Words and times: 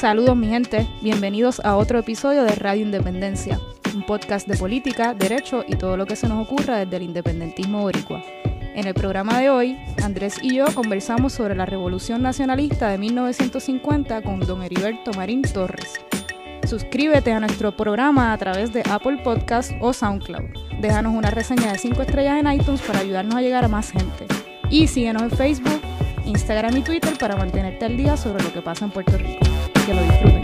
Saludos 0.00 0.34
mi 0.34 0.46
gente, 0.46 0.88
bienvenidos 1.02 1.60
a 1.62 1.76
otro 1.76 1.98
episodio 1.98 2.44
de 2.44 2.54
Radio 2.54 2.86
Independencia, 2.86 3.60
un 3.94 4.02
podcast 4.02 4.48
de 4.48 4.56
política, 4.56 5.12
derecho 5.12 5.62
y 5.68 5.76
todo 5.76 5.98
lo 5.98 6.06
que 6.06 6.16
se 6.16 6.26
nos 6.26 6.42
ocurra 6.42 6.78
desde 6.78 6.96
el 6.96 7.02
independentismo 7.02 7.82
boricua. 7.82 8.22
En 8.74 8.86
el 8.86 8.94
programa 8.94 9.38
de 9.38 9.50
hoy, 9.50 9.76
Andrés 10.02 10.38
y 10.40 10.56
yo 10.56 10.64
conversamos 10.74 11.34
sobre 11.34 11.54
la 11.54 11.66
Revolución 11.66 12.22
Nacionalista 12.22 12.88
de 12.88 12.96
1950 12.96 14.22
con 14.22 14.40
don 14.40 14.62
Heriberto 14.62 15.12
Marín 15.12 15.42
Torres. 15.42 16.00
Suscríbete 16.66 17.32
a 17.32 17.40
nuestro 17.40 17.76
programa 17.76 18.32
a 18.32 18.38
través 18.38 18.72
de 18.72 18.82
Apple 18.88 19.18
Podcast 19.22 19.72
o 19.82 19.92
SoundCloud. 19.92 20.80
Déjanos 20.80 21.14
una 21.14 21.30
reseña 21.30 21.72
de 21.72 21.78
5 21.78 22.00
estrellas 22.00 22.40
en 22.40 22.50
iTunes 22.50 22.80
para 22.80 23.00
ayudarnos 23.00 23.34
a 23.34 23.42
llegar 23.42 23.66
a 23.66 23.68
más 23.68 23.90
gente. 23.90 24.24
Y 24.70 24.86
síguenos 24.86 25.24
en 25.24 25.30
Facebook, 25.30 25.82
Instagram 26.24 26.74
y 26.78 26.80
Twitter 26.80 27.18
para 27.18 27.36
mantenerte 27.36 27.84
al 27.84 27.98
día 27.98 28.16
sobre 28.16 28.42
lo 28.42 28.50
que 28.50 28.62
pasa 28.62 28.86
en 28.86 28.92
Puerto 28.92 29.18
Rico. 29.18 29.49
Que 29.90 29.96
lo 29.96 30.02
disfruten. 30.04 30.39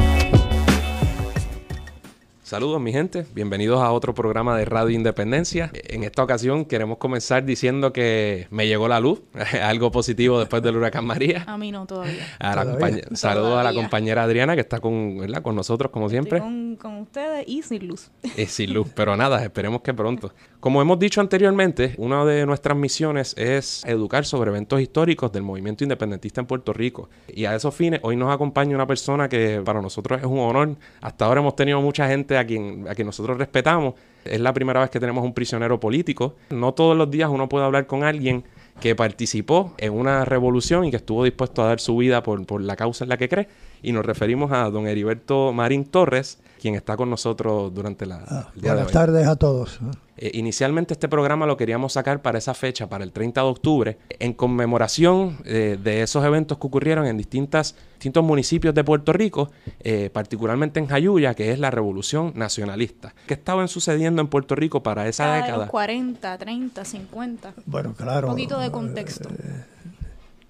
Saludos 2.46 2.80
mi 2.80 2.92
gente, 2.92 3.26
bienvenidos 3.34 3.80
a 3.82 3.90
otro 3.90 4.14
programa 4.14 4.56
de 4.56 4.64
Radio 4.64 4.90
Independencia. 4.94 5.68
En 5.72 6.04
esta 6.04 6.22
ocasión 6.22 6.64
queremos 6.64 6.98
comenzar 6.98 7.44
diciendo 7.44 7.92
que 7.92 8.46
me 8.50 8.68
llegó 8.68 8.86
la 8.86 9.00
luz, 9.00 9.20
algo 9.64 9.90
positivo 9.90 10.38
después 10.38 10.62
del 10.62 10.76
huracán 10.76 11.04
María. 11.04 11.42
A 11.48 11.58
mí 11.58 11.72
no, 11.72 11.86
todavía. 11.86 12.24
A 12.38 12.54
la 12.54 12.64
Todavía. 12.64 13.02
Saludos 13.14 13.46
a 13.46 13.56
la 13.56 13.70
Todavía. 13.70 13.80
compañera 13.80 14.22
Adriana 14.22 14.54
que 14.54 14.60
está 14.60 14.78
con, 14.78 15.18
¿verdad? 15.18 15.42
con 15.42 15.56
nosotros 15.56 15.90
como 15.90 16.08
siempre. 16.08 16.38
Estoy 16.38 16.48
con, 16.52 16.76
con 16.76 17.00
ustedes 17.00 17.48
y 17.48 17.62
sin 17.62 17.88
luz. 17.88 18.12
Eh, 18.36 18.46
sin 18.46 18.72
luz, 18.72 18.90
pero 18.94 19.16
nada, 19.16 19.42
esperemos 19.42 19.80
que 19.80 19.92
pronto. 19.92 20.30
Como 20.60 20.80
hemos 20.80 21.00
dicho 21.00 21.20
anteriormente, 21.20 21.94
una 21.98 22.24
de 22.24 22.46
nuestras 22.46 22.76
misiones 22.76 23.34
es 23.36 23.84
educar 23.86 24.24
sobre 24.24 24.50
eventos 24.50 24.80
históricos 24.80 25.32
del 25.32 25.42
movimiento 25.42 25.82
independentista 25.82 26.42
en 26.42 26.46
Puerto 26.46 26.72
Rico. 26.72 27.08
Y 27.26 27.44
a 27.44 27.56
esos 27.56 27.74
fines, 27.74 27.98
hoy 28.04 28.14
nos 28.14 28.32
acompaña 28.32 28.76
una 28.76 28.86
persona 28.86 29.28
que 29.28 29.60
para 29.64 29.82
nosotros 29.82 30.20
es 30.20 30.26
un 30.26 30.38
honor. 30.38 30.76
Hasta 31.00 31.24
ahora 31.24 31.40
hemos 31.40 31.56
tenido 31.56 31.80
mucha 31.80 32.06
gente 32.06 32.35
a 32.38 32.46
quien, 32.46 32.86
a 32.88 32.94
quien 32.94 33.06
nosotros 33.06 33.38
respetamos. 33.38 33.94
Es 34.24 34.40
la 34.40 34.52
primera 34.52 34.80
vez 34.80 34.90
que 34.90 35.00
tenemos 35.00 35.24
un 35.24 35.34
prisionero 35.34 35.78
político. 35.78 36.34
No 36.50 36.74
todos 36.74 36.96
los 36.96 37.10
días 37.10 37.30
uno 37.30 37.48
puede 37.48 37.64
hablar 37.64 37.86
con 37.86 38.04
alguien 38.04 38.44
que 38.80 38.94
participó 38.94 39.74
en 39.78 39.92
una 39.92 40.24
revolución 40.24 40.84
y 40.84 40.90
que 40.90 40.96
estuvo 40.96 41.24
dispuesto 41.24 41.62
a 41.62 41.66
dar 41.66 41.80
su 41.80 41.96
vida 41.96 42.22
por, 42.22 42.44
por 42.46 42.60
la 42.60 42.76
causa 42.76 43.04
en 43.04 43.08
la 43.08 43.16
que 43.16 43.28
cree. 43.28 43.48
Y 43.82 43.92
nos 43.92 44.04
referimos 44.04 44.52
a 44.52 44.68
don 44.70 44.86
Heriberto 44.86 45.52
Marín 45.52 45.84
Torres, 45.84 46.40
quien 46.60 46.74
está 46.74 46.96
con 46.96 47.10
nosotros 47.10 47.72
durante 47.74 48.06
la, 48.06 48.24
Ah, 48.28 48.50
el 48.54 48.60
día 48.62 48.70
de 48.70 48.76
buenas 48.76 48.86
hoy. 48.88 48.92
tardes 48.92 49.26
a 49.26 49.36
todos. 49.36 49.78
Eh, 50.18 50.30
inicialmente 50.34 50.94
este 50.94 51.08
programa 51.08 51.44
lo 51.44 51.56
queríamos 51.58 51.92
sacar 51.92 52.22
para 52.22 52.38
esa 52.38 52.54
fecha, 52.54 52.88
para 52.88 53.04
el 53.04 53.12
30 53.12 53.42
de 53.42 53.46
octubre, 53.46 53.98
en 54.18 54.32
conmemoración 54.32 55.36
eh, 55.44 55.78
de 55.82 56.02
esos 56.02 56.24
eventos 56.24 56.56
que 56.58 56.66
ocurrieron 56.66 57.06
en 57.06 57.18
distintas, 57.18 57.74
distintos 57.94 58.24
municipios 58.24 58.74
de 58.74 58.82
Puerto 58.82 59.12
Rico, 59.12 59.50
eh, 59.80 60.08
particularmente 60.12 60.80
en 60.80 60.86
Jayuya, 60.86 61.34
que 61.34 61.52
es 61.52 61.58
la 61.58 61.70
Revolución 61.70 62.32
Nacionalista. 62.34 63.14
¿Qué 63.26 63.34
estaban 63.34 63.68
sucediendo 63.68 64.22
en 64.22 64.28
Puerto 64.28 64.54
Rico 64.54 64.82
para 64.82 65.06
esa 65.06 65.24
Cada 65.24 65.34
de 65.36 65.42
década? 65.42 65.58
los 65.64 65.70
40, 65.70 66.38
30, 66.38 66.84
50. 66.84 67.54
Bueno, 67.66 67.92
claro. 67.94 68.28
Un 68.28 68.32
poquito 68.32 68.58
de 68.58 68.66
eh, 68.66 68.70
contexto. 68.70 69.28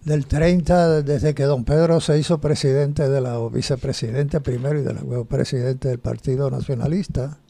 Del 0.07 0.27
30, 0.27 1.03
desde 1.03 1.35
que 1.35 1.43
don 1.43 1.65
Pedro 1.65 2.01
se 2.01 2.17
hizo 2.17 2.41
presidente 2.41 3.09
de 3.09 3.21
la, 3.21 3.41
o 3.41 3.51
vicepresidente 3.51 4.41
primero 4.41 4.79
y 4.79 4.83
de 4.85 4.95
luego 4.95 5.25
presidente 5.25 5.89
del 5.89 5.99
Partido 5.99 6.49
Nacionalista, 6.49 7.41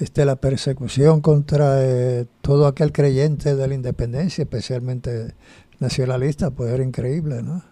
este, 0.00 0.24
la 0.24 0.36
persecución 0.36 1.20
contra 1.20 1.84
eh, 1.84 2.24
todo 2.40 2.66
aquel 2.66 2.92
creyente 2.92 3.54
de 3.54 3.68
la 3.68 3.74
independencia, 3.74 4.44
especialmente 4.44 5.34
nacionalista, 5.78 6.50
pues 6.50 6.72
era 6.72 6.82
increíble, 6.82 7.42
¿no? 7.42 7.62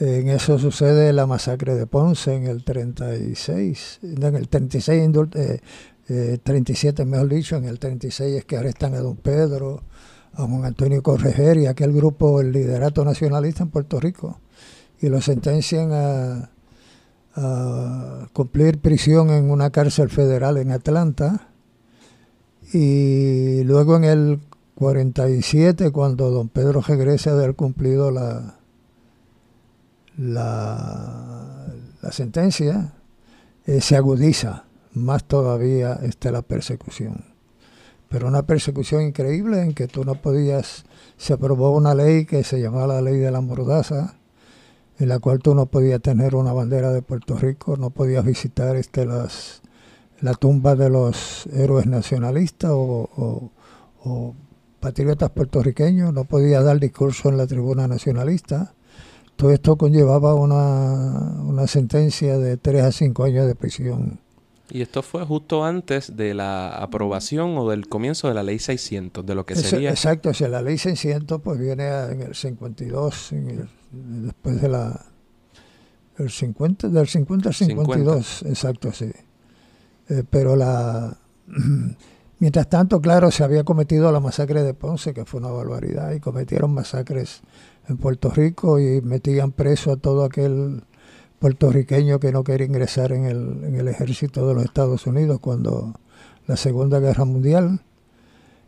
En 0.00 0.28
eso 0.28 0.58
sucede 0.58 1.12
la 1.12 1.26
masacre 1.26 1.76
de 1.76 1.86
Ponce 1.86 2.34
en 2.34 2.48
el 2.48 2.64
36, 2.64 4.00
no, 4.02 4.26
en 4.26 4.34
el 4.34 4.48
36, 4.48 5.08
indul- 5.08 5.34
eh, 5.36 5.60
eh, 6.08 6.38
37 6.42 7.04
mejor 7.04 7.28
dicho, 7.28 7.54
en 7.56 7.66
el 7.66 7.78
36 7.78 8.34
es 8.38 8.44
que 8.44 8.56
arrestan 8.56 8.94
a 8.94 8.98
don 8.98 9.16
Pedro, 9.16 9.84
a 10.36 10.46
Juan 10.46 10.64
Antonio 10.64 11.02
Correger 11.02 11.56
y 11.56 11.66
aquel 11.66 11.92
grupo, 11.92 12.40
el 12.40 12.52
liderato 12.52 13.04
nacionalista 13.04 13.62
en 13.62 13.70
Puerto 13.70 13.98
Rico, 13.98 14.38
y 15.00 15.08
lo 15.08 15.20
sentencian 15.20 15.90
a, 15.92 16.50
cumplir 18.32 18.78
prisión 18.78 19.28
en 19.28 19.50
una 19.50 19.68
cárcel 19.68 20.08
federal 20.08 20.56
en 20.56 20.70
Atlanta. 20.70 21.48
Y 22.72 23.62
luego 23.64 23.96
en 23.96 24.04
el 24.04 24.40
47, 24.74 25.90
cuando 25.90 26.30
don 26.30 26.48
Pedro 26.48 26.80
regresa 26.80 27.34
de 27.34 27.44
haber 27.44 27.54
cumplido 27.54 28.10
la, 28.10 28.58
la, 30.16 31.66
sentencia, 32.10 32.94
eh, 33.66 33.82
se 33.82 33.96
agudiza 33.96 34.64
más 34.94 35.24
todavía 35.24 35.98
este, 36.02 36.32
la 36.32 36.40
persecución 36.40 37.35
pero 38.08 38.28
una 38.28 38.42
persecución 38.46 39.02
increíble 39.02 39.60
en 39.62 39.74
que 39.74 39.88
tú 39.88 40.04
no 40.04 40.14
podías, 40.16 40.84
se 41.16 41.32
aprobó 41.32 41.70
una 41.76 41.94
ley 41.94 42.24
que 42.26 42.44
se 42.44 42.60
llamaba 42.60 42.86
la 42.94 43.02
ley 43.02 43.18
de 43.18 43.30
la 43.30 43.40
mordaza, 43.40 44.16
en 44.98 45.08
la 45.08 45.18
cual 45.18 45.40
tú 45.40 45.54
no 45.54 45.66
podías 45.66 46.00
tener 46.00 46.34
una 46.34 46.52
bandera 46.52 46.92
de 46.92 47.02
Puerto 47.02 47.36
Rico, 47.36 47.76
no 47.76 47.90
podías 47.90 48.24
visitar 48.24 48.76
este 48.76 49.06
las 49.06 49.62
la 50.20 50.32
tumba 50.34 50.74
de 50.76 50.88
los 50.88 51.46
héroes 51.48 51.86
nacionalistas 51.86 52.70
o, 52.72 53.50
o- 54.04 54.34
patriotas 54.80 55.30
puertorriqueños, 55.30 56.12
no 56.14 56.24
podías 56.24 56.64
dar 56.64 56.78
discurso 56.78 57.28
en 57.28 57.36
la 57.38 57.46
tribuna 57.46 57.88
nacionalista. 57.88 58.74
Todo 59.36 59.50
esto 59.50 59.76
conllevaba 59.76 60.34
una, 60.34 61.42
una 61.44 61.66
sentencia 61.66 62.38
de 62.38 62.56
3 62.56 62.82
a 62.84 62.92
5 62.92 63.24
años 63.24 63.46
de 63.46 63.54
prisión. 63.56 64.20
Y 64.70 64.82
esto 64.82 65.02
fue 65.02 65.24
justo 65.24 65.64
antes 65.64 66.16
de 66.16 66.34
la 66.34 66.70
aprobación 66.70 67.56
o 67.56 67.70
del 67.70 67.88
comienzo 67.88 68.26
de 68.28 68.34
la 68.34 68.42
Ley 68.42 68.58
600, 68.58 69.24
de 69.24 69.34
lo 69.34 69.46
que 69.46 69.54
Eso- 69.54 69.62
sería... 69.68 69.90
exacto, 69.90 70.30
o 70.30 70.34
sea, 70.34 70.48
la 70.48 70.60
ley 70.60 70.76
600 70.76 71.40
pues 71.40 71.58
viene 71.58 71.84
a- 71.84 72.10
en 72.10 72.20
el 72.22 72.34
52, 72.34 73.32
en 73.32 73.50
el- 73.50 73.68
después 74.24 74.60
de 74.60 74.68
la... 74.68 75.06
El 76.18 76.30
50, 76.30 76.88
del 76.88 77.06
50 77.06 77.50
al 77.50 77.54
52, 77.54 78.42
exacto, 78.42 78.90
sí. 78.92 79.10
Eh, 80.08 80.24
pero 80.28 80.56
la... 80.56 81.16
Mientras 82.38 82.68
tanto, 82.68 83.00
claro, 83.00 83.30
se 83.30 83.44
había 83.44 83.64
cometido 83.64 84.12
la 84.12 84.20
masacre 84.20 84.62
de 84.62 84.74
Ponce, 84.74 85.14
que 85.14 85.24
fue 85.24 85.40
una 85.40 85.50
barbaridad, 85.50 86.12
y 86.12 86.20
cometieron 86.20 86.74
masacres 86.74 87.40
en 87.88 87.96
Puerto 87.96 88.28
Rico 88.30 88.78
y 88.78 89.00
metían 89.00 89.52
preso 89.52 89.92
a 89.92 89.96
todo 89.96 90.24
aquel 90.24 90.82
puertorriqueño 91.38 92.18
que 92.20 92.32
no 92.32 92.44
quería 92.44 92.66
ingresar 92.66 93.12
en 93.12 93.26
el, 93.26 93.64
en 93.64 93.76
el 93.76 93.88
ejército 93.88 94.46
de 94.48 94.54
los 94.54 94.64
Estados 94.64 95.06
Unidos 95.06 95.38
cuando 95.40 95.94
la 96.46 96.56
Segunda 96.56 97.00
Guerra 97.00 97.24
Mundial. 97.24 97.80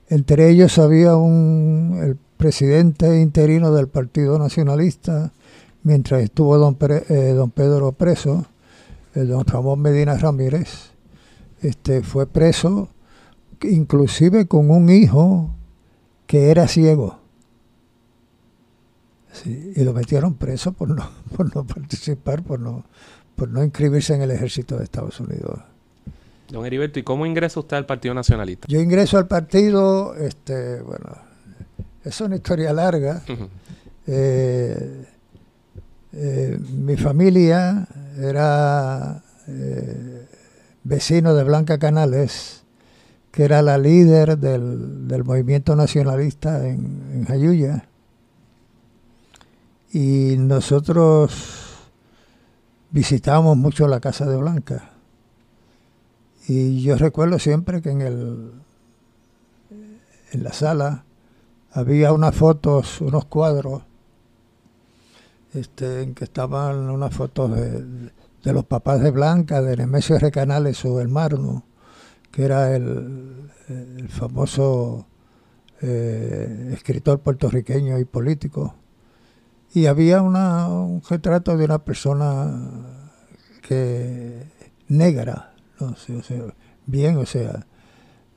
Entre 0.08 0.48
ellos 0.50 0.78
había 0.78 1.16
un, 1.16 2.00
el 2.02 2.16
presidente 2.36 3.20
interino 3.20 3.72
del 3.72 3.88
Partido 3.88 4.38
Nacionalista, 4.38 5.32
mientras 5.82 6.22
estuvo 6.22 6.56
don, 6.56 6.76
eh, 6.80 7.32
don 7.34 7.50
Pedro 7.50 7.92
preso, 7.92 8.46
el 9.14 9.28
don 9.28 9.44
Ramón 9.44 9.80
Medina 9.80 10.16
Ramírez, 10.16 10.92
este, 11.60 12.02
fue 12.02 12.26
preso 12.26 12.88
inclusive 13.62 14.46
con 14.46 14.70
un 14.70 14.88
hijo 14.88 15.50
que 16.26 16.50
era 16.50 16.68
ciego. 16.68 17.17
Sí, 19.42 19.72
y 19.76 19.84
lo 19.84 19.92
metieron 19.92 20.34
preso 20.34 20.72
por 20.72 20.90
no, 20.90 21.08
por 21.36 21.54
no 21.54 21.64
participar, 21.64 22.42
por 22.42 22.60
no, 22.60 22.84
por 23.36 23.48
no 23.48 23.62
inscribirse 23.62 24.14
en 24.14 24.22
el 24.22 24.30
ejército 24.30 24.76
de 24.76 24.84
Estados 24.84 25.20
Unidos. 25.20 25.60
Don 26.50 26.64
Heriberto, 26.64 26.98
¿y 26.98 27.02
cómo 27.02 27.26
ingresa 27.26 27.60
usted 27.60 27.76
al 27.76 27.86
Partido 27.86 28.14
Nacionalista? 28.14 28.66
Yo 28.68 28.80
ingreso 28.80 29.18
al 29.18 29.26
partido, 29.26 30.14
este, 30.14 30.80
bueno, 30.80 31.18
es 32.04 32.20
una 32.20 32.36
historia 32.36 32.72
larga. 32.72 33.22
Eh, 34.06 35.04
eh, 36.14 36.58
mi 36.72 36.96
familia 36.96 37.86
era 38.18 39.22
eh, 39.46 40.26
vecino 40.84 41.34
de 41.34 41.44
Blanca 41.44 41.78
Canales, 41.78 42.62
que 43.30 43.44
era 43.44 43.60
la 43.60 43.76
líder 43.76 44.38
del, 44.38 45.06
del 45.06 45.24
movimiento 45.24 45.76
nacionalista 45.76 46.66
en, 46.66 47.10
en 47.12 47.24
Jayuya. 47.26 47.84
Y 49.92 50.36
nosotros 50.38 51.32
visitamos 52.90 53.56
mucho 53.56 53.88
la 53.88 54.00
casa 54.00 54.26
de 54.26 54.36
Blanca. 54.36 54.90
Y 56.46 56.82
yo 56.82 56.96
recuerdo 56.96 57.38
siempre 57.38 57.82
que 57.82 57.90
en 57.90 58.00
el 58.02 58.52
en 60.32 60.42
la 60.42 60.52
sala 60.52 61.04
había 61.72 62.12
unas 62.12 62.34
fotos, 62.34 63.00
unos 63.00 63.24
cuadros, 63.26 63.82
este, 65.54 66.02
en 66.02 66.14
que 66.14 66.24
estaban 66.24 66.90
unas 66.90 67.14
fotos 67.14 67.54
de, 67.54 68.10
de 68.44 68.52
los 68.52 68.64
papás 68.64 69.00
de 69.00 69.10
Blanca, 69.10 69.62
de 69.62 69.76
Nemesio 69.76 70.16
R. 70.16 70.30
Canales, 70.30 70.76
su 70.76 70.98
hermano, 71.00 71.64
que 72.30 72.44
era 72.44 72.74
el, 72.74 73.50
el 73.68 74.08
famoso 74.08 75.06
eh, 75.80 76.70
escritor 76.72 77.20
puertorriqueño 77.20 77.98
y 77.98 78.04
político. 78.04 78.74
Y 79.74 79.86
había 79.86 80.22
una, 80.22 80.68
un 80.68 81.02
retrato 81.08 81.56
de 81.56 81.64
una 81.64 81.78
persona 81.84 82.70
que 83.62 84.44
negra, 84.88 85.52
¿no? 85.78 85.94
bien, 86.86 87.18
o 87.18 87.26
sea, 87.26 87.66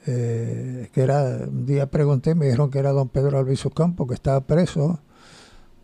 eh, 0.07 0.89
que 0.93 1.01
era, 1.01 1.23
un 1.47 1.65
día 1.65 1.89
pregunté, 1.89 2.35
me 2.35 2.45
dijeron 2.45 2.69
que 2.69 2.79
era 2.79 2.91
don 2.91 3.09
Pedro 3.09 3.39
Alviso 3.39 3.69
Campo, 3.69 4.07
que 4.07 4.13
estaba 4.13 4.41
preso 4.41 4.99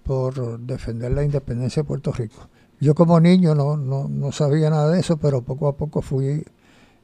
por 0.04 0.60
defender 0.60 1.12
la 1.12 1.24
independencia 1.24 1.84
de 1.84 1.88
Puerto 1.88 2.12
Rico. 2.12 2.50
Yo 2.80 2.94
como 2.94 3.20
niño 3.20 3.56
no, 3.56 3.78
no, 3.78 4.08
no 4.08 4.32
sabía 4.32 4.70
nada 4.70 4.92
de 4.92 5.00
eso, 5.00 5.18
pero 5.18 5.42
poco 5.42 5.68
a 5.68 5.78
poco 5.78 6.02
fui... 6.02 6.46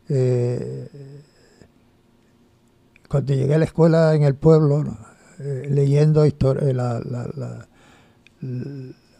Eh, 0.09 0.89
cuando 3.07 3.33
llegué 3.33 3.53
a 3.55 3.59
la 3.59 3.65
escuela 3.65 4.15
en 4.15 4.23
el 4.23 4.35
pueblo, 4.35 4.83
eh, 5.39 5.67
leyendo 5.69 6.25
historia, 6.25 6.73
la, 6.73 6.99
la, 6.99 7.67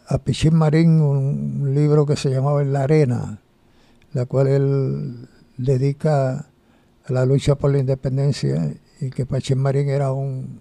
a 0.06 0.18
Pichín 0.18 0.54
Marín 0.54 1.00
un 1.00 1.74
libro 1.74 2.06
que 2.06 2.16
se 2.16 2.30
llamaba 2.30 2.62
la 2.64 2.82
arena, 2.82 3.40
la 4.12 4.26
cual 4.26 4.48
él 4.48 5.28
dedica 5.56 6.46
a 7.06 7.12
la 7.12 7.26
lucha 7.26 7.54
por 7.54 7.72
la 7.72 7.78
independencia 7.78 8.74
y 9.00 9.10
que 9.10 9.26
Pachín 9.26 9.58
Marín 9.58 9.88
era 9.88 10.12
un, 10.12 10.60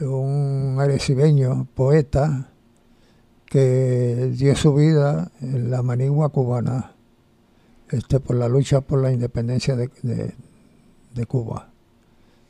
un 0.00 0.76
arecibeño, 0.78 1.66
poeta, 1.74 2.50
que 3.46 4.32
dio 4.36 4.56
su 4.56 4.74
vida 4.74 5.30
en 5.40 5.70
la 5.70 5.82
manigua 5.82 6.30
cubana 6.30 6.92
este, 7.90 8.18
por 8.18 8.36
la 8.36 8.48
lucha 8.48 8.80
por 8.80 9.00
la 9.00 9.12
independencia 9.12 9.76
de, 9.76 10.34
de 11.14 11.26
Cuba. 11.26 11.70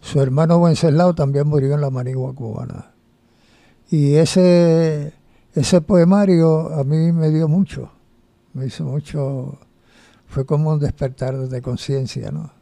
Su 0.00 0.20
hermano 0.20 0.58
Wenceslao 0.58 1.14
también 1.14 1.46
murió 1.46 1.74
en 1.74 1.80
la 1.80 1.90
manigua 1.90 2.34
cubana. 2.34 2.93
Y 3.90 4.14
ese 4.14 5.12
ese 5.54 5.80
poemario 5.80 6.74
a 6.74 6.82
mí 6.82 7.12
me 7.12 7.30
dio 7.30 7.46
mucho, 7.46 7.92
me 8.54 8.66
hizo 8.66 8.84
mucho, 8.84 9.58
fue 10.26 10.44
como 10.44 10.70
un 10.70 10.80
despertar 10.80 11.36
de 11.48 11.62
conciencia, 11.62 12.32
¿no? 12.32 12.52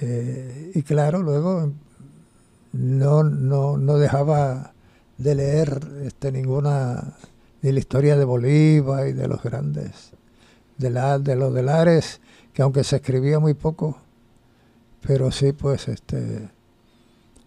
Eh, 0.00 0.72
y 0.74 0.82
claro, 0.82 1.22
luego 1.22 1.72
no, 2.72 3.24
no, 3.24 3.76
no 3.76 3.98
dejaba 3.98 4.74
de 5.18 5.34
leer 5.34 5.80
este, 6.04 6.30
ninguna, 6.30 7.16
ni 7.62 7.72
la 7.72 7.80
historia 7.80 8.16
de 8.16 8.24
Bolívar 8.24 9.08
y 9.08 9.12
de 9.12 9.26
los 9.26 9.42
grandes, 9.42 10.12
de, 10.78 10.90
la, 10.90 11.18
de 11.18 11.34
los 11.34 11.52
delares, 11.52 12.20
que 12.52 12.62
aunque 12.62 12.84
se 12.84 12.96
escribía 12.96 13.40
muy 13.40 13.54
poco, 13.54 13.98
pero 15.04 15.32
sí, 15.32 15.52
pues, 15.52 15.88
este, 15.88 16.48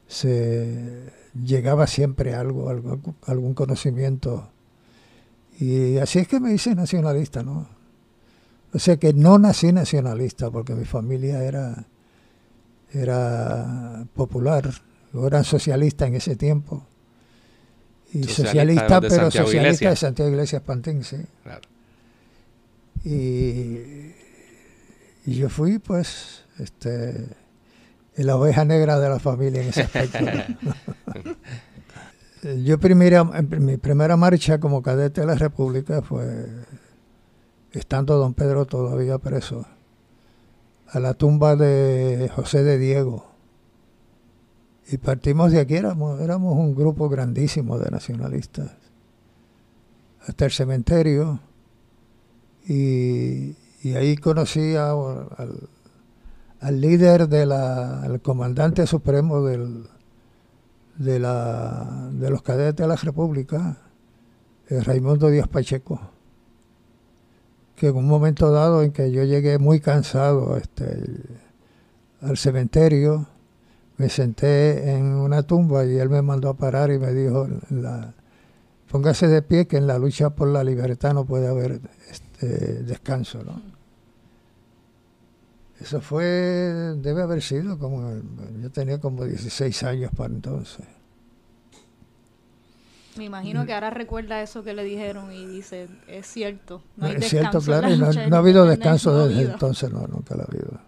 se 0.07 1.13
llegaba 1.43 1.87
siempre 1.87 2.35
algo, 2.35 2.69
algo, 2.69 2.99
algún 3.25 3.53
conocimiento. 3.53 4.49
Y 5.59 5.97
así 5.97 6.19
es 6.19 6.27
que 6.27 6.39
me 6.39 6.53
hice 6.53 6.75
nacionalista, 6.75 7.43
¿no? 7.43 7.67
O 8.73 8.79
sea 8.79 8.97
que 8.97 9.13
no 9.13 9.39
nací 9.39 9.71
nacionalista 9.71 10.51
porque 10.51 10.75
mi 10.75 10.85
familia 10.85 11.43
era, 11.43 11.85
era 12.93 14.05
popular, 14.13 14.69
o 15.13 15.25
eran 15.25 15.43
socialistas 15.43 16.09
en 16.09 16.15
ese 16.15 16.35
tiempo. 16.35 16.85
Y 18.13 18.23
socialista, 18.23 19.01
pero 19.01 19.31
socialista 19.31 19.89
de 19.89 19.95
Santiago 19.95 20.31
Iglesias 20.31 20.61
Pantín, 20.61 21.03
sí. 21.03 21.17
Y, 23.03 24.13
y 25.25 25.35
yo 25.35 25.49
fui, 25.49 25.79
pues, 25.79 26.43
este 26.59 27.27
la 28.23 28.35
oveja 28.35 28.65
negra 28.65 28.99
de 28.99 29.09
la 29.09 29.19
familia 29.19 29.61
en 29.61 29.69
ese 29.69 29.83
aspecto. 29.83 30.19
Yo 32.63 32.79
primera, 32.79 33.23
mi 33.23 33.77
primera 33.77 34.15
marcha 34.17 34.59
como 34.59 34.81
cadete 34.81 35.21
de 35.21 35.27
la 35.27 35.35
República 35.35 36.01
fue 36.01 36.47
estando 37.71 38.17
don 38.17 38.33
Pedro 38.33 38.65
todavía 38.65 39.17
preso, 39.17 39.65
a 40.87 40.99
la 40.99 41.13
tumba 41.13 41.55
de 41.55 42.29
José 42.35 42.63
de 42.63 42.77
Diego. 42.77 43.25
Y 44.89 44.97
partimos 44.97 45.51
de 45.51 45.59
aquí, 45.59 45.75
éramos, 45.75 46.21
éramos 46.21 46.57
un 46.57 46.73
grupo 46.73 47.09
grandísimo 47.09 47.77
de 47.77 47.91
nacionalistas, 47.91 48.71
hasta 50.25 50.45
el 50.45 50.51
cementerio. 50.51 51.39
Y, 52.67 53.55
ahí 53.95 54.17
conocí 54.17 54.75
al 54.75 55.69
al 56.59 56.81
líder 56.81 57.27
de 57.27 57.45
la, 57.45 58.01
al 58.01 58.21
comandante 58.21 58.87
supremo 58.87 59.43
del, 59.43 59.87
de, 60.97 61.19
la, 61.19 62.09
de 62.11 62.29
los 62.29 62.41
cadetes 62.41 62.83
de 62.83 62.87
la 62.87 62.95
República, 62.95 63.77
eh, 64.69 64.81
Raimundo 64.81 65.29
Díaz 65.29 65.47
Pacheco, 65.47 65.99
que 67.75 67.87
en 67.87 67.95
un 67.95 68.07
momento 68.07 68.51
dado 68.51 68.81
en 68.81 68.91
que 68.91 69.11
yo 69.11 69.23
llegué 69.23 69.59
muy 69.59 69.79
cansado 69.79 70.57
este, 70.57 71.21
al 72.21 72.37
cementerio, 72.37 73.27
me 73.97 74.09
senté 74.09 74.91
en 74.91 75.05
una 75.05 75.43
tumba 75.43 75.85
y 75.85 75.97
él 75.97 76.09
me 76.09 76.21
mandó 76.21 76.49
a 76.49 76.53
parar 76.55 76.91
y 76.91 76.99
me 76.99 77.13
dijo, 77.13 77.47
póngase 78.89 79.27
de 79.27 79.41
pie 79.41 79.67
que 79.67 79.77
en 79.77 79.87
la 79.87 79.97
lucha 79.97 80.31
por 80.31 80.47
la 80.47 80.63
libertad 80.63 81.13
no 81.13 81.25
puede 81.25 81.47
haber 81.47 81.81
este, 82.09 82.83
descanso. 82.83 83.43
¿no? 83.43 83.76
Eso 85.79 86.01
fue, 86.01 86.25
debe 86.97 87.21
haber 87.21 87.41
sido 87.41 87.77
como, 87.77 88.09
yo 88.61 88.71
tenía 88.71 88.99
como 88.99 89.25
16 89.25 89.83
años 89.83 90.11
para 90.15 90.33
entonces. 90.33 90.85
Me 93.15 93.25
imagino 93.25 93.65
que 93.65 93.73
ahora 93.73 93.89
recuerda 93.89 94.41
eso 94.41 94.63
que 94.63 94.73
le 94.73 94.83
dijeron 94.83 95.31
y 95.31 95.45
dice, 95.45 95.87
es 96.07 96.27
cierto, 96.27 96.83
no 96.97 97.07
hay 97.07 97.15
Es 97.15 97.29
cierto, 97.29 97.59
claro, 97.61 97.89
no, 97.95 98.35
ha 98.35 98.39
habido 98.39 98.65
descanso 98.65 99.27
desde 99.27 99.51
entonces, 99.51 99.91
no, 99.91 100.05
nunca 100.07 100.35
lo 100.35 100.41
ha 100.41 100.45
habido. 100.45 100.79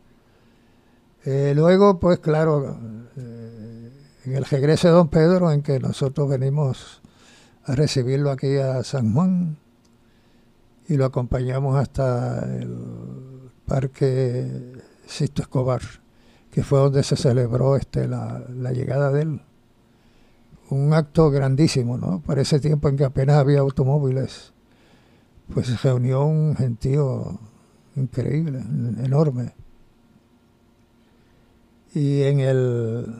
Eh, 1.26 1.54
luego, 1.56 2.00
pues 2.00 2.20
claro, 2.20 2.78
eh, 3.18 3.92
en 4.26 4.36
el 4.36 4.46
regreso 4.46 4.88
de 4.88 4.94
Don 4.94 5.10
Pedro, 5.10 5.52
en 5.52 5.62
que 5.62 5.80
nosotros 5.80 6.30
venimos 6.30 7.02
a 7.66 7.76
recibirlo 7.76 8.32
aquí 8.32 8.58
a 8.58 8.84
San 8.84 9.14
Juan 9.14 9.58
y 10.88 10.98
lo 10.98 11.06
acompañamos 11.06 11.78
hasta 11.78 12.40
el 12.56 13.39
Parque 13.70 14.74
Sisto 15.06 15.44
Escobar, 15.44 15.82
que 16.52 16.64
fue 16.64 16.80
donde 16.80 17.04
se 17.04 17.16
celebró 17.16 17.76
este, 17.76 18.08
la, 18.08 18.44
llegada 18.74 19.12
de 19.12 19.22
él. 19.22 19.42
Un 20.72 20.94
acto 20.94 21.30
grandísimo, 21.30 21.98
¿no? 21.98 22.20
Para 22.22 22.42
ese 22.42 22.60
tiempo 22.60 22.90
en 22.90 22.98
que 22.98 23.06
apenas 23.06 23.38
había 23.38 23.60
automóviles, 23.60 24.54
pues 25.54 25.68
se 25.68 25.78
reunió 25.78 26.26
un 26.26 26.56
gentío 26.56 27.40
increíble, 27.96 28.60
enorme. 29.04 29.54
Y 31.94 32.24
en 32.24 32.40
el, 32.40 33.16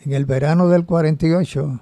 en 0.00 0.12
el 0.12 0.26
verano 0.26 0.68
del 0.68 0.84
48, 0.84 1.80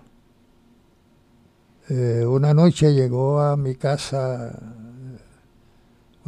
eh, 1.90 2.24
una 2.26 2.54
noche 2.54 2.92
llegó 2.92 3.40
a 3.40 3.56
mi 3.56 3.74
casa 3.74 4.78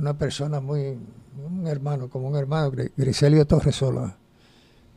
una 0.01 0.15
persona 0.17 0.61
muy, 0.61 0.99
un 1.37 1.67
hermano, 1.67 2.09
como 2.09 2.29
un 2.29 2.37
hermano, 2.37 2.73
Griselio 2.97 3.47
Torresola, 3.47 4.17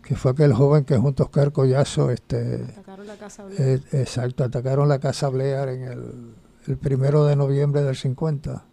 que 0.01 0.15
fue 0.15 0.31
aquel 0.31 0.53
joven 0.53 0.85
que 0.85 0.97
junto 0.97 1.23
a 1.23 1.25
Oscar 1.27 1.51
Collazo, 1.51 2.09
este, 2.09 2.63
atacaron 2.63 3.07
la 3.07 3.15
casa 3.17 3.45
eh, 3.57 3.81
exacto, 3.91 4.43
atacaron 4.43 4.89
la 4.89 4.99
casa 4.99 5.29
Blear 5.29 5.69
en 5.69 5.83
el, 5.83 6.35
el 6.67 6.77
primero 6.77 7.25
de 7.25 7.35
noviembre 7.35 7.83
del 7.83 7.95
50. 7.95 8.65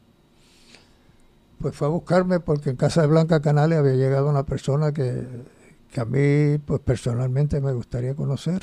Pues 1.59 1.77
fue 1.77 1.89
a 1.89 1.91
buscarme 1.91 2.41
porque 2.41 2.71
en 2.71 2.77
Casa 2.77 3.03
de 3.03 3.09
Blanca 3.09 3.41
Canales 3.41 3.79
había 3.79 3.95
llegado 3.95 4.31
una 4.31 4.45
persona 4.45 4.93
que, 4.93 5.27
que 5.91 6.01
a 6.01 6.05
mí, 6.07 6.59
pues 6.59 6.81
personalmente 6.81 7.61
me 7.61 7.73
gustaría 7.73 8.15
conocer. 8.15 8.63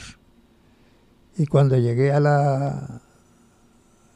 Y 1.38 1.46
cuando 1.46 1.78
llegué 1.78 2.12
a 2.12 2.20
la, 2.20 3.02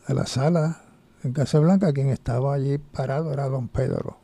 a 0.08 0.14
la 0.14 0.26
sala 0.26 0.82
en 1.24 1.34
Casa 1.34 1.60
Blanca, 1.60 1.94
quien 1.94 2.10
estaba 2.10 2.54
allí 2.54 2.78
parado 2.78 3.32
era 3.32 3.48
don 3.48 3.68
Pedro. 3.68 4.18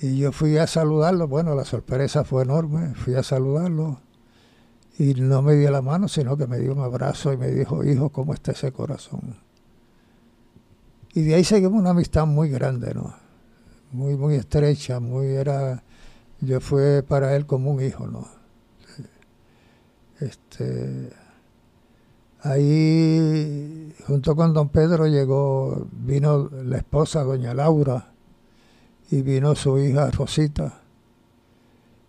Y 0.00 0.18
yo 0.18 0.32
fui 0.32 0.58
a 0.58 0.66
saludarlo, 0.66 1.28
bueno, 1.28 1.54
la 1.54 1.64
sorpresa 1.64 2.24
fue 2.24 2.42
enorme, 2.42 2.94
fui 2.94 3.14
a 3.14 3.22
saludarlo 3.22 4.00
y 4.98 5.14
no 5.14 5.42
me 5.42 5.54
dio 5.54 5.70
la 5.70 5.80
mano, 5.80 6.08
sino 6.08 6.36
que 6.36 6.46
me 6.46 6.58
dio 6.58 6.72
un 6.72 6.80
abrazo 6.80 7.32
y 7.32 7.36
me 7.36 7.48
dijo, 7.48 7.84
hijo, 7.84 8.10
¿cómo 8.10 8.34
está 8.34 8.52
ese 8.52 8.72
corazón? 8.72 9.36
Y 11.14 11.22
de 11.22 11.34
ahí 11.34 11.44
seguimos 11.44 11.78
una 11.78 11.90
amistad 11.90 12.26
muy 12.26 12.48
grande, 12.48 12.94
¿no? 12.94 13.14
Muy, 13.92 14.16
muy 14.16 14.34
estrecha, 14.34 14.98
muy 14.98 15.28
era, 15.28 15.82
yo 16.40 16.60
fui 16.60 17.02
para 17.06 17.36
él 17.36 17.46
como 17.46 17.70
un 17.70 17.82
hijo, 17.82 18.06
¿no? 18.06 18.26
Este, 20.20 21.10
Ahí, 22.44 23.94
junto 24.04 24.34
con 24.34 24.52
don 24.52 24.68
Pedro, 24.68 25.06
llegó, 25.06 25.86
vino 25.92 26.50
la 26.64 26.78
esposa, 26.78 27.22
doña 27.22 27.54
Laura, 27.54 28.12
y 29.12 29.22
vino 29.22 29.54
su 29.54 29.78
hija 29.78 30.10
Rosita. 30.10 30.80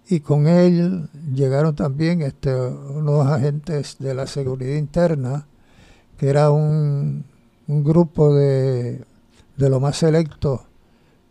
Y 0.07 0.21
con 0.21 0.47
él 0.47 1.07
llegaron 1.35 1.75
también 1.75 2.23
este, 2.23 2.51
unos 2.55 3.27
agentes 3.27 3.97
de 3.99 4.15
la 4.15 4.25
seguridad 4.25 4.75
interna, 4.75 5.45
que 6.17 6.29
era 6.29 6.49
un, 6.49 7.25
un 7.67 7.83
grupo 7.83 8.33
de, 8.33 9.05
de 9.55 9.69
lo 9.69 9.79
más 9.79 9.97
selecto 9.97 10.65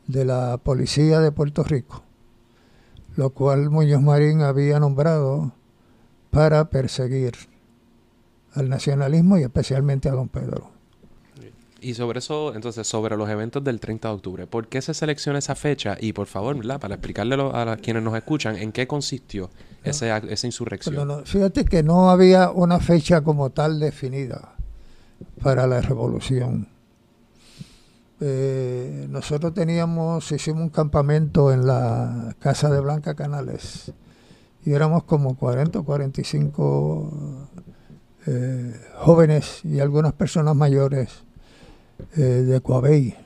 de 0.07 0.25
la 0.25 0.59
policía 0.59 1.19
de 1.19 1.33
Puerto 1.33 1.65
Rico, 1.65 2.05
lo 3.17 3.31
cual 3.31 3.69
Muñoz 3.69 4.01
Marín 4.01 4.43
había 4.43 4.79
nombrado 4.79 5.53
para 6.31 6.71
perseguir 6.71 7.52
al 8.55 8.69
nacionalismo 8.69 9.39
y 9.39 9.43
especialmente 9.43 10.09
a 10.09 10.13
don 10.13 10.29
Pedro. 10.29 10.71
Y 11.83 11.95
sobre 11.95 12.21
eso, 12.21 12.55
entonces, 12.55 12.87
sobre 12.87 13.17
los 13.17 13.29
eventos 13.29 13.65
del 13.65 13.81
30 13.81 14.07
de 14.07 14.15
octubre, 14.15 14.47
¿por 14.47 14.69
qué 14.69 14.81
se 14.81 14.95
selecciona 14.95 15.41
esa 15.41 15.57
fecha? 15.57 15.97
Y 16.01 16.13
por 16.13 16.29
favor, 16.29 16.57
¿verdad? 16.57 16.79
para 16.79 16.95
explicarle 16.95 17.35
a 17.35 17.77
quienes 17.77 18.05
nos 18.05 18.15
escuchan, 18.15 18.55
¿en 18.55 18.71
qué 18.71 18.87
consistió 18.87 19.51
esa, 19.83 20.19
esa 20.19 20.47
insurrección? 20.47 21.25
fíjate 21.25 21.65
que 21.65 21.83
no 21.83 22.11
había 22.11 22.53
una 22.53 22.79
fecha 22.79 23.23
como 23.23 23.51
tal 23.51 23.81
definida 23.81 24.55
para 25.43 25.67
la 25.67 25.81
revolución. 25.81 26.69
Eh, 28.21 29.09
nosotros 29.11 29.53
teníamos, 29.53 30.31
hicimos 30.31 30.63
un 30.63 30.69
campamento 30.69 31.53
en 31.53 31.67
la 31.67 32.37
casa 32.39 32.71
de 32.71 32.81
Blanca 32.81 33.15
Canales 33.17 33.93
y 34.65 34.73
éramos 34.73 35.03
como 35.03 35.37
40 35.37 35.81
o 35.81 35.85
45 35.85 37.49
eh, 38.25 38.73
jóvenes 38.99 39.65
y 39.65 39.81
algunas 39.81 40.13
personas 40.13 40.55
mayores 40.55 41.25
eh, 42.17 42.21
de 42.21 42.61
Coabey. 42.61 43.17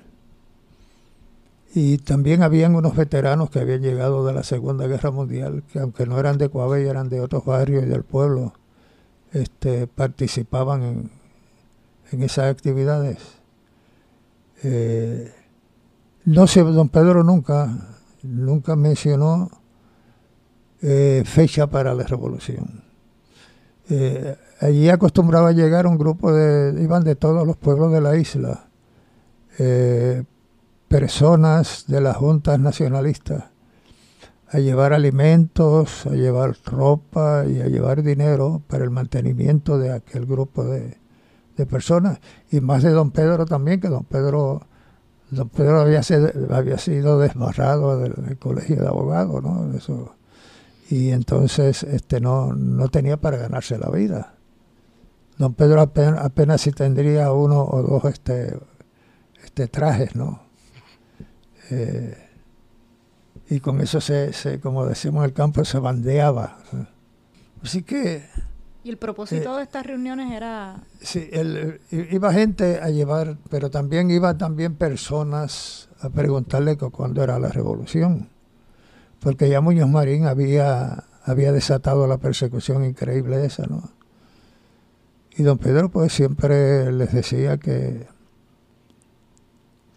Y 1.75 1.99
también 1.99 2.43
habían 2.43 2.75
unos 2.75 2.97
veteranos 2.97 3.51
que 3.51 3.61
habían 3.61 3.83
llegado 3.83 4.27
de 4.27 4.33
la 4.33 4.43
Segunda 4.43 4.87
Guerra 4.87 5.11
Mundial, 5.11 5.63
que 5.71 5.81
aunque 5.81 6.07
no 6.07 6.19
eran 6.19 6.39
de 6.39 6.49
Coabey, 6.49 6.87
eran 6.87 7.11
de 7.11 7.21
otros 7.21 7.45
barrios 7.45 7.85
y 7.85 7.87
del 7.87 8.05
pueblo, 8.05 8.55
este, 9.33 9.87
participaban 9.87 10.83
en, 10.83 11.11
en 12.13 12.23
esas 12.23 12.51
actividades. 12.51 13.19
Eh, 14.63 15.31
no 16.25 16.47
sé, 16.47 16.63
don 16.63 16.89
Pedro 16.89 17.23
nunca, 17.23 17.99
nunca 18.23 18.77
mencionó 18.77 19.51
fecha 21.25 21.67
para 21.67 21.95
la 21.95 22.05
revolución. 22.05 22.85
Allí 24.61 24.89
acostumbraba 24.89 25.51
a 25.51 25.53
llegar 25.53 25.87
un 25.87 25.99
grupo 25.99 26.33
de, 26.33 26.83
iban 26.83 27.05
de 27.05 27.17
todos 27.17 27.47
los 27.47 27.57
pueblos 27.57 27.93
de 27.93 28.01
la 28.01 28.17
isla, 28.17 28.69
personas 30.89 31.85
de 31.89 32.01
las 32.01 32.17
juntas 32.17 32.59
nacionalistas, 32.61 33.45
a 34.49 34.59
llevar 34.59 34.93
alimentos, 34.93 36.07
a 36.07 36.11
llevar 36.11 36.57
ropa 36.65 37.45
y 37.47 37.61
a 37.61 37.67
llevar 37.67 38.03
dinero 38.03 38.63
para 38.69 38.85
el 38.85 38.91
mantenimiento 38.91 39.79
de 39.79 39.93
aquel 39.93 40.27
grupo 40.27 40.65
de, 40.65 40.99
de 41.57 41.67
personas, 41.67 42.21
y 42.51 42.61
más 42.61 42.83
de 42.83 42.91
don 42.91 43.11
Pedro 43.11 43.47
también, 43.47 43.81
que 43.81 43.89
don 43.89 44.05
Pedro, 44.05 44.67
don 45.31 45.49
Pedro 45.49 45.81
había, 45.81 46.03
sido, 46.03 46.31
había 46.51 46.79
sido 46.79 47.19
desbarrado 47.19 47.99
del, 47.99 48.39
colegio 48.39 48.77
de 48.77 48.87
abogados, 48.87 49.43
¿no? 49.43 49.73
Eso, 49.75 50.15
y 50.91 51.11
entonces 51.11 51.83
este 51.83 52.21
no, 52.21 52.53
no 52.53 52.89
tenía 52.89 53.17
para 53.17 53.39
ganarse 53.39 53.79
la 53.79 53.91
vida. 53.91 54.35
Don 55.39 55.55
Pedro 55.55 55.81
apenas, 55.81 56.25
apenas 56.25 56.61
si 56.61 56.73
tendría 56.73 57.33
uno 57.33 57.63
o 57.63 57.83
dos 57.83 58.05
este, 58.07 58.59
este 59.45 59.69
trajes, 59.69 60.17
¿no? 60.17 60.43
Eh, 61.71 62.17
y 63.49 63.61
con 63.61 63.81
eso 63.81 64.01
se, 64.01 64.33
se, 64.33 64.61
como 64.61 64.87
decimos 64.87 65.21
en 65.21 65.27
el 65.27 65.33
campo, 65.33 65.65
se 65.65 65.79
bandeaba. 65.79 66.59
Así 67.63 67.83
que 67.83 68.25
¿Y 68.87 68.89
el 68.91 68.99
propósito 68.99 69.55
eh, 69.55 69.57
de 69.57 69.63
estas 69.65 69.85
reuniones 69.85 70.31
era...? 70.31 70.77
Sí, 71.01 71.29
iba 71.91 72.33
gente 72.33 72.79
a 72.81 72.89
llevar, 72.91 73.37
pero 73.51 73.69
también 73.69 74.13
iban 74.13 74.39
también 74.39 74.77
personas 74.77 75.89
a 75.99 76.09
preguntarle 76.09 76.77
cuándo 76.77 77.21
era 77.21 77.41
la 77.41 77.49
revolución. 77.49 78.29
Porque 79.19 79.49
ya 79.49 79.61
Muñoz 79.61 79.89
Marín 79.89 80.27
había, 80.27 81.03
había 81.25 81.51
desatado 81.51 82.07
la 82.07 82.19
persecución 82.19 82.85
increíble 82.85 83.45
esa, 83.45 83.67
¿no? 83.67 83.91
Y 85.37 85.43
don 85.43 85.59
Pedro 85.59 85.91
pues 85.91 86.13
siempre 86.13 86.91
les 86.93 87.13
decía 87.13 87.59
que, 87.59 88.07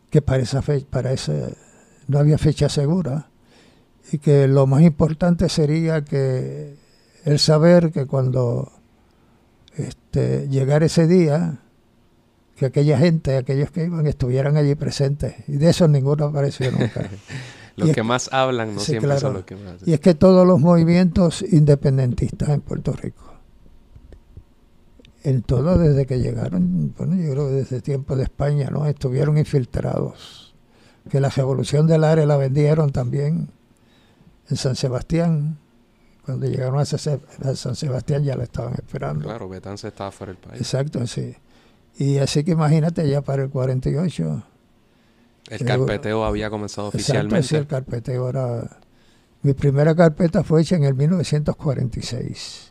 que 0.10 0.22
para 0.22 0.44
esa 0.44 0.62
fecha, 0.62 0.86
para 0.90 1.14
ese, 1.14 1.56
no 2.08 2.20
había 2.20 2.38
fecha 2.38 2.68
segura 2.68 3.30
y 4.12 4.18
que 4.18 4.48
lo 4.48 4.68
más 4.68 4.82
importante 4.82 5.50
sería 5.50 6.04
que 6.04 6.76
el 7.26 7.40
saber 7.40 7.92
que 7.92 8.06
cuando 8.06 8.72
este, 9.78 10.48
llegar 10.50 10.84
ese 10.84 11.08
día, 11.08 11.60
que 12.56 12.66
aquella 12.66 12.98
gente, 12.98 13.38
aquellos 13.38 13.72
que 13.72 13.86
iban, 13.86 14.06
estuvieran 14.08 14.58
allí 14.58 14.76
presentes. 14.76 15.36
Y 15.48 15.54
de 15.54 15.70
eso 15.70 15.88
ninguno 15.88 16.26
apareció 16.26 16.72
nunca. 16.78 17.10
los 17.76 17.92
que 17.92 18.04
más 18.04 18.30
hablan 18.34 18.76
no 18.76 18.82
siempre 18.82 19.18
son 19.20 19.34
los 19.34 19.46
que 19.46 19.56
más. 19.56 19.76
Y 19.86 19.94
es 19.94 20.00
que 20.00 20.16
todos 20.16 20.46
los 20.46 20.60
movimientos 20.60 21.42
independentistas 21.42 22.50
en 22.50 22.62
Puerto 22.62 22.94
Rico, 22.94 23.29
en 25.24 25.42
todo 25.42 25.78
desde 25.78 26.06
que 26.06 26.20
llegaron, 26.20 26.94
bueno, 26.98 27.16
yo 27.16 27.32
creo 27.32 27.48
que 27.48 27.54
desde 27.54 27.82
tiempo 27.82 28.16
de 28.16 28.24
España, 28.24 28.70
¿no? 28.72 28.86
Estuvieron 28.86 29.38
infiltrados. 29.38 30.56
Que 31.10 31.20
la 31.20 31.30
revolución 31.30 31.88
del 31.88 32.04
área 32.04 32.26
la 32.26 32.38
vendieron 32.38 32.92
también 32.92 33.50
en 34.50 34.58
San 34.58 34.76
Sebastián 34.76 35.58
cuando 36.30 36.46
llegaron 36.46 36.80
a, 36.80 36.86
San 36.86 37.76
Sebastián 37.76 38.24
ya 38.24 38.36
la 38.36 38.44
estaban 38.44 38.74
esperando. 38.76 39.26
Claro, 39.26 39.50
Betán 39.50 39.80
se 39.80 39.88
estaba 39.88 40.12
fuera 40.12 40.34
del 40.34 40.40
país. 40.40 40.62
Exacto, 40.62 41.08
sí. 41.08 41.36
Y 41.98 42.18
así 42.18 42.44
que 42.44 42.52
imagínate 42.52 43.10
ya 43.10 43.22
para 43.22 43.44
el 43.44 43.50
48. 43.50 44.44
El 45.50 45.66
carpeteo 45.66 46.24
había 46.24 46.52
comenzado 46.52 46.90
oficialmente. 46.90 47.38
Exacto, 47.38 47.50
sí, 47.50 47.56
el 47.56 47.68
carpeteo 47.68 48.30
era... 48.30 48.80
Mi 49.42 49.54
primera 49.54 49.96
carpeta 49.96 50.44
fue 50.44 50.62
hecha 50.62 50.76
en 50.76 50.84
el 50.84 50.94
1946, 50.94 52.69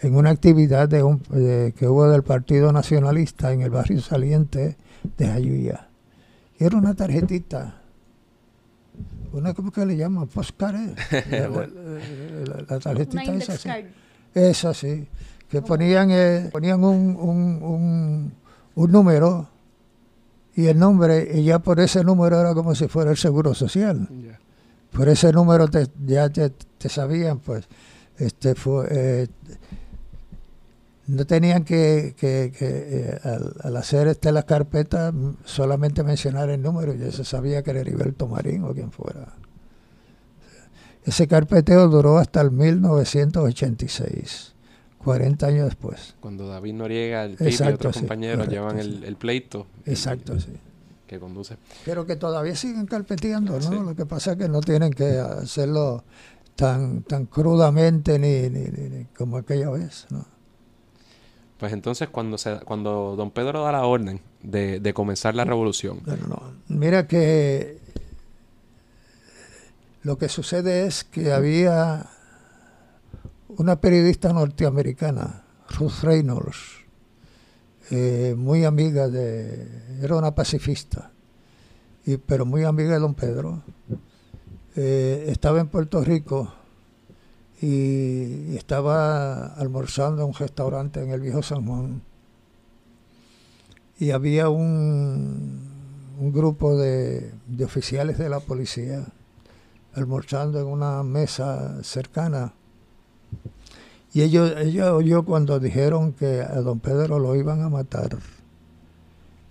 en 0.00 0.14
una 0.14 0.30
actividad 0.30 0.88
de 0.88 1.02
un, 1.02 1.20
que 1.20 1.88
hubo 1.88 2.08
del 2.08 2.22
Partido 2.22 2.72
Nacionalista 2.72 3.52
en 3.52 3.62
el 3.62 3.70
barrio 3.70 4.00
saliente 4.00 4.76
de 5.16 5.26
Jayuya. 5.26 5.88
Y 6.58 6.64
era 6.64 6.76
una 6.76 6.94
tarjetita. 6.94 7.82
Una 9.32 9.52
como 9.54 9.70
que 9.70 9.84
le 9.84 9.96
llaman 9.96 10.26
postcard 10.26 10.76
eh? 10.76 11.48
la, 12.68 12.78
tarjetita 12.78 13.34
esa 13.34 13.56
sí. 13.56 13.68
esa 14.34 14.74
sí. 14.74 15.06
Que 15.48 15.62
ponían 15.62 16.10
eh, 16.10 16.48
ponían 16.50 16.82
un, 16.82 17.16
un, 17.16 18.32
un, 18.74 18.92
número 18.92 19.48
y 20.54 20.66
el 20.66 20.78
nombre 20.78 21.30
y 21.34 21.44
ya 21.44 21.58
por 21.58 21.78
ese 21.78 22.02
número 22.04 22.40
era 22.40 22.54
como 22.54 22.74
si 22.74 22.88
fuera 22.88 23.10
el 23.10 23.16
seguro 23.16 23.54
social. 23.54 24.08
Por 24.92 25.08
ese 25.08 25.32
número 25.32 25.68
te, 25.68 25.86
ya 26.06 26.28
te, 26.30 26.88
sabían 26.88 27.38
pues. 27.38 27.68
Este 28.16 28.54
fue 28.54 28.88
eh, 28.90 29.28
no 31.08 31.26
tenían 31.26 31.64
que, 31.64 32.14
que, 32.18 32.52
que 32.56 33.18
al, 33.24 33.76
hacer 33.76 34.06
este 34.08 34.30
la 34.30 34.42
carpeta 34.42 35.14
solamente 35.44 36.04
mencionar 36.04 36.50
el 36.50 36.60
número, 36.62 36.94
ya 36.94 37.10
se 37.10 37.24
sabía 37.24 37.62
que 37.62 37.70
era 37.70 37.80
Heriberto 37.80 38.28
Marín 38.28 38.64
o 38.64 38.74
quien 38.74 38.92
fuera. 38.92 39.34
Ese 41.04 41.26
carpeteo 41.26 41.88
duró 41.88 42.18
hasta 42.18 42.42
el 42.42 42.50
1986, 42.50 44.54
40 44.98 45.46
años 45.46 45.64
después. 45.64 46.14
Cuando 46.20 46.46
David 46.46 46.74
Noriega, 46.74 47.24
el 47.24 47.38
y 47.40 47.62
otros 47.62 47.96
compañeros 47.96 48.46
llevan 48.48 48.78
el, 48.78 49.16
pleito. 49.16 49.66
Exacto, 49.86 50.38
sí. 50.38 50.52
Que 51.06 51.18
conduce. 51.18 51.56
Pero 51.86 52.04
que 52.04 52.16
todavía 52.16 52.54
siguen 52.54 52.84
carpeteando, 52.84 53.58
¿no? 53.58 53.82
Lo 53.82 53.96
que 53.96 54.04
pasa 54.04 54.32
es 54.32 54.36
que 54.36 54.50
no 54.50 54.60
tienen 54.60 54.92
que 54.92 55.18
hacerlo 55.18 56.04
tan, 56.54 57.02
tan 57.04 57.24
crudamente 57.24 58.18
ni, 58.18 58.50
ni 58.50 59.06
como 59.16 59.38
aquella 59.38 59.70
vez, 59.70 60.06
¿no? 60.10 60.26
Pues 61.58 61.72
entonces 61.72 62.08
cuando 62.08 62.38
se, 62.38 62.60
cuando 62.60 63.16
don 63.16 63.32
Pedro 63.32 63.64
da 63.64 63.72
la 63.72 63.84
orden 63.84 64.20
de, 64.42 64.92
comenzar 64.94 65.34
la 65.34 65.44
revolución. 65.44 66.00
Mira 66.68 67.08
que 67.08 67.78
lo 70.02 70.18
que 70.18 70.28
sucede 70.28 70.86
es 70.86 71.02
que 71.02 71.32
había 71.32 72.06
una 73.48 73.80
periodista 73.80 74.32
norteamericana, 74.32 75.42
Ruth 75.70 76.02
Reynolds, 76.02 76.84
eh, 77.90 78.34
muy 78.36 78.64
amiga 78.64 79.08
de, 79.08 79.66
era 80.00 80.16
una 80.16 80.34
pacifista, 80.34 81.10
y, 82.06 82.18
pero 82.18 82.46
muy 82.46 82.62
amiga 82.62 82.92
de 82.92 83.00
don 83.00 83.14
Pedro. 83.14 83.62
Eh, 84.76 85.24
estaba 85.28 85.58
en 85.58 85.66
Puerto 85.66 86.04
Rico 86.04 86.52
y 87.60 88.56
estaba 88.56 89.46
almorzando 89.54 90.22
en 90.22 90.28
un 90.28 90.34
restaurante 90.34 91.02
en 91.02 91.10
el 91.10 91.20
viejo 91.20 91.42
San 91.42 91.66
Juan. 91.66 92.02
Y 93.98 94.12
había 94.12 94.48
un, 94.48 95.68
un 96.18 96.32
grupo 96.32 96.76
de, 96.76 97.32
oficiales 97.64 98.18
de 98.18 98.28
la 98.28 98.40
policía 98.40 99.06
almorzando 99.94 100.60
en 100.60 100.66
una 100.66 101.02
mesa 101.02 101.82
cercana. 101.82 102.54
Y 104.12 104.22
ellos, 104.22 104.52
ella 104.58 104.94
oyó 104.94 105.24
cuando 105.24 105.58
dijeron 105.60 106.12
que 106.12 106.40
a 106.40 106.60
don 106.60 106.80
Pedro 106.80 107.18
lo 107.18 107.34
iban 107.36 107.62
a 107.62 107.68
matar 107.68 108.18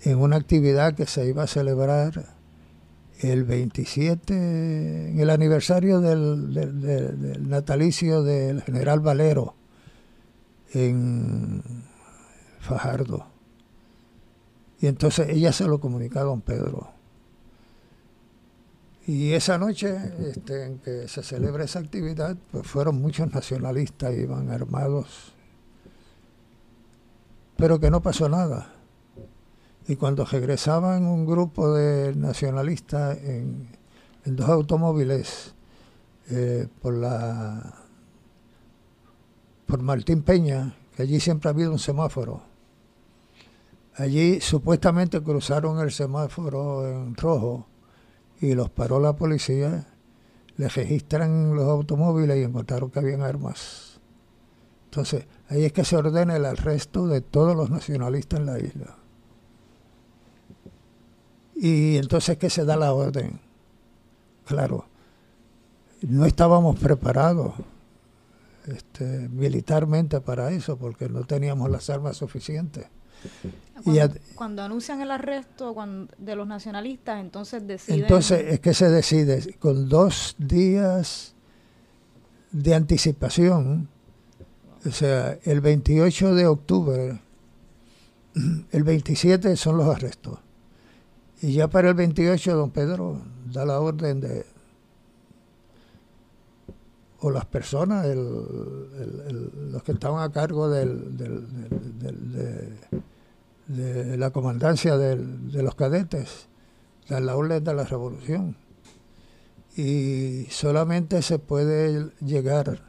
en 0.01 0.17
una 0.19 0.37
actividad 0.37 0.93
que 0.93 1.05
se 1.05 1.27
iba 1.27 1.43
a 1.43 1.47
celebrar 1.47 2.36
el 3.21 3.43
27, 3.43 4.33
en 5.11 5.19
el 5.19 5.29
aniversario 5.29 5.99
del, 6.01 7.47
natalicio 7.49 8.23
del 8.23 8.61
general 8.61 8.99
Valero 8.99 9.55
en 10.73 11.63
Fajardo. 12.59 13.25
Y 14.79 14.87
entonces 14.87 15.29
ella 15.29 15.51
se 15.51 15.65
lo 15.65 15.79
comunicó 15.79 16.19
a 16.19 16.23
don 16.23 16.41
Pedro. 16.41 16.91
Y 19.07 19.31
esa 19.31 19.57
noche 19.57 19.97
este, 20.27 20.65
en 20.65 20.79
que 20.79 21.07
se 21.07 21.23
celebra 21.23 21.63
esa 21.63 21.79
actividad, 21.79 22.35
pues 22.51 22.67
fueron 22.67 23.01
muchos 23.01 23.33
nacionalistas, 23.33 24.13
iban 24.13 24.51
armados, 24.51 25.33
pero 27.55 27.79
que 27.79 27.89
no 27.89 28.01
pasó 28.01 28.27
nada. 28.27 28.76
Y 29.87 29.95
cuando 29.95 30.25
regresaban 30.25 31.05
un 31.05 31.25
grupo 31.25 31.73
de 31.73 32.13
nacionalistas 32.15 33.17
en, 33.23 33.69
dos 34.25 34.49
automóviles 34.49 35.55
eh, 36.29 36.67
por 36.81 36.93
la 36.93 37.73
por 39.65 39.81
Martín 39.81 40.23
Peña, 40.23 40.75
que 40.95 41.03
allí 41.03 41.19
siempre 41.19 41.49
ha 41.49 41.53
habido 41.53 41.71
un 41.71 41.79
semáforo. 41.79 42.41
Allí 43.95 44.39
supuestamente 44.41 45.21
cruzaron 45.21 45.79
el 45.79 45.91
semáforo 45.91 46.87
en 46.87 47.15
rojo 47.15 47.67
y 48.39 48.53
los 48.53 48.69
paró 48.69 48.99
la 48.99 49.13
policía, 49.13 49.87
les 50.55 50.75
registran 50.75 51.55
los 51.55 51.67
automóviles 51.67 52.37
y 52.37 52.43
encontraron 52.43 52.89
que 52.91 52.99
habían 52.99 53.21
armas. 53.21 53.99
Entonces, 54.85 55.27
ahí 55.49 55.65
es 55.65 55.73
que 55.73 55.83
se 55.83 55.97
ordena 55.97 56.35
el 56.35 56.45
arresto 56.45 57.07
de 57.07 57.21
todos 57.21 57.55
los 57.55 57.69
nacionalistas 57.69 58.39
en 58.39 58.45
la 58.45 58.59
isla. 58.59 58.97
Y 61.59 61.97
entonces 61.97 62.37
que 62.37 62.49
se 62.49 62.65
da 62.65 62.75
la 62.75 62.93
orden. 62.93 63.39
Claro, 64.45 64.85
no 66.01 66.25
estábamos 66.25 66.79
preparados 66.79 67.53
este, 68.67 69.27
militarmente 69.29 70.21
para 70.21 70.51
eso 70.51 70.77
porque 70.77 71.09
no 71.09 71.25
teníamos 71.25 71.69
las 71.69 71.89
armas 71.89 72.17
suficientes. 72.17 72.85
Cuando, 74.35 74.61
anuncian 74.61 75.01
el 75.01 75.11
arresto 75.11 75.75
de 76.17 76.35
los 76.35 76.47
nacionalistas, 76.47 77.19
entonces 77.19 77.65
deciden... 77.65 78.01
Entonces 78.01 78.53
es 78.53 78.59
que 78.59 78.73
se 78.73 78.89
decide 78.89 79.55
con 79.59 79.89
dos 79.89 80.35
días 80.37 81.33
de 82.51 82.75
anticipación, 82.75 83.89
o 84.85 84.91
sea, 84.91 85.37
el 85.43 85.61
28 85.61 86.35
de 86.35 86.47
octubre, 86.47 87.21
el 88.71 88.83
27 88.83 89.55
son 89.55 89.77
los 89.77 89.87
arrestos. 89.87 90.39
Y 91.41 91.53
ya 91.53 91.67
para 91.67 91.89
el 91.89 91.95
28 91.95 92.55
don 92.55 92.71
Pedro 92.71 93.21
da 93.51 93.65
la 93.65 93.79
orden 93.79 94.19
de, 94.21 94.45
o 97.19 97.31
las 97.31 97.45
personas, 97.45 98.07
los 98.07 99.83
que 99.83 99.91
estaban 99.91 100.23
a 100.23 100.31
cargo 100.31 100.69
del, 100.69 101.17
de, 103.67 104.17
la 104.17 104.31
comandancia 104.31 104.97
de 104.97 105.63
los 105.63 105.75
cadetes, 105.75 106.47
dan 107.09 107.25
la 107.25 107.35
orden 107.35 107.63
de 107.63 107.73
la 107.73 107.83
revolución. 107.83 108.55
Y 109.75 110.47
solamente 110.49 111.21
se 111.21 111.37
puede 111.37 112.11
llegar 112.19 112.81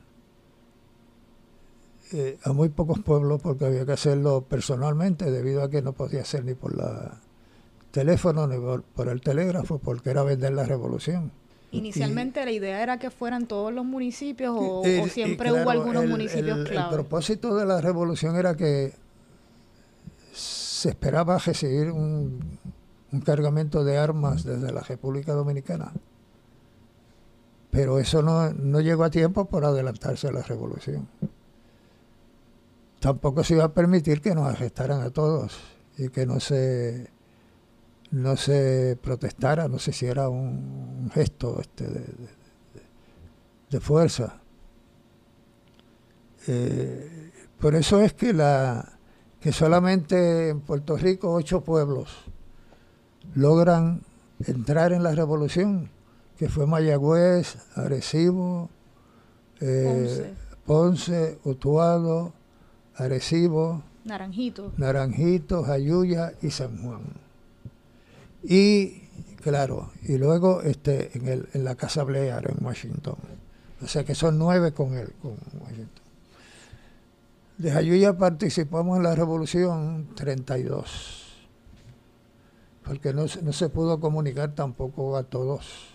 eh, 2.12 2.38
a 2.43 2.52
muy 2.55 2.71
pocos 2.71 3.00
pueblos 3.00 3.43
porque 3.43 3.67
había 3.67 3.85
que 3.85 3.93
hacerlo 3.93 4.47
personalmente 4.49 5.31
debido 5.31 5.62
a 5.62 5.69
que 5.69 5.83
no 5.83 5.93
podía 5.93 6.25
ser 6.25 6.45
ni 6.45 6.55
por 6.55 6.75
la 6.75 7.21
teléfono 7.99 8.47
ni 8.47 8.57
por, 8.59 9.09
el 9.09 9.21
telégrafo, 9.21 9.78
porque 9.78 10.11
era 10.11 10.23
vender 10.23 10.52
la 10.52 10.64
revolución. 10.64 11.32
Inicialmente 11.73 12.45
la 12.45 12.52
idea 12.52 12.80
era 12.80 12.99
que 12.99 13.11
fueran 13.11 13.47
todos 13.47 13.73
los 13.73 13.84
municipios 13.84 14.54
o, 14.56 14.84
siempre 15.11 15.50
hubo 15.50 15.69
algunos 15.69 16.06
municipios 16.06 16.67
clave. 16.69 16.89
El 16.89 16.95
propósito 16.95 17.56
de 17.56 17.67
la 17.67 17.80
revolución 17.80 18.37
era 18.37 18.56
que 18.56 18.93
se 20.32 20.91
esperaba 20.91 21.39
recibir 21.39 21.91
un, 21.91 22.41
un 23.11 23.21
cargamento 23.21 23.82
de 23.82 23.99
armas 23.99 24.45
desde 24.45 24.73
la 24.73 24.82
República 24.82 25.32
Dominicana. 25.32 25.93
Pero 27.71 27.99
eso 27.99 28.23
no, 28.23 28.50
no 28.52 28.80
llegó 28.80 29.02
a 29.02 29.11
tiempo 29.11 29.47
por 29.47 29.65
adelantarse 29.65 30.28
a 30.28 30.32
la 30.32 30.43
revolución. 30.43 31.08
Tampoco 33.00 33.43
se 33.43 33.54
iba 33.54 33.65
a 33.65 33.75
permitir 33.75 34.21
que 34.21 34.37
nos 34.37 34.47
arrestaran 34.47 35.02
a 35.02 35.11
todos 35.11 35.58
y 35.99 36.11
que 36.11 36.26
no 36.26 36.39
se 36.39 37.18
no 38.10 38.36
se 38.36 38.99
protestara, 39.02 39.68
no 39.68 39.78
sé 39.78 39.92
si 39.92 40.06
era 40.06 40.28
un, 40.28 41.10
gesto 41.12 41.60
este, 41.60 41.86
de, 43.71 43.80
fuerza. 43.80 44.40
Eh, 46.47 47.30
por 47.58 47.75
eso 47.75 48.00
es 48.00 48.14
que, 48.14 48.32
la, 48.32 48.99
que 49.40 49.52
solamente 49.52 50.49
en 50.49 50.60
Puerto 50.60 50.97
Rico 50.97 51.32
ocho 51.32 51.62
pueblos 51.62 52.25
logran 53.34 54.02
entrar 54.47 54.92
en 54.92 55.02
la 55.02 55.12
revolución, 55.12 55.90
que 56.38 56.49
fue 56.49 56.66
Mayagüez, 56.66 57.56
Arecibo, 57.75 58.71
eh, 59.60 60.34
Ponce. 60.64 61.38
Utuado, 61.44 62.32
Arecibo, 62.94 63.82
Naranjito. 64.04 64.73
Naranjito, 64.76 65.62
Jayuya 65.64 66.32
y 66.40 66.50
San 66.50 66.82
Juan. 66.82 67.27
Y 68.42 69.00
claro, 69.42 69.90
y 70.02 70.18
luego 70.18 70.62
este 70.62 71.16
en, 71.16 71.28
el, 71.28 71.48
en 71.52 71.64
la 71.64 71.74
Casa 71.74 72.04
Blair 72.04 72.44
en 72.48 72.64
Washington. 72.64 73.16
O 73.82 73.86
sea 73.86 74.04
que 74.04 74.14
son 74.14 74.38
nueve 74.38 74.72
con 74.72 74.94
él, 74.94 75.12
con 75.22 75.36
Washington. 75.60 76.04
De 77.58 77.72
Jayuya 77.72 78.16
participamos 78.16 78.96
en 78.96 79.02
la 79.02 79.16
revolución 79.16 80.08
32, 80.14 81.48
porque 82.84 83.12
no, 83.12 83.26
no 83.42 83.52
se 83.52 83.68
pudo 83.68 83.98
comunicar 83.98 84.54
tampoco 84.54 85.16
a 85.16 85.24
todos. 85.24 85.88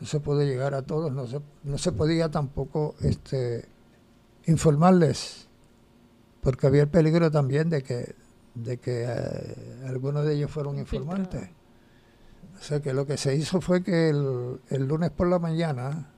No 0.00 0.06
se 0.06 0.20
pudo 0.20 0.42
llegar 0.42 0.74
a 0.74 0.82
todos, 0.82 1.12
no 1.12 1.26
se, 1.26 1.40
no 1.64 1.78
se 1.78 1.92
podía 1.92 2.30
tampoco 2.30 2.94
este, 3.00 3.64
informarles, 4.46 5.48
porque 6.42 6.66
había 6.66 6.82
el 6.82 6.88
peligro 6.88 7.30
también 7.30 7.68
de 7.68 7.82
que 7.82 8.14
de 8.62 8.78
que 8.78 9.04
eh, 9.04 9.86
algunos 9.86 10.24
de 10.24 10.34
ellos 10.34 10.50
fueron 10.50 10.78
informantes. 10.78 11.48
O 12.58 12.62
sea 12.62 12.80
que 12.80 12.92
lo 12.92 13.06
que 13.06 13.16
se 13.16 13.36
hizo 13.36 13.60
fue 13.60 13.82
que 13.82 14.08
el, 14.08 14.88
lunes 14.88 15.10
por 15.10 15.28
la 15.28 15.38
mañana 15.38 16.12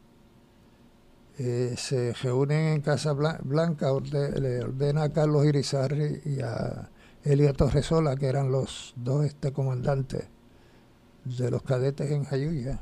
eh, 1.38 1.74
se 1.76 2.14
reúnen 2.14 2.74
en 2.74 2.81
Casa 2.81 3.12
Blanca, 3.12 3.88
le 4.11 4.61
ordena 4.62 5.05
a 5.05 5.12
Carlos 5.12 5.44
Irizarri 5.44 6.22
y 6.24 6.40
a 6.40 6.90
Elio 7.24 7.53
Torresola, 7.53 8.16
que 8.16 8.26
eran 8.26 8.50
los 8.50 8.94
dos 8.96 9.26
este 9.26 9.53
comandantes 9.53 10.24
de 11.24 11.50
los 11.50 11.62
cadetes 11.62 12.11
en 12.11 12.24
Jayuya, 12.24 12.81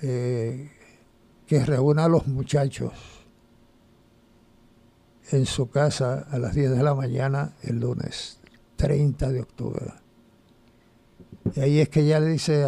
eh, 0.00 0.70
que 1.46 1.64
reúna 1.64 2.06
a 2.06 2.08
los 2.08 2.26
muchachos 2.26 2.92
en 5.30 5.44
su 5.44 5.68
casa 5.68 6.26
a 6.30 6.38
las 6.38 6.54
10 6.54 6.70
de 6.70 6.82
la 6.82 6.94
mañana 6.94 7.52
el 7.62 7.80
lunes 7.80 8.38
30 8.76 9.30
de 9.30 9.40
octubre. 9.40 9.92
Y 11.54 11.60
ahí 11.60 11.80
es 11.80 11.88
que 11.88 12.04
ya 12.04 12.20
le 12.20 12.28
dice, 12.28 12.64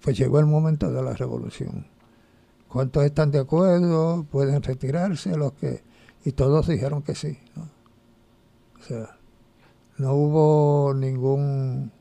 pues 0.00 0.16
llegó 0.16 0.38
el 0.38 0.46
momento 0.46 0.90
de 0.92 1.02
la 1.02 1.14
revolución. 1.14 1.86
¿Cuántos 2.68 3.04
están 3.04 3.30
de 3.30 3.40
acuerdo? 3.40 4.24
¿Pueden 4.30 4.62
retirarse? 4.62 5.36
Los 5.36 5.52
que 5.54 5.82
Y 6.24 6.32
todos 6.32 6.66
dijeron 6.66 7.02
que 7.02 7.14
sí. 7.14 7.38
O 8.80 8.82
sea, 8.82 9.16
no 9.98 10.14
hubo 10.14 10.94
ningún 10.94 11.92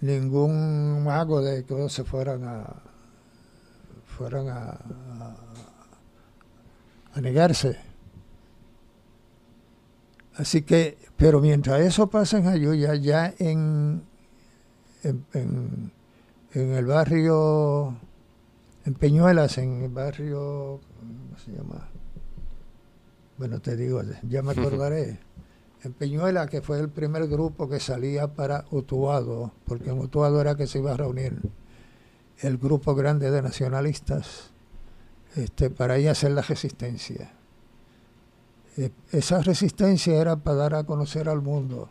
ningún 0.00 1.04
mago 1.04 1.42
de 1.42 1.64
que 1.64 1.88
se 1.90 2.04
fueran 2.04 2.44
a 2.44 2.82
fueran 4.06 4.48
a, 4.48 4.78
a 7.14 7.20
negarse. 7.20 7.78
Así 10.36 10.62
que 10.62 10.98
pero 11.24 11.40
mientras 11.40 11.80
eso 11.80 12.08
pasa 12.08 12.36
en 12.36 12.48
Ayuya, 12.48 12.96
ya 12.96 13.32
en, 13.38 14.02
en, 15.02 15.90
el 16.52 16.84
barrio, 16.84 17.96
en 18.84 18.92
Peñuelas, 18.92 19.56
en 19.56 19.84
el 19.84 19.88
barrio, 19.88 20.82
¿cómo 21.00 21.38
se 21.42 21.52
llama? 21.52 21.88
Bueno, 23.38 23.58
te 23.58 23.74
digo, 23.74 24.02
ya 24.28 24.42
me 24.42 24.52
acordaré. 24.52 25.18
En 25.82 25.94
Peñuelas, 25.94 26.50
que 26.50 26.60
fue 26.60 26.78
el 26.78 26.90
primer 26.90 27.26
grupo 27.26 27.70
que 27.70 27.80
salía 27.80 28.28
para 28.34 28.66
Utuado, 28.70 29.52
porque 29.64 29.90
en 29.90 30.00
Utuado 30.00 30.42
era 30.42 30.56
que 30.56 30.66
se 30.66 30.78
iba 30.78 30.92
a 30.92 30.96
reunir 30.98 31.40
el 32.40 32.58
grupo 32.58 32.94
grande 32.94 33.30
de 33.30 33.40
nacionalistas 33.40 34.50
este, 35.36 35.70
para 35.70 35.98
ir 35.98 36.08
a 36.08 36.12
hacer 36.12 36.32
la 36.32 36.42
resistencia. 36.42 37.32
Eh, 38.76 38.90
esa 39.12 39.40
resistencia 39.40 40.14
era 40.20 40.36
para 40.36 40.56
dar 40.56 40.74
a 40.74 40.84
conocer 40.84 41.28
al 41.28 41.42
mundo 41.42 41.90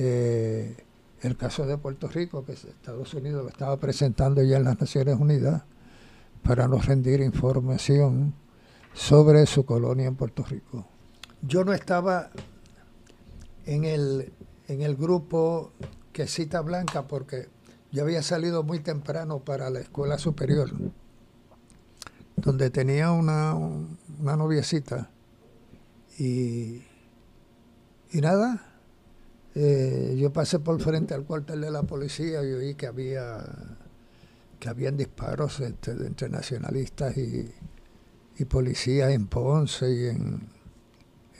Eh, 0.00 0.76
el 1.22 1.36
caso 1.36 1.66
de 1.66 1.76
Puerto 1.76 2.06
Rico, 2.06 2.44
que 2.44 2.52
Estados 2.52 3.12
Unidos 3.14 3.42
lo 3.42 3.48
estaba 3.48 3.76
presentando 3.78 4.40
ya 4.44 4.58
en 4.58 4.62
las 4.62 4.78
Naciones 4.80 5.18
Unidas 5.18 5.64
para 6.44 6.68
nos 6.68 6.86
rendir 6.86 7.20
información 7.20 8.32
sobre 8.94 9.44
su 9.46 9.64
colonia 9.64 10.06
en 10.06 10.14
Puerto 10.14 10.44
Rico. 10.44 10.86
Yo 11.42 11.64
no 11.64 11.72
estaba 11.72 12.30
en 13.66 13.84
el, 13.84 14.32
en 14.68 14.82
el 14.82 14.94
grupo 14.94 15.72
que 16.12 16.28
cita 16.28 16.60
Blanca 16.60 17.08
porque 17.08 17.48
yo 17.90 18.04
había 18.04 18.22
salido 18.22 18.62
muy 18.62 18.78
temprano 18.78 19.40
para 19.40 19.70
la 19.70 19.80
escuela 19.80 20.16
superior, 20.18 20.70
donde 22.36 22.70
tenía 22.70 23.10
una, 23.10 23.56
una 24.20 24.36
noviecita 24.36 25.10
y, 26.18 26.82
y 28.12 28.20
nada, 28.20 28.62
eh, 29.54 30.16
yo 30.18 30.32
pasé 30.32 30.58
por 30.58 30.80
frente 30.80 31.14
al 31.14 31.24
cuartel 31.24 31.60
de 31.60 31.70
la 31.70 31.82
policía 31.82 32.42
y 32.44 32.52
oí 32.52 32.74
que 32.74 32.86
había 32.86 33.44
que 34.58 34.68
habían 34.68 34.96
disparos 34.96 35.60
entre 35.60 36.28
nacionalistas 36.28 37.16
y, 37.16 37.52
y 38.38 38.44
policías 38.44 39.10
en 39.10 39.26
Ponce 39.28 39.88
y 39.90 40.06
en, 40.06 40.48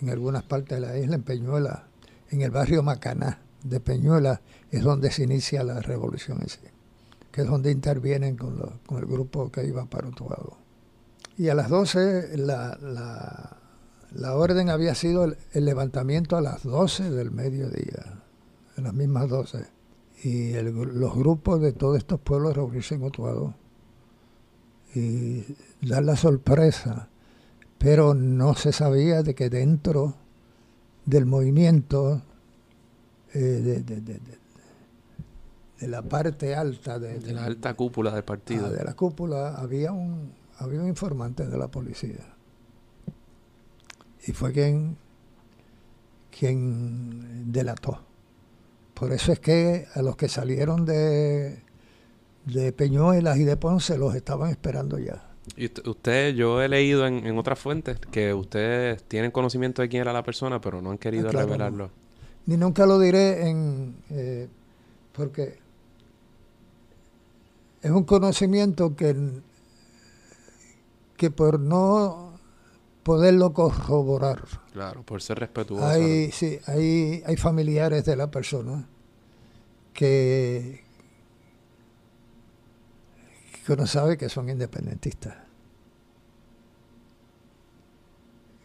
en 0.01 0.11
algunas 0.11 0.45
partes 0.45 0.81
de 0.81 0.87
la 0.87 0.97
isla, 0.97 1.17
en 1.17 1.23
Peñuela, 1.23 1.89
en 2.31 2.43
el 2.43 2.51
barrio 2.51 2.83
Macaná 2.83 3.41
de 3.63 3.81
Peñuela, 3.81 4.41
es 4.71 4.83
donde 4.83 5.11
se 5.11 5.25
inicia 5.25 5.65
la 5.65 5.81
revolución 5.81 6.39
en 6.43 6.49
sí, 6.49 6.61
que 7.33 7.43
es 7.43 7.47
donde 7.49 7.71
intervienen 7.71 8.37
con, 8.37 8.57
con 8.87 8.99
el 8.99 9.07
grupo 9.07 9.51
que 9.51 9.65
iba 9.67 9.85
para 9.87 10.09
otro 10.09 10.29
lado. 10.29 10.57
Y 11.37 11.49
a 11.49 11.55
las 11.55 11.69
12 11.69 12.37
la, 12.37 12.79
la, 12.81 13.58
la 14.15 14.35
orden 14.35 14.71
había 14.71 14.95
sido 14.95 15.25
el, 15.25 15.37
levantamiento 15.65 16.37
a 16.37 16.41
las 16.41 16.63
12 16.63 17.11
del 17.11 17.31
mediodía, 17.31 18.23
a 18.77 18.81
las 18.81 18.95
mismas 18.95 19.29
12. 19.29 19.67
Y 20.25 20.53
los 20.53 21.15
grupos 21.15 21.61
de 21.61 21.73
todos 21.73 21.99
estos 21.99 22.19
pueblos 22.21 22.57
reunirse 22.57 22.95
en 22.97 23.03
y 24.95 25.45
dar 25.87 26.03
la 26.03 26.17
sorpresa, 26.17 27.09
pero 27.77 28.15
no 28.15 28.55
se 28.55 28.73
sabía 28.73 29.23
de 29.23 29.35
que 29.35 29.51
dentro 29.51 30.15
del 31.05 31.27
movimiento 31.27 32.23
eh, 33.35 33.39
de, 33.39 33.83
de, 33.83 34.01
de, 34.01 34.21
de, 35.79 35.89
la 35.89 36.03
parte 36.03 36.57
alta 36.57 36.99
de, 36.99 37.21
la 37.33 37.45
alta 37.45 37.75
cúpula 37.75 38.13
del 38.13 38.25
partido. 38.25 38.67
Ah, 38.67 38.71
de 38.71 38.83
la 38.83 38.95
cúpula 38.95 39.55
había 39.55 39.93
un 39.93 40.33
había 40.57 40.81
un 40.81 40.89
informante 40.89 41.47
de 41.47 41.57
la 41.57 41.69
policía 41.69 42.38
y 44.27 44.33
fue 44.33 44.53
quien, 44.53 44.97
quien 46.37 47.53
delató. 47.53 48.01
Por 48.95 49.13
eso 49.13 49.33
es 49.33 49.39
que 49.39 49.87
a 49.95 50.03
los 50.03 50.17
que 50.17 50.29
salieron 50.29 50.85
de, 50.85 51.63
de 52.47 52.73
Peñuelas 52.73 53.39
y 53.39 53.45
de 53.45 53.57
Ponce 53.57 53.97
los 53.97 54.15
estaban 54.15 54.51
esperando 54.51 54.99
ya. 54.99 55.25
Y 55.57 55.67
usted, 55.89 56.35
yo 56.35 56.61
he 56.63 56.69
leído 56.69 57.07
en, 57.07 57.39
otras 57.39 57.59
fuentes 57.59 57.99
que 57.99 58.35
ustedes 58.35 59.03
tienen 59.05 59.31
conocimiento 59.31 59.83
de 59.83 59.89
quién 59.89 60.03
era 60.03 60.13
la 60.13 60.23
persona, 60.23 60.61
pero 60.61 60.83
no 60.83 60.91
han 60.91 60.99
querido 60.99 61.29
ah, 61.29 61.33
revelarlo. 61.33 61.91
Ni 62.47 62.57
nunca 62.57 62.87
lo 62.87 62.99
diré 62.99 63.49
en 63.49 63.97
eh, 64.11 64.49
porque 65.13 65.59
es 67.83 67.91
un 67.91 68.05
conocimiento 68.05 68.95
que, 68.95 69.15
que 71.17 71.31
por 71.31 71.61
no 71.61 72.28
poderlo 73.09 73.55
corroborar. 73.55 74.45
Claro, 74.71 75.03
por 75.03 75.23
ser 75.23 75.39
respetuoso. 75.39 75.87
Hay, 75.87 76.31
sí, 76.31 76.59
hay, 76.67 77.23
hay 77.25 77.37
familiares 77.39 78.05
de 78.05 78.17
la 78.17 78.31
persona 78.31 78.87
que, 79.95 80.85
que 83.65 83.73
uno 83.73 83.87
sabe 83.87 84.19
que 84.19 84.29
son 84.29 84.51
independentistas. 84.51 85.35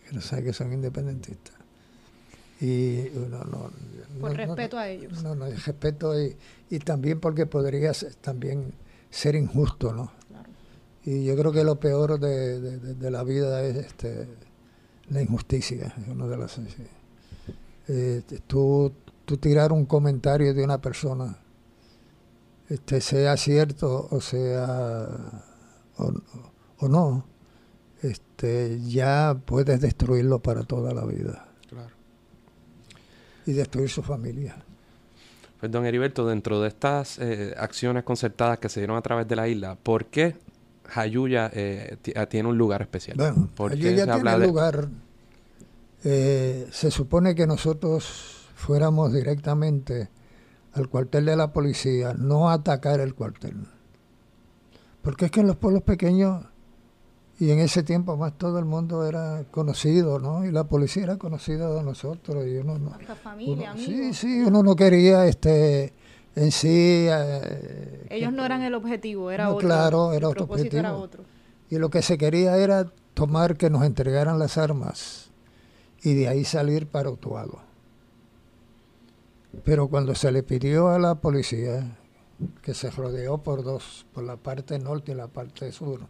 Que 0.03 0.11
uno 0.11 0.19
sabe 0.19 0.43
que 0.43 0.51
son 0.51 0.73
independentistas. 0.73 1.55
Y 2.59 3.07
uno 3.15 3.45
no, 3.45 3.71
por 4.19 4.35
respeto 4.35 4.77
a 4.77 4.89
ellos. 4.89 5.23
No, 5.23 5.35
no, 5.35 5.45
respeto 5.45 6.21
y, 6.21 6.35
y 6.69 6.79
también 6.79 7.21
porque 7.21 7.45
podría 7.45 7.93
también 8.19 8.73
ser 9.09 9.35
injusto, 9.35 9.93
¿no? 9.93 10.11
Y 11.05 11.25
yo 11.25 11.35
creo 11.35 11.51
que 11.51 11.63
lo 11.63 11.79
peor 11.79 12.19
de, 12.19 13.11
la 13.11 13.23
vida 13.23 13.61
es 13.63 13.75
este, 13.75 14.27
la 15.09 15.21
injusticia. 15.21 15.93
Una 16.09 16.27
de 16.27 16.37
las, 16.37 16.59
eh, 17.89 18.21
tú, 18.47 18.93
tú 19.25 19.37
tirar 19.37 19.73
un 19.73 19.85
comentario 19.85 20.53
de 20.53 20.63
una 20.63 20.79
persona, 20.79 21.37
este, 22.69 23.01
sea 23.01 23.35
cierto 23.35 24.07
o 24.09 24.21
sea 24.21 25.09
o, 25.97 26.87
no, 26.87 27.25
este, 28.01 28.79
ya 28.81 29.37
puedes 29.45 29.79
destruirlo 29.79 30.39
para 30.39 30.63
toda 30.63 30.93
la 30.93 31.05
vida. 31.05 31.47
Claro. 31.69 31.93
Y 33.45 33.53
destruir 33.53 33.89
su 33.89 34.01
familia. 34.01 34.55
Pues 35.59 35.71
don 35.71 35.85
Heriberto, 35.85 36.27
dentro 36.27 36.61
de 36.61 36.67
estas 36.67 37.19
eh, 37.19 37.53
acciones 37.57 38.03
concertadas 38.03 38.59
que 38.59 38.67
se 38.69 38.81
dieron 38.81 38.97
a 38.97 39.01
través 39.01 39.27
de 39.27 39.35
la 39.35 39.47
isla, 39.47 39.75
¿por 39.75 40.05
qué 40.05 40.35
Jayuya 40.93 41.49
eh, 41.53 41.97
ah, 42.15 42.27
tiene 42.27 42.49
un 42.49 42.57
lugar 42.57 42.83
especial. 42.83 43.17
Bueno, 43.17 43.49
Jayuya 43.57 44.05
tiene 44.05 44.35
un 44.35 44.43
lugar. 44.43 44.89
Eh, 46.03 46.67
se 46.71 46.91
supone 46.91 47.33
que 47.33 47.47
nosotros 47.47 48.47
fuéramos 48.55 49.11
directamente 49.11 50.09
al 50.73 50.89
cuartel 50.89 51.25
de 51.25 51.35
la 51.35 51.51
policía, 51.51 52.13
no 52.13 52.49
atacar 52.49 52.99
el 52.99 53.15
cuartel. 53.15 53.67
Porque 55.01 55.25
es 55.25 55.31
que 55.31 55.39
en 55.39 55.47
los 55.47 55.55
pueblos 55.55 55.81
pequeños, 55.83 56.45
y 57.39 57.49
en 57.49 57.59
ese 57.59 57.81
tiempo 57.81 58.15
más 58.15 58.37
todo 58.37 58.59
el 58.59 58.65
mundo 58.65 59.07
era 59.07 59.43
conocido, 59.49 60.19
¿no? 60.19 60.45
Y 60.45 60.51
la 60.51 60.65
policía 60.65 61.03
era 61.03 61.17
conocida 61.17 61.69
de 61.73 61.83
nosotros. 61.83 62.45
Y 62.47 62.57
uno 62.57 62.77
no. 62.77 62.91
familia, 63.15 63.73
Sí, 63.75 64.13
sí, 64.13 64.41
uno 64.41 64.61
no 64.61 64.75
quería 64.75 65.25
este 65.25 65.93
en 66.35 66.51
sí... 66.51 67.07
Eh, 67.09 68.07
Ellos 68.09 68.33
no 68.33 68.45
eran 68.45 68.61
el 68.61 68.73
objetivo, 68.73 69.31
era 69.31 69.49
otro. 69.49 69.67
Claro, 69.67 70.13
era 70.13 70.29
otro 70.29 70.45
objetivo. 70.45 71.09
Y 71.69 71.77
lo 71.77 71.89
que 71.89 72.01
se 72.01 72.17
quería 72.17 72.57
era 72.57 72.91
tomar 73.13 73.57
que 73.57 73.69
nos 73.69 73.83
entregaran 73.83 74.39
las 74.39 74.57
armas 74.57 75.31
y 76.03 76.13
de 76.13 76.27
ahí 76.27 76.43
salir 76.45 76.87
para 76.87 77.09
Utuado. 77.09 77.59
Pero 79.63 79.87
cuando 79.87 80.15
se 80.15 80.31
le 80.31 80.43
pidió 80.43 80.89
a 80.89 80.99
la 80.99 81.15
policía, 81.15 81.97
que 82.61 82.73
se 82.73 82.89
rodeó 82.89 83.37
por 83.37 83.63
dos, 83.63 84.05
por 84.13 84.23
la 84.23 84.35
parte 84.35 84.79
norte 84.79 85.11
y 85.11 85.15
la 85.15 85.27
parte 85.27 85.71
sur, 85.71 86.01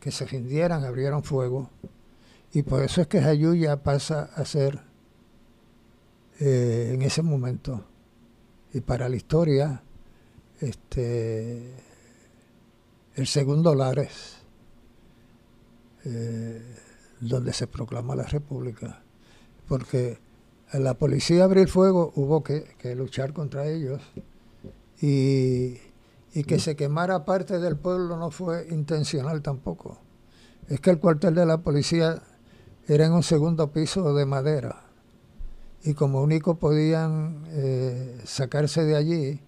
que 0.00 0.10
se 0.10 0.24
rindieran, 0.26 0.84
abrieron 0.84 1.22
fuego. 1.22 1.70
Y 2.52 2.62
por 2.62 2.82
eso 2.82 3.00
es 3.00 3.06
que 3.06 3.20
Jayuya 3.20 3.82
pasa 3.82 4.30
a 4.34 4.44
ser, 4.44 4.80
eh, 6.40 6.92
en 6.94 7.02
ese 7.02 7.22
momento, 7.22 7.84
y 8.72 8.80
para 8.80 9.08
la 9.08 9.16
historia, 9.16 9.82
este, 10.60 11.74
el 13.14 13.26
segundo 13.26 13.74
Lares, 13.74 14.38
eh, 16.04 16.62
donde 17.20 17.52
se 17.52 17.66
proclama 17.66 18.16
la 18.16 18.24
República, 18.24 19.02
porque 19.68 20.18
la 20.72 20.94
policía 20.94 21.44
abrir 21.44 21.68
fuego 21.68 22.12
hubo 22.16 22.42
que, 22.42 22.74
luchar 22.96 23.32
contra 23.32 23.66
ellos 23.66 24.00
y, 25.00 25.78
que 26.46 26.58
se 26.58 26.76
quemara 26.76 27.26
parte 27.26 27.58
del 27.58 27.76
pueblo 27.76 28.16
no 28.16 28.30
fue 28.30 28.66
intencional 28.70 29.42
tampoco. 29.42 29.98
Es 30.68 30.80
que 30.80 30.90
el 30.90 30.98
cuartel 30.98 31.34
de 31.34 31.44
la 31.44 31.58
policía 31.58 32.22
era 32.88 33.04
en 33.04 33.12
un 33.12 33.22
segundo 33.22 33.70
piso 33.70 34.14
de 34.14 34.24
madera 34.24 34.81
y 35.84 35.94
como 35.94 36.22
único 36.22 36.56
podían 36.56 37.44
eh, 37.48 38.20
sacarse 38.24 38.84
de 38.84 38.96
allí, 38.96 39.40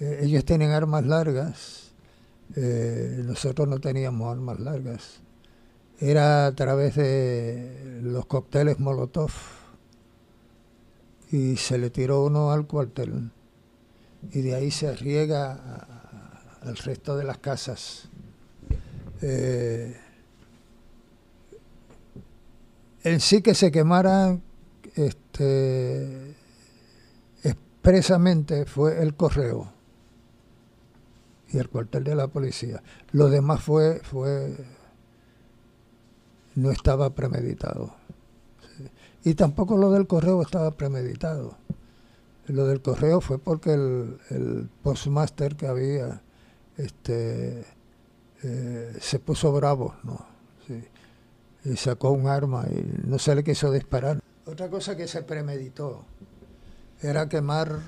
eh, 0.00 0.20
ellos 0.22 0.44
tenían 0.44 0.70
armas 0.70 1.04
largas, 1.06 1.92
eh, 2.56 3.22
nosotros 3.24 3.68
no 3.68 3.78
teníamos 3.78 4.32
armas 4.32 4.58
largas. 4.60 5.20
Era 5.98 6.46
a 6.46 6.54
través 6.54 6.96
de 6.96 8.00
los 8.02 8.26
cócteles 8.26 8.80
Molotov 8.80 9.30
y 11.30 11.56
se 11.56 11.78
le 11.78 11.90
tiró 11.90 12.24
uno 12.24 12.50
al 12.50 12.66
cuartel 12.66 13.30
y 14.32 14.40
de 14.40 14.54
ahí 14.54 14.70
se 14.70 14.94
riega 14.96 15.86
al 16.62 16.76
resto 16.76 17.16
de 17.16 17.24
las 17.24 17.38
casas. 17.38 18.08
en 19.20 19.94
sí 23.20 23.40
que 23.42 23.54
se 23.54 23.70
quemaran 23.70 24.42
este, 24.94 26.34
expresamente 27.42 28.64
fue 28.64 29.02
el 29.02 29.14
correo 29.14 29.72
y 31.48 31.58
el 31.58 31.68
cuartel 31.68 32.04
de 32.04 32.14
la 32.14 32.28
policía. 32.28 32.82
Lo 33.12 33.28
demás 33.28 33.62
fue, 33.62 34.00
fue 34.00 34.56
no 36.54 36.70
estaba 36.70 37.10
premeditado. 37.10 37.94
Y 39.24 39.34
tampoco 39.34 39.76
lo 39.76 39.90
del 39.90 40.06
correo 40.06 40.42
estaba 40.42 40.70
premeditado. 40.72 41.56
Lo 42.46 42.66
del 42.66 42.82
correo 42.82 43.20
fue 43.20 43.38
porque 43.38 43.72
el, 43.72 44.18
el 44.30 44.68
postmaster 44.82 45.56
que 45.56 45.66
había 45.66 46.22
este, 46.76 47.64
eh, 48.42 48.96
se 49.00 49.18
puso 49.18 49.52
bravo, 49.52 49.94
¿no? 50.02 50.26
Y 51.64 51.76
sacó 51.76 52.10
un 52.10 52.26
arma 52.26 52.66
y 52.70 53.08
no 53.08 53.18
se 53.18 53.34
le 53.34 53.42
quiso 53.42 53.70
disparar. 53.72 54.20
Otra 54.46 54.68
cosa 54.68 54.96
que 54.96 55.08
se 55.08 55.22
premeditó 55.22 56.04
era 57.00 57.28
quemar 57.28 57.80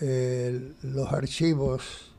eh, 0.00 0.72
los 0.82 1.12
archivos 1.12 2.12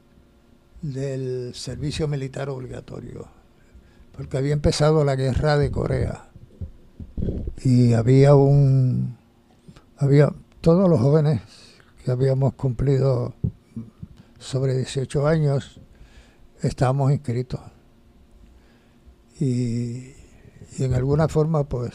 del 0.82 1.54
servicio 1.56 2.08
militar 2.08 2.50
obligatorio, 2.50 3.28
porque 4.16 4.38
había 4.38 4.54
empezado 4.54 5.04
la 5.04 5.16
guerra 5.16 5.58
de 5.58 5.72
Corea 5.72 6.30
y 7.64 7.94
había 7.94 8.36
un 8.36 9.18
había 9.98 10.32
todos 10.62 10.90
los 10.90 11.00
jóvenes 11.00 11.42
que 12.04 12.12
habíamos 12.12 12.54
cumplido 12.54 13.34
sobre 14.40 14.78
18 14.78 15.28
años 15.28 15.80
estábamos 16.62 17.12
inscritos. 17.12 17.60
Y, 19.40 20.14
en 20.78 20.94
alguna 20.94 21.28
forma 21.28 21.64
pues 21.64 21.94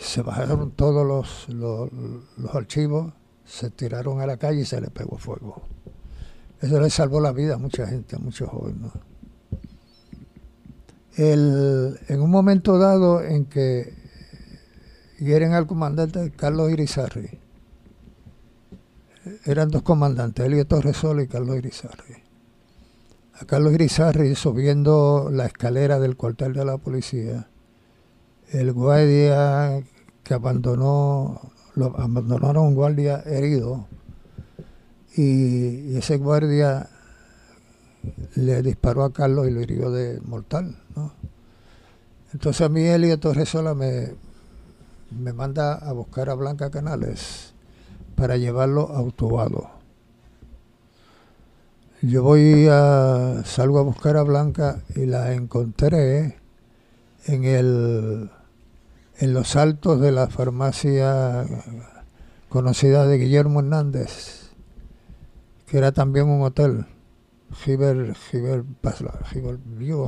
se 0.00 0.22
bajaron 0.22 0.72
todos 0.72 1.06
los, 1.06 1.48
los, 1.48 2.54
archivos 2.54 3.12
se 3.44 3.70
tiraron 3.70 4.20
a 4.20 4.26
la 4.26 4.36
calle 4.36 4.62
y 4.62 4.64
se 4.64 4.80
le 4.80 4.88
pegó 4.88 5.18
fuego 5.18 5.62
eso 6.60 6.80
le 6.80 6.90
salvó 6.90 7.20
la 7.20 7.32
vida 7.32 7.54
a 7.54 7.58
mucha 7.58 7.86
gente 7.86 8.16
a 8.16 8.18
muchos 8.18 8.48
jóvenes 8.48 8.92
en 11.16 12.20
un 12.20 12.30
momento 12.30 12.78
dado 12.78 13.22
en 13.22 13.44
que 13.44 13.94
hieren 15.18 15.52
al 15.52 15.66
comandante 15.66 16.32
Carlos 16.34 16.70
Irizarry. 16.70 17.38
Eran 19.44 19.70
dos 19.70 19.82
comandantes, 19.82 20.46
Elio 20.46 20.66
Torresolo 20.66 21.22
y 21.22 21.28
Carlos 21.28 21.58
Irizarry. 21.58 22.22
A 23.34 23.44
Carlos 23.44 23.74
Irizarry 23.74 24.34
subiendo 24.34 25.28
la 25.30 25.46
escalera 25.46 25.98
del 25.98 26.16
cuartel 26.16 26.54
de 26.54 26.64
la 26.64 26.78
policía, 26.78 27.48
el 28.50 28.72
guardia 28.72 29.82
que 30.30 30.34
abandonó, 30.34 31.40
lo 31.74 31.86
abandonaron 31.86 32.58
un 32.58 32.74
guardia 32.76 33.20
herido 33.26 33.88
y, 35.16 35.96
ese 35.96 36.18
guardia 36.18 36.88
le 38.36 38.62
disparó 38.62 39.02
a 39.02 39.12
Carlos 39.12 39.48
y 39.48 39.50
lo 39.50 39.60
hirió 39.60 39.90
de 39.90 40.20
mortal. 40.20 40.76
Entonces 42.32 42.64
a 42.64 42.68
mí 42.68 42.82
Elio 42.82 43.18
Torresola 43.18 43.74
me, 43.74 44.14
me 45.10 45.32
manda 45.32 45.74
a 45.74 45.90
buscar 45.90 46.30
a 46.30 46.34
Blanca 46.34 46.70
Canales 46.70 47.52
para 48.14 48.36
llevarlo 48.36 48.88
a 48.94 48.98
Autobado. 48.98 49.68
Yo 52.02 52.22
voy 52.22 52.68
a, 52.70 53.42
salgo 53.44 53.80
a 53.80 53.82
buscar 53.82 54.16
a 54.16 54.22
Blanca 54.22 54.80
y 54.94 55.06
la 55.06 55.32
encontré 55.32 56.36
en 57.26 57.44
el 57.44 58.30
en 59.20 59.34
los 59.34 59.54
altos 59.54 60.00
de 60.00 60.12
la 60.12 60.28
farmacia 60.28 61.44
conocida 62.48 63.06
de 63.06 63.18
Guillermo 63.18 63.60
Hernández, 63.60 64.50
que 65.66 65.78
era 65.78 65.92
también 65.92 66.28
un 66.28 66.42
hotel, 66.42 66.86
Giver, 67.64 68.14
Giver, 68.14 68.64
Giver, 69.30 69.58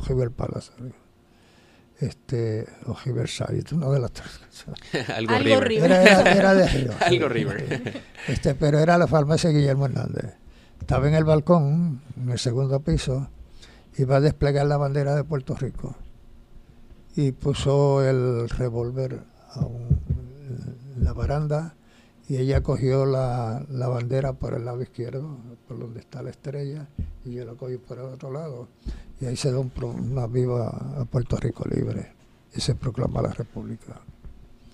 Giver 0.01 0.31
Palace 0.31 0.71
este, 1.99 2.65
o 2.87 2.97
Riverside, 3.05 3.63
una 3.73 3.89
de 3.89 3.99
las 3.99 4.11
tres. 4.11 5.09
Algo, 5.09 5.61
River. 5.61 5.91
Era, 5.91 6.53
de 6.55 6.67
Río. 6.67 6.91
Algo 6.99 7.29
River. 7.29 8.01
Este, 8.27 8.55
pero 8.55 8.79
era 8.79 8.97
la 8.97 9.07
farmacia 9.07 9.51
Guillermo 9.51 9.85
Hernández. 9.85 10.33
Estaba 10.79 11.07
en 11.07 11.13
el 11.13 11.23
balcón, 11.23 12.01
en 12.21 12.29
el 12.29 12.39
segundo 12.39 12.79
piso, 12.81 13.29
iba 13.97 14.17
a 14.17 14.21
desplegar 14.21 14.65
la 14.65 14.77
bandera 14.77 15.15
de 15.15 15.23
Puerto 15.23 15.55
Rico. 15.55 15.95
Y 17.15 17.31
puso 17.31 18.07
el 18.07 18.49
revólver 18.49 19.23
en 19.55 21.03
la 21.03 21.13
baranda 21.13 21.75
y 22.27 22.37
ella 22.37 22.61
cogió 22.61 23.05
la, 23.05 23.65
la, 23.69 23.87
bandera 23.87 24.33
por 24.33 24.53
el 24.53 24.65
lado 24.65 24.81
izquierdo, 24.81 25.37
por 25.67 25.77
donde 25.77 25.99
está 25.99 26.23
la 26.23 26.29
estrella, 26.29 26.87
y 27.25 27.33
yo 27.33 27.45
la 27.45 27.53
cogí 27.53 27.77
por 27.77 27.97
el 27.97 28.05
otro 28.05 28.31
lado. 28.31 28.69
Y 29.19 29.25
ahí 29.25 29.35
se 29.35 29.51
da 29.51 29.59
una 29.59 30.27
viva 30.27 30.69
a 30.99 31.05
Puerto 31.05 31.37
Rico 31.37 31.65
libre 31.69 32.13
y 32.55 32.61
se 32.61 32.75
proclama 32.75 33.21
la 33.21 33.31
República. 33.33 34.01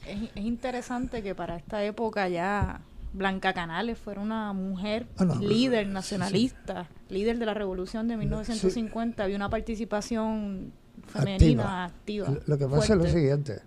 Es, 0.08 0.30
interesante 0.36 1.22
que 1.22 1.36
para 1.36 1.58
esta 1.58 1.84
época 1.84 2.28
ya 2.30 2.82
Blanca 3.14 3.54
Canales 3.54 3.98
fuera 3.98 4.22
una 4.22 4.54
mujer 4.54 5.08
ah, 5.18 5.26
líder 5.40 5.88
nacionalista, 5.88 6.88
líder 7.10 7.40
de 7.40 7.46
la 7.46 7.54
revolución 7.54 8.08
de 8.08 8.18
1950, 8.18 9.24
había 9.24 9.36
una 9.36 9.50
participación 9.50 10.72
femenina 11.08 11.86
activa. 11.86 12.38
lo 12.46 12.58
que 12.58 12.68
pasa 12.68 12.94
es 12.94 13.00
lo 13.00 13.08
siguiente, 13.08 13.60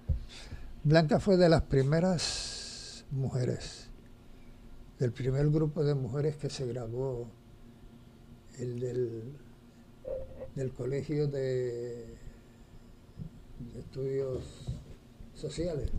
Blanca 0.85 1.21
fue 1.21 1.37
de 1.37 1.49
las 1.49 1.63
primeras 1.63 3.05
mujeres, 3.11 3.89
del 4.99 5.13
primer 5.13 5.49
grupo 5.51 5.85
de 5.85 5.95
mujeres 5.95 6.37
que 6.37 6.51
se 6.51 6.67
graduó, 6.67 7.29
el 8.59 8.81
del 8.81 9.33
del 10.55 10.71
Colegio 10.73 11.29
de, 11.29 12.07
Estudios 13.79 14.43
Sociales. 15.35 15.91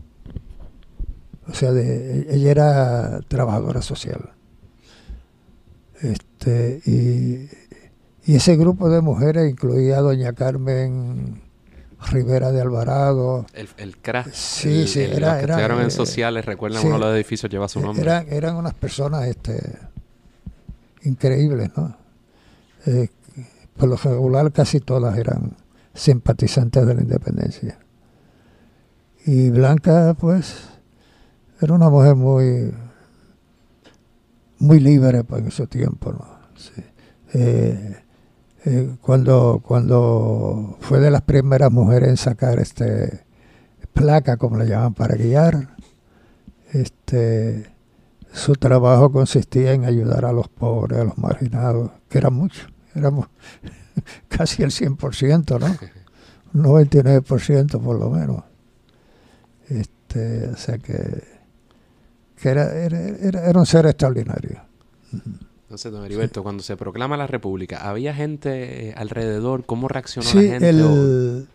O 1.46 1.54
sea, 1.54 1.72
de, 1.72 2.26
ella 2.34 2.50
era 2.50 3.20
trabajadora 3.28 3.82
social. 3.82 4.32
Este, 6.00 6.80
y, 6.86 7.48
ese 8.26 8.56
grupo 8.56 8.88
de 8.88 9.02
mujeres 9.02 9.50
incluía 9.50 9.98
a 9.98 10.00
doña 10.00 10.32
Carmen 10.32 11.42
Rivera 12.10 12.52
de 12.52 12.60
Alvarado. 12.60 13.46
El, 13.52 13.68
el 13.76 13.96
crack. 13.98 14.32
Sí, 14.32 14.86
sí, 14.86 15.00
era, 15.00 15.42
los 15.42 15.56
que 15.56 15.82
en 15.82 15.90
sociales, 15.90 16.44
recuerdan 16.44 16.84
uno 16.86 16.94
de 16.94 17.00
los 17.00 17.14
edificios 17.14 17.50
lleva 17.50 17.68
su 17.68 17.80
nombre. 17.80 18.02
Eran, 18.02 18.26
eran 18.30 18.56
unas 18.56 18.74
personas 18.74 19.26
este, 19.26 19.60
increíbles, 21.02 21.70
¿no? 21.76 21.96
Eh, 22.86 23.08
por 23.76 23.88
lo 23.88 23.96
regular 23.96 24.52
casi 24.52 24.80
todas 24.80 25.16
eran 25.18 25.56
simpatizantes 25.92 26.86
de 26.86 26.94
la 26.94 27.02
independencia. 27.02 27.78
Y 29.26 29.50
Blanca, 29.50 30.14
pues, 30.18 30.54
era 31.60 31.72
una 31.72 31.88
mujer 31.88 32.14
muy, 32.14 32.72
muy 34.58 34.80
libre 34.80 35.24
para 35.24 35.46
ese 35.46 35.66
tiempo, 35.66 36.12
¿no? 36.12 36.34
Eh, 37.32 38.03
eh, 38.64 38.96
cuando, 39.00 39.62
cuando 39.64 40.76
fue 40.80 41.00
de 41.00 41.10
las 41.10 41.22
primeras 41.22 41.70
mujeres 41.70 42.08
en 42.08 42.16
sacar 42.16 42.58
este 42.58 43.24
placa, 43.92 44.36
como 44.36 44.56
le 44.56 44.66
llaman, 44.66 44.94
para 44.94 45.14
guiar, 45.14 45.76
este, 46.72 47.70
su 48.32 48.54
trabajo 48.54 49.12
consistía 49.12 49.72
en 49.72 49.84
ayudar 49.84 50.24
a 50.24 50.32
los 50.32 50.48
pobres, 50.48 50.98
a 50.98 51.04
los 51.04 51.18
marginados, 51.18 51.90
que 52.08 52.18
eran 52.18 52.34
muchos 52.34 52.74
éramos 52.94 53.26
casi 54.28 54.62
el 54.62 54.70
100%, 54.70 55.60
¿no? 55.60 55.66
Un 56.54 56.62
99% 56.62 57.80
por 57.80 57.98
lo 57.98 58.10
menos. 58.10 58.44
Este, 59.68 60.48
o 60.48 60.56
sea 60.56 60.78
que, 60.78 61.24
que 62.40 62.48
era, 62.48 62.72
era, 62.74 62.98
era, 62.98 63.58
un 63.58 63.66
ser 63.66 63.86
extraordinario. 63.86 64.60
Entonces, 65.74 65.90
don 65.90 66.04
Heriberto, 66.04 66.44
cuando 66.44 66.62
se 66.62 66.76
proclama 66.76 67.16
la 67.16 67.26
República, 67.26 67.88
¿había 67.88 68.14
gente 68.14 68.90
eh, 68.90 68.94
alrededor? 68.96 69.66
¿Cómo 69.66 69.88
reaccionó 69.88 70.28
la 70.32 70.40
gente? 70.40 70.68
El, 70.68 71.48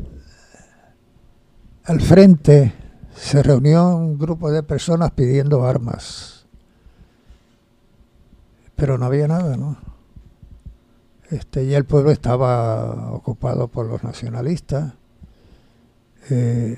Al 1.85 2.01
frente 2.01 2.73
se 3.15 3.41
reunió 3.41 3.95
un 3.95 4.19
grupo 4.19 4.51
de 4.51 4.61
personas 4.61 5.11
pidiendo 5.11 5.63
armas. 5.63 6.45
Pero 8.75 8.97
no 8.97 9.05
había 9.05 9.29
nada, 9.29 9.55
¿no? 9.55 9.77
Este, 11.29 11.63
y 11.63 11.73
el 11.73 11.85
pueblo 11.85 12.11
estaba 12.11 13.13
ocupado 13.13 13.69
por 13.69 13.85
los 13.85 14.03
nacionalistas. 14.03 14.95
Eh, 16.29 16.77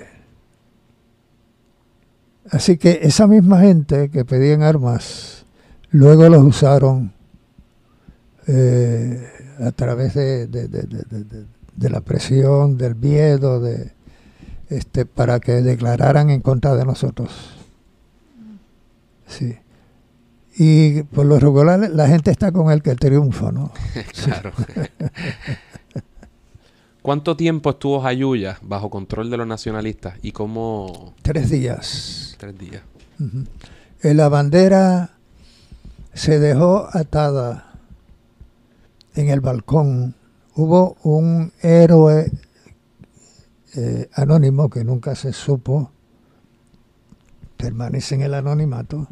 así 2.51 2.77
que 2.77 2.99
esa 3.01 3.25
misma 3.25 3.62
gente 3.62 4.12
que 4.12 4.25
pedían 4.25 4.62
armas, 4.62 5.47
luego 5.89 6.30
los 6.30 6.43
usaron 6.43 7.19
eh, 8.54 9.30
a 9.60 9.72
través 9.72 10.14
de, 10.14 10.48
de, 10.48 11.90
la 11.90 12.02
presión, 12.02 12.78
del 12.78 12.96
miedo, 12.96 13.62
de, 13.62 13.92
este, 14.70 15.06
para 15.06 15.40
que 15.40 15.54
declararan 15.62 16.30
en 16.30 16.42
contra 16.42 16.76
de 16.76 16.84
nosotros. 16.84 17.32
Sí. 19.26 19.58
Y 20.58 21.04
por 21.04 21.26
lo 21.26 21.40
regular 21.40 21.80
la 21.80 22.08
gente 22.08 22.30
está 22.30 22.52
con 22.52 22.72
el 22.72 22.82
que 22.82 22.96
triunfa, 22.96 23.54
¿no? 23.54 23.72
claro. 24.26 24.52
¿Cuánto 27.02 27.38
tiempo 27.38 27.70
estuvo 27.70 28.02
Jayuya 28.02 28.60
bajo 28.62 28.90
control 28.90 29.30
de 29.30 29.38
los 29.38 29.48
nacionalistas 29.48 30.16
y 30.22 30.34
cómo...? 30.34 31.16
Tres 31.22 31.50
días. 31.50 32.36
Tres 32.38 32.60
días. 32.60 32.84
La 34.04 34.28
bandera 34.28 35.12
se 36.14 36.38
dejó 36.40 36.90
atada 36.92 37.70
en 39.15 39.30
el 39.30 39.41
balcón. 39.41 40.15
Hubo 40.56 40.97
un 41.04 41.52
héroe 41.62 42.32
eh, 43.76 44.10
anónimo 44.13 44.69
que 44.69 44.84
nunca 44.84 45.15
se 45.15 45.32
supo, 45.32 45.91
permanece 47.58 48.15
en 48.15 48.21
el 48.21 48.34
anonimato, 48.34 49.08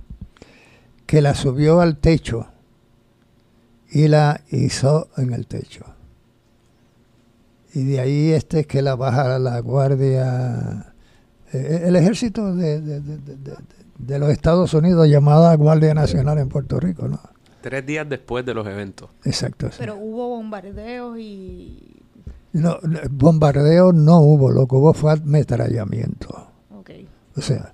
que 1.06 1.22
la 1.22 1.34
subió 1.34 1.82
al 1.82 1.98
techo 1.98 2.48
y 3.90 4.08
la 4.08 4.42
hizo 4.50 5.10
en 5.18 5.34
el 5.34 5.48
techo. 5.48 5.86
Y 7.74 7.86
de 7.86 8.00
ahí 8.00 8.32
este 8.32 8.66
que 8.66 8.82
la 8.82 8.96
baja 8.96 9.40
la 9.40 9.60
guardia, 9.60 10.94
eh, 11.54 11.84
el 11.86 11.96
ejército 11.96 12.54
de, 12.56 12.82
de, 12.82 14.20
los 14.20 14.30
Estados 14.30 14.74
Unidos 14.74 15.08
llamada 15.08 15.56
Guardia 15.56 15.94
Nacional 15.94 16.40
en 16.40 16.50
Puerto 16.50 16.80
Rico, 16.80 17.08
¿no? 17.08 17.22
Tres 17.62 17.86
días 17.86 18.08
después 18.08 18.46
de 18.46 18.54
los 18.54 18.66
eventos. 18.68 19.10
Exacto. 19.26 19.70
Pero 19.78 19.96
hubo 19.96 20.30
bombardeos 20.30 21.18
y... 21.20 22.02
No, 22.54 22.80
bombardeos 23.12 23.94
no 23.94 24.20
hubo, 24.22 24.52
lo 24.52 24.66
que 24.68 24.76
hubo 24.76 24.94
fue 24.94 25.14
ametrallamiento. 25.14 26.48
Okay. 26.80 27.08
O 27.36 27.42
sea, 27.42 27.74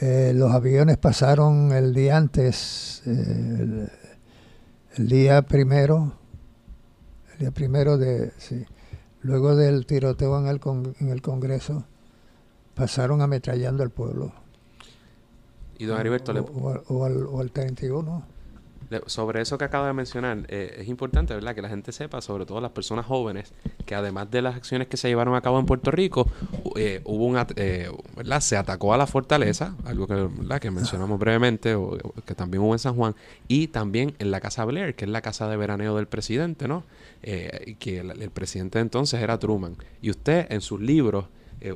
eh, 0.00 0.32
los 0.34 0.52
aviones 0.52 0.98
pasaron 0.98 1.72
el 1.72 1.92
día 1.94 2.18
antes, 2.18 3.02
eh, 3.06 3.88
el, 4.96 5.08
día 5.08 5.42
primero, 5.42 6.12
el 7.32 7.38
día 7.38 7.50
primero 7.50 7.98
de, 7.98 8.32
sí, 8.36 8.64
luego 9.22 9.56
del 9.56 9.86
tiroteo 9.86 10.38
en 10.38 10.46
el, 10.46 10.60
en 11.00 11.08
el 11.08 11.20
Congreso, 11.22 11.84
pasaron 12.74 13.22
ametrallando 13.22 13.82
el 13.82 13.90
pueblo. 13.90 14.32
Y 15.78 15.86
don 15.86 15.98
Heriberto, 15.98 16.32
o, 16.32 17.04
al, 17.04 17.26
o 17.26 17.40
al 17.40 17.50
31 17.50 18.31
sobre 19.06 19.40
eso 19.40 19.58
que 19.58 19.64
acaba 19.64 19.86
de 19.86 19.92
mencionar, 19.92 20.46
eh, 20.48 20.76
es 20.78 20.88
importante, 20.88 21.34
¿verdad?, 21.34 21.54
que 21.54 21.62
la 21.62 21.68
gente 21.68 21.92
sepa, 21.92 22.20
sobre 22.20 22.46
todo 22.46 22.60
las 22.60 22.72
personas 22.72 23.06
jóvenes, 23.06 23.52
que 23.86 23.94
además 23.94 24.30
de 24.30 24.42
las 24.42 24.56
acciones 24.56 24.88
que 24.88 24.96
se 24.96 25.08
llevaron 25.08 25.34
a 25.34 25.40
cabo 25.40 25.58
en 25.58 25.66
Puerto 25.66 25.90
Rico, 25.90 26.28
eh, 26.76 27.00
hubo 27.04 27.26
un, 27.26 27.38
eh, 27.56 27.90
¿verdad?, 28.16 28.40
se 28.40 28.56
atacó 28.56 28.94
a 28.94 28.96
la 28.96 29.06
fortaleza, 29.06 29.76
algo 29.84 30.06
que, 30.06 30.14
¿verdad? 30.14 30.60
que 30.60 30.70
mencionamos 30.70 31.18
brevemente, 31.18 31.74
o, 31.74 31.98
que 32.24 32.34
también 32.34 32.62
hubo 32.62 32.72
en 32.72 32.78
San 32.78 32.94
Juan, 32.94 33.14
y 33.48 33.68
también 33.68 34.14
en 34.18 34.30
la 34.30 34.40
Casa 34.40 34.64
Blair, 34.64 34.94
que 34.94 35.04
es 35.04 35.10
la 35.10 35.22
casa 35.22 35.48
de 35.48 35.56
veraneo 35.56 35.96
del 35.96 36.06
presidente, 36.06 36.68
¿no?, 36.68 36.84
que 37.22 37.98
el, 37.98 38.30
presidente 38.30 38.78
de 38.78 38.82
entonces 38.82 39.22
era 39.22 39.38
Truman. 39.38 39.76
Y 40.00 40.10
usted, 40.10 40.46
en 40.50 40.60
sus 40.60 40.80
libros, 40.80 41.26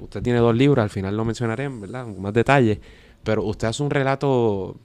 usted 0.01 0.23
tiene 0.23 0.41
dos 0.41 0.57
libros, 0.57 0.83
al 0.83 0.91
final 0.91 1.17
lo 1.17 1.25
mencionaré, 1.25 1.69
¿verdad?, 1.69 2.05
con 2.05 2.21
más 2.21 2.35
detalle, 2.35 2.81
pero 3.27 3.43
usted 3.43 3.67
hace 3.67 3.83
un 3.83 3.91
relato 3.91 4.77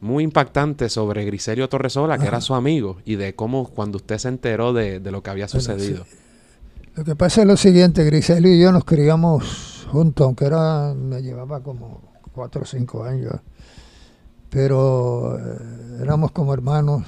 muy 0.00 0.24
impactante 0.24 0.88
sobre 0.88 1.24
Griselio 1.24 1.68
Torresola, 1.68 2.18
que 2.18 2.26
era 2.26 2.40
su 2.40 2.54
amigo, 2.54 2.98
y 3.04 3.16
de 3.16 3.34
cómo 3.34 3.68
cuando 3.68 3.96
usted 3.96 4.18
se 4.18 4.28
enteró 4.28 4.72
de, 4.72 5.00
lo 5.00 5.22
que 5.22 5.30
había 5.30 5.48
sucedido. 5.48 6.04
Lo 6.94 7.04
que 7.04 7.16
pasa 7.16 7.42
es 7.42 7.46
lo 7.46 7.56
siguiente, 7.56 8.04
Griselio 8.04 8.54
y 8.54 8.60
yo 8.60 8.70
nos 8.70 8.84
criamos 8.84 9.86
juntos, 9.90 10.24
aunque 10.24 10.44
era, 10.44 10.94
me 10.94 11.22
llevaba 11.22 11.60
como 11.60 12.02
cuatro 12.32 12.62
o 12.62 12.64
cinco 12.64 13.04
años, 13.04 13.34
pero 14.50 15.38
eh, 15.38 16.02
éramos 16.02 16.30
como 16.32 16.52
hermanos. 16.54 17.04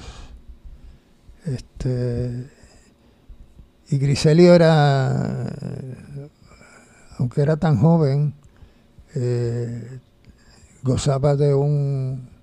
Este, 1.45 2.47
y 3.89 3.97
Griselio 3.97 4.53
era, 4.53 5.49
aunque 7.19 7.41
era 7.41 7.55
tan 7.55 7.77
joven, 7.77 8.33
eh, 9.15 9.99
gozaba 10.83 11.35
de 11.35 11.53
un 11.53 12.36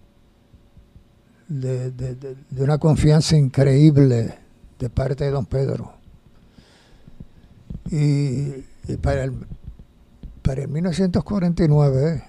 de, 1.61 1.91
de, 1.91 2.63
una 2.63 2.79
confianza 2.79 3.37
increíble 3.37 4.35
de 4.79 4.91
parte 4.91 5.25
de 5.25 5.31
don 5.31 5.47
Pedro. 5.47 5.93
Y, 7.91 8.51
para, 9.01 9.25
el, 9.25 9.35
para 10.43 10.63
el 10.63 10.69
1949, 10.69 12.25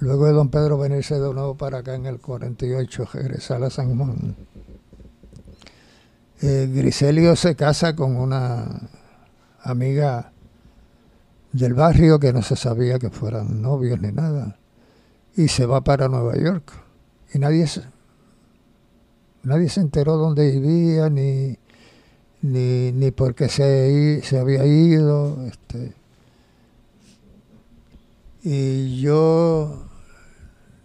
luego 0.00 0.26
de 0.26 0.32
don 0.32 0.48
Pedro 0.48 0.78
venirse 0.78 1.14
de 1.14 1.34
nuevo 1.34 1.56
para 1.56 1.78
acá 1.78 1.94
en 1.94 2.06
el 2.06 2.20
48, 2.20 3.08
regresar 3.12 3.62
a 3.62 3.70
San 3.70 3.96
Juan, 3.96 4.36
eh, 6.40 6.70
Griselio 6.72 7.36
se 7.36 7.54
casa 7.54 7.94
con 7.96 8.16
una 8.16 8.88
amiga 9.62 10.32
del 11.52 11.74
barrio 11.74 12.18
que 12.18 12.32
no 12.32 12.42
se 12.42 12.56
sabía 12.56 12.98
que 12.98 13.10
fueran 13.10 13.60
novios 13.60 14.00
ni 14.00 14.12
nada, 14.12 14.56
y 15.36 15.48
se 15.48 15.66
va 15.66 15.82
para 15.82 16.08
Nueva 16.08 16.36
York. 16.36 16.72
Y 17.34 17.38
nadie 17.38 17.66
Nadie 19.48 19.68
se 19.70 19.80
enteró 19.80 20.18
dónde 20.18 20.50
vivía 20.50 21.08
ni, 21.08 21.56
ni, 22.42 22.92
ni 22.92 23.10
por 23.12 23.34
qué 23.34 23.48
se, 23.48 24.20
se 24.22 24.38
había 24.38 24.66
ido. 24.66 25.42
Este. 25.46 25.94
Y 28.42 29.00
yo 29.00 29.86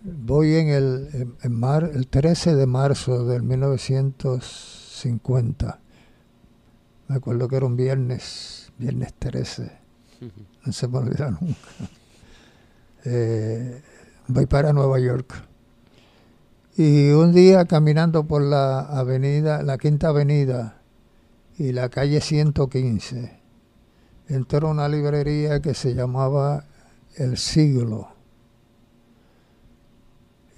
voy 0.02 0.56
en 0.56 0.69
el, 0.69 1.36
en, 1.41 1.52
mar, 1.52 1.91
el 1.93 2.08
13 2.08 2.56
de 2.56 2.65
marzo 2.65 3.26
del 3.26 3.43
1950. 3.43 5.82
Me 7.10 7.15
acuerdo 7.15 7.49
que 7.49 7.58
era 7.58 7.65
un 7.65 7.76
viernes, 7.76 8.71
viernes 8.78 9.13
13. 9.15 9.73
No 10.65 10.71
se 10.71 10.88
me 10.88 10.99
olvida 10.99 11.32
nunca. 11.32 11.58
Eh, 13.04 13.82
voy 14.30 14.45
para 14.45 14.71
Nueva 14.71 14.99
York 14.99 15.52
y 16.75 17.12
un 17.12 17.33
día 17.33 17.65
caminando 17.65 18.25
por 18.25 18.41
la 18.41 18.79
avenida, 18.79 19.62
la 19.62 19.77
quinta 19.77 20.09
avenida 20.09 20.81
y 21.57 21.71
la 21.71 21.89
calle 21.89 22.19
115, 22.19 23.39
entró 24.29 24.71
una 24.71 24.89
librería 24.89 25.62
que 25.62 25.75
se 25.75 25.93
llamaba 25.93 26.65
El 27.15 27.38
Siglo. 27.38 28.09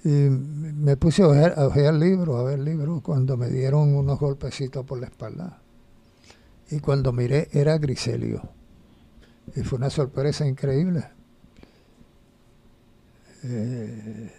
Y 0.04 0.08
me 0.08 0.96
puse 0.96 1.22
a 1.22 1.26
ojear, 1.26 1.94
libros, 1.94 2.40
a 2.40 2.44
ver 2.44 2.60
libros, 2.60 3.02
cuando 3.02 3.36
me 3.36 3.50
dieron 3.50 3.94
unos 3.94 4.18
golpecitos 4.18 4.86
por 4.86 5.00
la 5.00 5.08
espalda. 5.08 5.60
Y 6.70 6.78
cuando 6.78 7.12
miré 7.12 7.48
era 7.52 7.76
Griselio. 7.76 8.48
Y 9.54 9.62
fue 9.62 9.78
una 9.78 9.90
sorpresa 9.90 10.46
increíble. 10.46 11.04
Eh, 13.42 14.30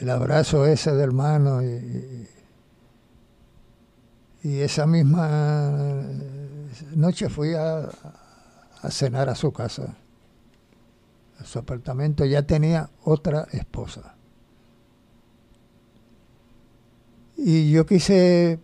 el 0.00 0.10
abrazo 0.10 0.66
ese 0.66 0.92
de 0.92 1.02
hermano 1.02 1.62
y, 1.62 2.28
esa 4.42 4.86
misma 4.86 6.04
noche 6.94 7.28
fui 7.28 7.54
a, 7.54 7.88
cenar 8.90 9.28
a 9.28 9.34
su 9.34 9.52
casa, 9.52 9.96
a 11.40 11.44
su 11.44 11.58
apartamento, 11.58 12.24
ya 12.24 12.42
tenía 12.42 12.88
otra 13.02 13.48
esposa. 13.50 14.14
Y 17.36 17.72
yo 17.72 17.86
quise 17.86 18.60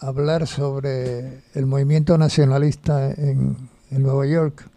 hablar 0.00 0.46
sobre 0.46 1.42
el 1.52 1.66
movimiento 1.66 2.16
nacionalista 2.16 3.10
en 3.10 3.68
Nueva 3.90 4.26
York 4.26 4.70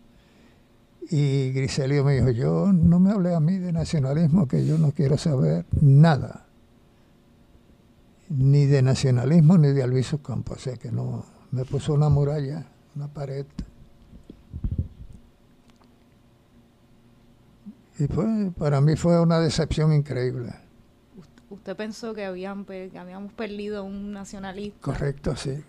y 1.12 1.52
Griselio 1.52 2.04
me 2.04 2.15
dijo, 2.15 2.30
yo 2.30 2.72
no 2.72 3.00
me 3.00 3.12
hablé 3.12 3.34
a 3.34 3.39
mí 3.39 3.58
de 3.58 3.72
nacionalismo, 3.72 4.48
que 4.48 4.65
yo 4.65 4.78
no 4.78 4.91
quiero 4.91 5.17
saber 5.17 5.65
nada. 5.82 6.45
Ni 8.30 8.67
de 8.67 8.84
nacionalismo 8.84 9.58
ni 9.58 9.69
de 9.69 9.82
Alviso 9.82 10.22
Campos. 10.22 10.58
O 10.58 10.60
sea 10.60 10.76
que 10.76 10.91
no, 10.91 11.26
me 11.52 11.65
puso 11.65 11.93
una 11.93 12.10
muralla, 12.10 12.67
una 12.95 13.08
pared. 13.08 13.45
Y 17.97 18.05
pues 18.05 18.53
para 18.57 18.80
mí 18.80 18.95
fue 18.95 19.20
una 19.20 19.39
decepción 19.39 19.91
increíble. 19.91 20.53
¿Usted 21.49 21.76
pensó 21.76 22.14
que, 22.14 22.26
habían, 22.26 22.66
que 22.66 22.91
habíamos 22.95 23.34
perdido 23.34 23.84
un 23.84 24.12
nacionalista? 24.12 24.80
Correcto, 24.80 25.36
sí. 25.36 25.64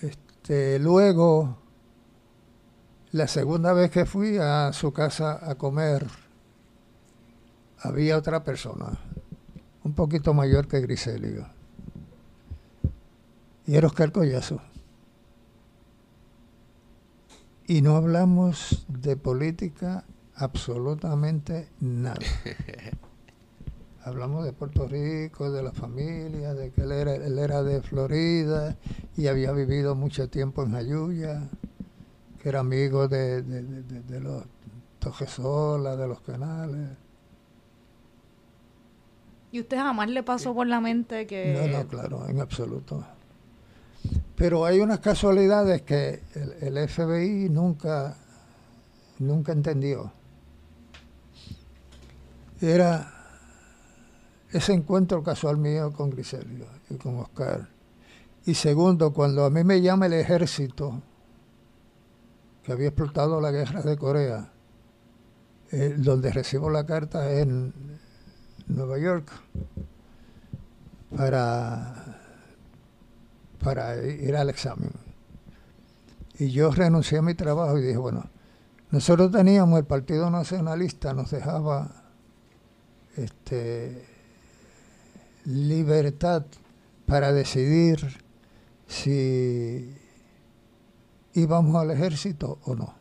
Este, 0.00 0.78
luego 0.78 1.58
la 3.18 3.26
segunda 3.26 3.72
vez 3.72 3.90
que 3.90 4.06
fui 4.06 4.38
a 4.38 4.72
su 4.72 4.92
casa 4.92 5.40
a 5.42 5.56
comer, 5.56 6.06
había 7.80 8.16
otra 8.16 8.44
persona, 8.44 8.96
un 9.82 9.92
poquito 9.92 10.34
mayor 10.34 10.68
que 10.68 10.80
Griselio. 10.80 11.48
Y 13.66 13.74
era 13.74 13.88
Oscar 13.88 14.12
Collazo. 14.12 14.60
Y 17.66 17.82
no 17.82 17.96
hablamos 17.96 18.86
de 18.86 19.16
política 19.16 20.04
absolutamente 20.36 21.68
nada. 21.80 22.20
Hablamos 24.04 24.44
de 24.44 24.52
Puerto 24.52 24.86
Rico, 24.86 25.50
de 25.50 25.62
la 25.62 25.72
familia, 25.72 26.54
de 26.54 26.70
que 26.70 26.82
él 26.82 26.92
era, 26.92 27.16
él 27.16 27.38
era 27.38 27.64
de 27.64 27.82
Florida 27.82 28.76
y 29.16 29.26
había 29.26 29.50
vivido 29.52 29.96
mucho 29.96 30.30
tiempo 30.30 30.62
en 30.62 30.72
Jayuya 30.72 31.50
que 32.40 32.48
era 32.48 32.60
amigo 32.60 33.08
de, 33.08 33.42
de, 33.42 34.20
los 34.20 34.44
Tojesola, 34.98 35.96
de 35.96 36.08
los 36.08 36.20
canales. 36.20 36.90
¿Y 39.50 39.60
usted 39.60 39.76
jamás 39.76 40.08
le 40.08 40.22
pasó 40.22 40.54
por 40.54 40.66
la 40.66 40.80
mente 40.80 41.26
que...? 41.26 41.54
No, 41.54 41.78
no, 41.78 41.88
claro, 41.88 42.28
en 42.28 42.40
absoluto. 42.40 43.04
Pero 44.36 44.64
hay 44.64 44.80
unas 44.80 45.00
casualidades 45.00 45.82
que 45.82 46.22
el, 46.34 46.76
el 46.76 46.88
FBI 46.88 47.48
nunca, 47.48 48.16
nunca 49.18 49.52
entendió. 49.52 50.12
Era 52.60 53.14
ese 54.52 54.72
encuentro 54.72 55.22
casual 55.22 55.56
mío 55.56 55.92
con 55.92 56.10
Griselio 56.10 56.66
y 56.90 56.96
con 56.96 57.18
Oscar. 57.18 57.68
Y 58.46 58.54
segundo, 58.54 59.12
cuando 59.12 59.44
a 59.44 59.50
mí 59.50 59.64
me 59.64 59.80
llama 59.80 60.06
el 60.06 60.14
ejército, 60.14 61.02
que 62.68 62.72
había 62.74 62.88
explotado 62.88 63.40
la 63.40 63.50
guerra 63.50 63.80
de 63.80 63.96
Corea, 63.96 64.52
eh, 65.72 65.94
donde 65.96 66.30
recibo 66.30 66.68
la 66.68 66.84
carta 66.84 67.32
en 67.32 67.72
Nueva 68.66 68.98
York 68.98 69.26
para, 71.16 72.20
para 73.58 73.96
ir 74.04 74.36
al 74.36 74.50
examen. 74.50 74.90
Y 76.38 76.50
yo 76.50 76.70
renuncié 76.70 77.16
a 77.16 77.22
mi 77.22 77.32
trabajo 77.32 77.78
y 77.78 77.80
dije, 77.84 77.96
bueno, 77.96 78.28
nosotros 78.90 79.32
teníamos, 79.32 79.78
el 79.78 79.86
Partido 79.86 80.30
Nacionalista 80.30 81.14
nos 81.14 81.30
dejaba 81.30 81.90
este, 83.16 84.04
libertad 85.46 86.44
para 87.06 87.32
decidir 87.32 88.22
si 88.86 89.96
íbamos 91.34 91.76
al 91.76 91.90
ejército 91.90 92.58
o 92.64 92.74
no. 92.74 92.94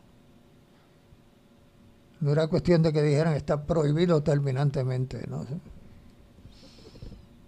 No 2.19 2.31
era 2.31 2.47
cuestión 2.47 2.81
de 2.81 2.91
que 2.91 3.01
dijeran 3.01 3.33
está 3.33 3.63
prohibido 3.63 4.23
terminantemente. 4.23 5.25
¿no? 5.27 5.45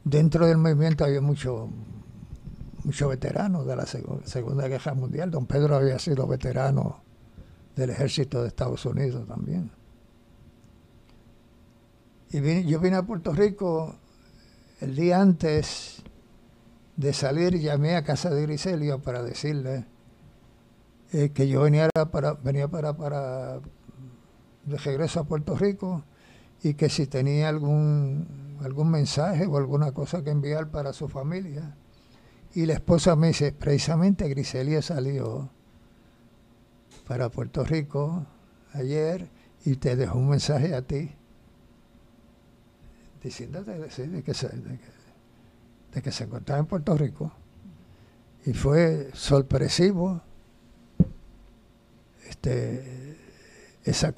Dentro 0.03 0.45
del 0.45 0.57
movimiento 0.57 1.05
había 1.05 1.21
muchos 1.21 1.69
mucho 2.83 3.09
veteranos 3.09 3.65
de 3.65 3.75
la 3.75 3.85
Segunda 3.85 4.67
Guerra 4.67 4.93
Mundial. 4.93 5.31
Don 5.31 5.45
Pedro 5.45 5.75
había 5.75 5.99
sido 5.99 6.27
veterano 6.27 7.01
del 7.75 7.89
ejército 7.89 8.41
de 8.41 8.47
Estados 8.47 8.85
Unidos 8.85 9.27
también. 9.27 9.71
Y 12.31 12.65
yo 12.65 12.79
vine 12.79 12.97
a 12.97 13.03
Puerto 13.03 13.33
Rico 13.33 13.95
el 14.81 14.95
día 14.95 15.19
antes 15.19 16.01
de 16.95 17.13
salir, 17.13 17.59
llamé 17.59 17.95
a 17.95 18.03
casa 18.03 18.29
de 18.29 18.41
Griselio 18.43 18.99
para 18.99 19.23
decirle 19.23 19.85
eh, 21.11 21.29
que 21.29 21.47
yo 21.47 21.61
venía 21.61 21.89
para, 22.11 22.33
venía 22.33 22.67
para, 22.67 22.95
para 22.95 23.59
de 24.65 24.77
regreso 24.77 25.19
a 25.19 25.23
Puerto 25.23 25.55
Rico 25.55 26.03
y 26.61 26.73
que 26.73 26.89
si 26.89 27.07
tenía 27.07 27.49
algún, 27.49 28.57
algún 28.61 28.91
mensaje 28.91 29.45
o 29.45 29.57
alguna 29.57 29.91
cosa 29.91 30.23
que 30.23 30.29
enviar 30.29 30.69
para 30.69 30.93
su 30.93 31.07
familia. 31.07 31.75
Y 32.53 32.65
la 32.65 32.73
esposa 32.73 33.15
me 33.15 33.27
dice, 33.27 33.51
precisamente 33.51 34.27
Griselia 34.27 34.81
salió 34.81 35.49
para 37.07 37.29
Puerto 37.29 37.63
Rico 37.63 38.25
ayer 38.73 39.29
y 39.65 39.75
te 39.75 39.95
dejó 39.95 40.17
un 40.17 40.29
mensaje 40.29 40.75
a 40.75 40.81
ti 40.81 41.11
diciéndote 43.23 43.71
de, 43.71 43.87
que 44.23 44.33
se, 44.33 44.47
de, 44.49 44.79
que, 46.01 46.11
se 46.11 46.23
encontraba 46.23 46.59
en 46.59 46.65
Puerto 46.65 46.95
Rico. 46.95 47.31
Y 48.45 48.53
fue 48.53 49.09
sorpresivo 49.13 50.21
este, 52.41 53.17
esa, 53.83 54.13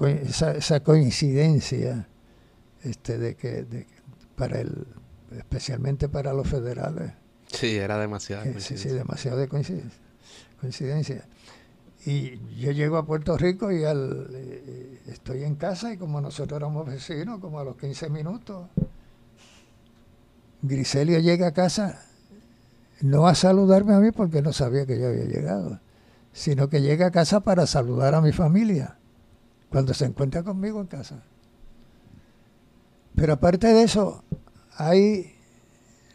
esa, 0.56 0.80
coincidencia 0.82 2.08
este, 2.84 3.18
de 3.18 3.36
que 3.36 3.88
para 4.36 4.60
el, 4.62 4.86
especialmente 5.38 6.08
para 6.08 6.34
los 6.34 6.48
federales. 6.48 7.14
Sí, 7.48 7.78
era 7.78 7.98
demasiado. 7.98 8.44
Sí, 8.60 8.78
sí, 8.78 8.90
demasiado 8.90 9.38
de 9.38 9.48
coincidencia. 9.48 10.00
coincidencia. 10.60 11.26
Y 12.06 12.40
yo 12.60 12.72
llego 12.72 12.98
a 12.98 13.06
Puerto 13.06 13.38
Rico 13.38 13.72
y 13.72 13.84
al, 13.84 14.28
estoy 15.08 15.44
en 15.44 15.56
casa 15.56 15.94
y 15.94 15.98
como 15.98 16.22
nosotros 16.22 16.58
éramos 16.58 16.88
vecinos, 16.88 17.40
como 17.40 17.60
a 17.60 17.64
los 17.64 17.76
15 17.78 18.10
minutos, 18.10 18.68
Griselio 20.64 21.20
llega 21.20 21.48
a 21.48 21.54
casa 21.54 22.02
no 23.02 23.28
a 23.28 23.36
saludarme 23.36 23.96
a 23.96 24.00
mí 24.00 24.12
porque 24.12 24.42
no 24.42 24.54
sabía 24.54 24.86
que 24.86 25.00
yo 25.00 25.08
había 25.08 25.26
llegado, 25.26 25.80
sino 26.34 26.70
que 26.70 26.82
llega 26.82 27.08
a 27.08 27.12
casa 27.12 27.42
para 27.42 27.68
saludar 27.68 28.16
a 28.16 28.22
mi 28.22 28.32
familia 28.32 28.98
cuando 29.70 29.94
se 29.94 30.06
encuentra 30.06 30.44
conmigo 30.44 30.82
en 30.82 30.88
casa. 30.88 31.24
Pero 33.16 33.34
aparte 33.34 33.68
de 33.68 33.84
eso, 33.84 34.24
hay 34.76 35.36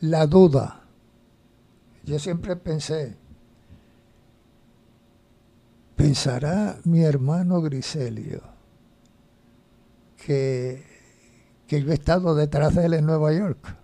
la 0.00 0.26
duda. 0.26 0.82
Yo 2.04 2.18
siempre 2.18 2.56
pensé, 2.56 3.16
¿pensará 5.96 6.78
mi 6.84 7.02
hermano 7.02 7.60
Griselio 7.62 8.42
que, 10.16 10.84
que 11.66 11.82
yo 11.82 11.90
he 11.90 11.94
estado 11.94 12.34
detrás 12.34 12.74
de 12.74 12.86
él 12.86 12.94
en 12.94 13.06
Nueva 13.06 13.32
York? 13.32 13.76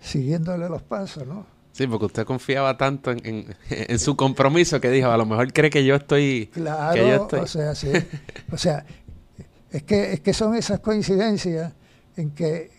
Siguiéndole 0.00 0.68
los 0.68 0.82
pasos, 0.82 1.26
¿no? 1.26 1.51
Sí, 1.82 1.88
porque 1.88 2.06
usted 2.06 2.24
confiaba 2.24 2.76
tanto 2.76 3.10
en, 3.24 3.98
su 3.98 4.14
compromiso 4.14 4.80
que 4.80 4.88
dijo, 4.88 5.08
a 5.08 5.16
lo 5.16 5.26
mejor 5.26 5.52
cree 5.52 5.68
que 5.68 5.84
yo 5.84 5.96
estoy... 5.96 6.46
Claro, 6.52 7.28
o 7.28 7.46
sea, 7.48 7.74
sí. 7.74 7.90
O 8.52 8.56
sea, 8.56 8.86
es 9.68 9.82
que, 9.82 10.12
es 10.12 10.20
que 10.20 10.32
son 10.32 10.54
esas 10.54 10.78
coincidencias 10.78 11.72
en 12.16 12.30
que, 12.30 12.70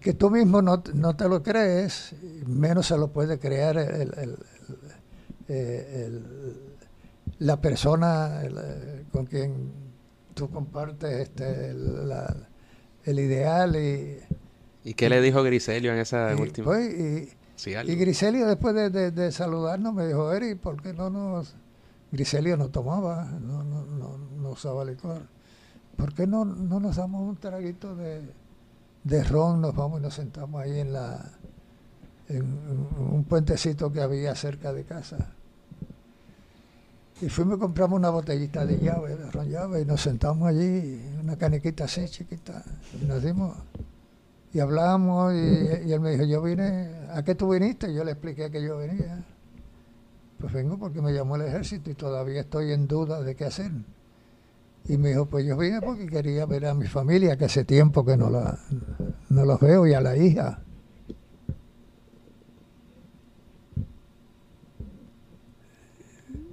que 0.00 0.14
tú 0.14 0.30
mismo 0.30 0.62
no, 0.62 0.80
te 0.80 1.28
lo 1.28 1.44
crees, 1.44 2.16
menos 2.44 2.88
se 2.88 2.98
lo 2.98 3.12
puede 3.12 3.38
crear 3.38 3.78
el, 3.78 4.36
eh, 5.46 6.20
la 7.38 7.60
persona 7.60 8.42
con 9.12 9.26
quien 9.26 9.70
tú 10.34 10.50
compartes 10.50 11.20
este, 11.20 11.70
el 13.04 13.18
ideal 13.20 13.76
y... 13.76 14.18
¿Y 14.82 14.94
qué 14.94 15.08
le 15.08 15.20
dijo 15.20 15.44
Griselio 15.44 15.92
en 15.92 15.98
esa 16.00 16.34
última? 16.36 16.64
Pues, 16.64 16.98
y 16.98 17.39
Griselio, 17.66 18.46
después 18.46 18.74
de, 18.74 19.32
saludarnos, 19.32 19.94
me 19.94 20.06
dijo, 20.06 20.32
Eri, 20.32 20.54
¿por 20.54 20.80
qué 20.80 20.92
no 20.92 21.10
nos...? 21.10 21.54
Griselio 22.12 22.56
no 22.56 22.70
tomaba, 22.70 23.24
no, 23.24 23.62
no, 23.62 23.84
no, 23.84 24.50
usaba 24.50 24.84
licor. 24.84 25.22
¿Por 25.96 26.12
qué 26.12 26.26
no, 26.26 26.44
no 26.44 26.80
nos 26.80 26.96
damos 26.96 27.22
un 27.22 27.36
traguito 27.36 27.94
de, 27.94 29.24
ron? 29.24 29.60
Nos 29.60 29.76
vamos 29.76 30.00
y 30.00 30.02
nos 30.02 30.14
sentamos 30.14 30.60
ahí 30.60 30.80
en 30.80 30.92
la 30.92 31.30
en 32.28 32.44
un 32.98 33.24
puentecito 33.24 33.92
que 33.92 34.00
había 34.00 34.34
cerca 34.34 34.72
de 34.72 34.84
casa. 34.84 35.32
Y 37.20 37.28
fuimos 37.28 37.58
y 37.58 37.60
compramos 37.60 37.98
una 37.98 38.10
botellita 38.10 38.64
de 38.64 38.78
llave, 38.78 39.16
de 39.16 39.30
ron 39.30 39.48
llave, 39.48 39.82
y 39.82 39.84
nos 39.84 40.00
sentamos 40.00 40.48
allí, 40.48 41.00
una 41.20 41.36
canequita 41.36 41.84
así 41.84 42.08
chiquita, 42.08 42.64
y 43.00 43.04
nos 43.04 43.22
dimos 43.22 43.56
y 44.52 44.60
hablamos 44.60 45.32
y, 45.32 45.92
él 45.92 46.00
me 46.00 46.10
dijo, 46.10 46.24
yo 46.24 46.42
vine, 46.42 46.90
¿a 47.12 47.22
qué 47.22 47.34
tú 47.34 47.50
viniste? 47.52 47.92
Yo 47.94 48.04
le 48.04 48.12
expliqué 48.12 48.50
que 48.50 48.62
yo 48.62 48.78
venía. 48.78 49.24
Pues 50.38 50.52
vengo 50.52 50.78
porque 50.78 51.00
me 51.00 51.12
llamó 51.12 51.36
el 51.36 51.42
ejército 51.42 51.90
y 51.90 51.94
todavía 51.94 52.40
estoy 52.40 52.72
en 52.72 52.88
duda 52.88 53.22
de 53.22 53.36
qué 53.36 53.44
hacer. 53.44 53.70
Y 54.88 54.96
me 54.96 55.10
dijo, 55.10 55.26
pues 55.26 55.44
yo 55.44 55.56
vine 55.56 55.80
porque 55.80 56.06
quería 56.06 56.46
ver 56.46 56.66
a 56.66 56.74
mi 56.74 56.86
familia, 56.86 57.36
que 57.36 57.44
hace 57.44 57.64
tiempo 57.64 58.04
que 58.04 58.16
no, 58.16 58.30
la, 58.30 58.58
no 59.28 59.44
los 59.44 59.60
veo, 59.60 59.86
y 59.86 59.94
a 59.94 60.00
la 60.00 60.16
hija. 60.16 60.62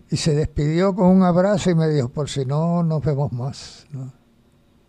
Y 0.09 0.17
se 0.17 0.35
despidió 0.35 0.93
con 0.93 1.07
un 1.07 1.23
abrazo 1.23 1.69
y 1.71 1.75
me 1.75 1.87
dijo, 1.89 2.09
por 2.09 2.29
si 2.29 2.45
no 2.45 2.83
nos 2.83 3.03
vemos 3.03 3.31
más. 3.31 3.87
¿no? 3.91 4.13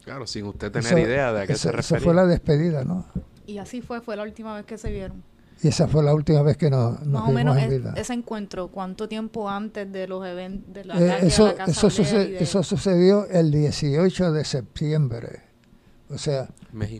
Claro, 0.08 0.26
sin 0.26 0.46
usted 0.46 0.72
tener 0.72 0.98
idea 0.98 1.34
de 1.34 1.42
a 1.42 1.46
qué 1.46 1.54
se 1.54 1.70
refería. 1.70 1.98
Esa 1.98 2.04
fue 2.06 2.14
la 2.14 2.24
despedida, 2.24 2.82
¿no? 2.82 3.04
Y 3.44 3.58
así 3.58 3.82
fue, 3.82 4.00
fue 4.00 4.16
la 4.16 4.22
última 4.22 4.54
vez 4.54 4.64
que 4.64 4.78
se 4.78 4.90
vieron. 4.90 5.22
Y 5.62 5.68
esa 5.68 5.86
fue 5.86 6.02
la 6.02 6.14
última 6.14 6.40
vez 6.40 6.56
que 6.56 6.70
nos, 6.70 7.00
nos 7.00 7.20
Más 7.20 7.28
o 7.28 7.32
menos 7.32 7.58
ese 7.94 8.14
encuentro, 8.14 8.68
¿cuánto 8.68 9.06
tiempo 9.06 9.50
antes 9.50 9.92
de 9.92 10.08
los 10.08 10.26
eventos 10.26 10.72
de 10.72 10.86
la, 10.86 10.98
eh, 10.98 11.26
eso, 11.26 11.54
eso, 11.66 11.88
eso, 11.88 12.62
sucedió 12.62 13.26
el 13.26 13.50
18 13.50 14.32
de 14.32 14.46
septiembre. 14.46 15.42
O 16.08 16.16
sea, 16.16 16.48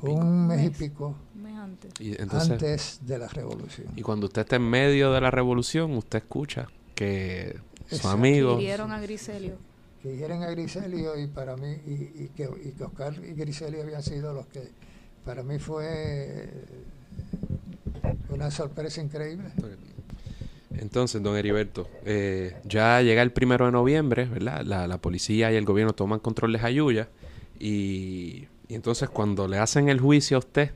un 0.02 0.46
mes 0.46 0.66
y 0.66 0.68
pico 0.68 1.16
antes. 1.56 1.94
antes 2.30 3.00
de 3.06 3.18
la 3.18 3.28
revolución. 3.28 3.88
Y 3.96 4.02
cuando 4.02 4.26
usted 4.26 4.42
está 4.42 4.56
en 4.56 4.68
medio 4.68 5.12
de 5.12 5.22
la 5.22 5.30
revolución, 5.30 5.96
usted 5.96 6.18
escucha 6.18 6.68
que 6.94 7.58
sus 7.86 8.04
amigos... 8.04 8.62
a 8.62 9.00
Griselio 9.00 9.67
que 10.02 10.16
hieren 10.16 10.42
a 10.42 10.50
Griselio 10.50 11.18
y 11.18 11.26
para 11.26 11.56
mí, 11.56 11.76
y, 11.86 12.28
que, 12.28 12.48
Oscar 12.80 13.14
y 13.24 13.32
Griselio 13.34 13.82
habían 13.82 14.02
sido 14.02 14.32
los 14.32 14.46
que 14.46 14.70
para 15.24 15.42
mí 15.42 15.58
fue 15.58 16.48
una 18.30 18.50
sorpresa 18.50 19.00
increíble. 19.00 19.50
Entonces, 20.76 21.22
don 21.22 21.36
Heriberto, 21.36 21.88
eh, 22.04 22.56
ya 22.64 23.02
llega 23.02 23.22
el 23.22 23.32
primero 23.32 23.66
de 23.66 23.72
noviembre, 23.72 24.26
¿verdad? 24.26 24.62
La, 24.64 24.98
policía 24.98 25.50
y 25.50 25.56
el 25.56 25.64
gobierno 25.64 25.92
toman 25.92 26.20
control 26.20 26.52
de 26.52 26.58
Jayuya 26.60 27.08
y, 27.58 28.46
Y 28.68 28.74
entonces 28.74 29.08
cuando 29.08 29.48
le 29.48 29.58
hacen 29.58 29.88
el 29.88 29.98
juicio 29.98 30.36
a 30.36 30.40
usted, 30.40 30.72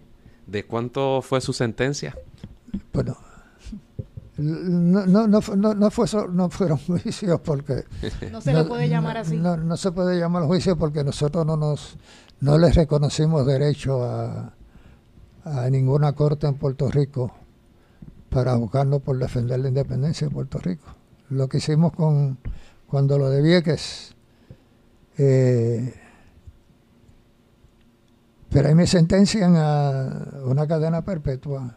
¿de 0.47 0.65
cuánto 0.65 1.23
fue 1.23 1.41
su 1.41 1.53
sentencia? 1.53 2.17
Bueno, 2.93 3.17
no, 4.43 5.07
no, 5.07 5.27
no, 5.27 5.41
no, 5.57 5.75
no, 5.75 5.91
fue, 5.91 6.07
no 6.31 6.51
fueron 6.51 6.79
juicios 6.87 7.41
porque... 7.41 7.85
No 8.31 8.41
se 8.41 8.53
le 8.53 8.65
puede 8.65 8.89
llamar 8.89 9.19
así. 9.19 9.37
No, 9.37 9.57
no 9.57 9.77
se 9.77 9.93
puede 9.93 10.19
llamar 10.19 10.45
juicio 10.45 10.77
porque 10.77 11.05
nosotros 11.05 11.47
no 11.47 11.57
nos 11.57 11.97
no 12.41 12.59
les 12.59 12.75
reconocimos 12.75 13.47
derecho 13.47 14.03
a, 14.03 14.53
a 15.45 15.71
ninguna 15.71 16.13
corte 16.13 16.49
en 16.49 16.55
Puerto 16.55 16.91
Rico 16.91 17.33
para 18.31 18.57
buscarnos 18.57 19.01
por 19.03 19.17
defender 19.17 19.61
la 19.61 19.69
independencia 19.69 20.27
de 20.27 20.35
Puerto 20.35 20.59
Rico. 20.59 20.87
Lo 21.31 21.49
que 21.49 21.59
hicimos 21.59 21.93
con 21.93 22.39
cuando 22.89 23.17
lo 23.17 23.31
de 23.31 23.43
Vieques, 23.43 24.17
eh, 25.19 25.95
pero 28.51 28.69
ahí 28.69 28.75
me 28.75 28.89
sentencian 28.89 29.55
a 29.57 30.43
una 30.45 30.67
cadena 30.67 31.03
perpetua 31.03 31.77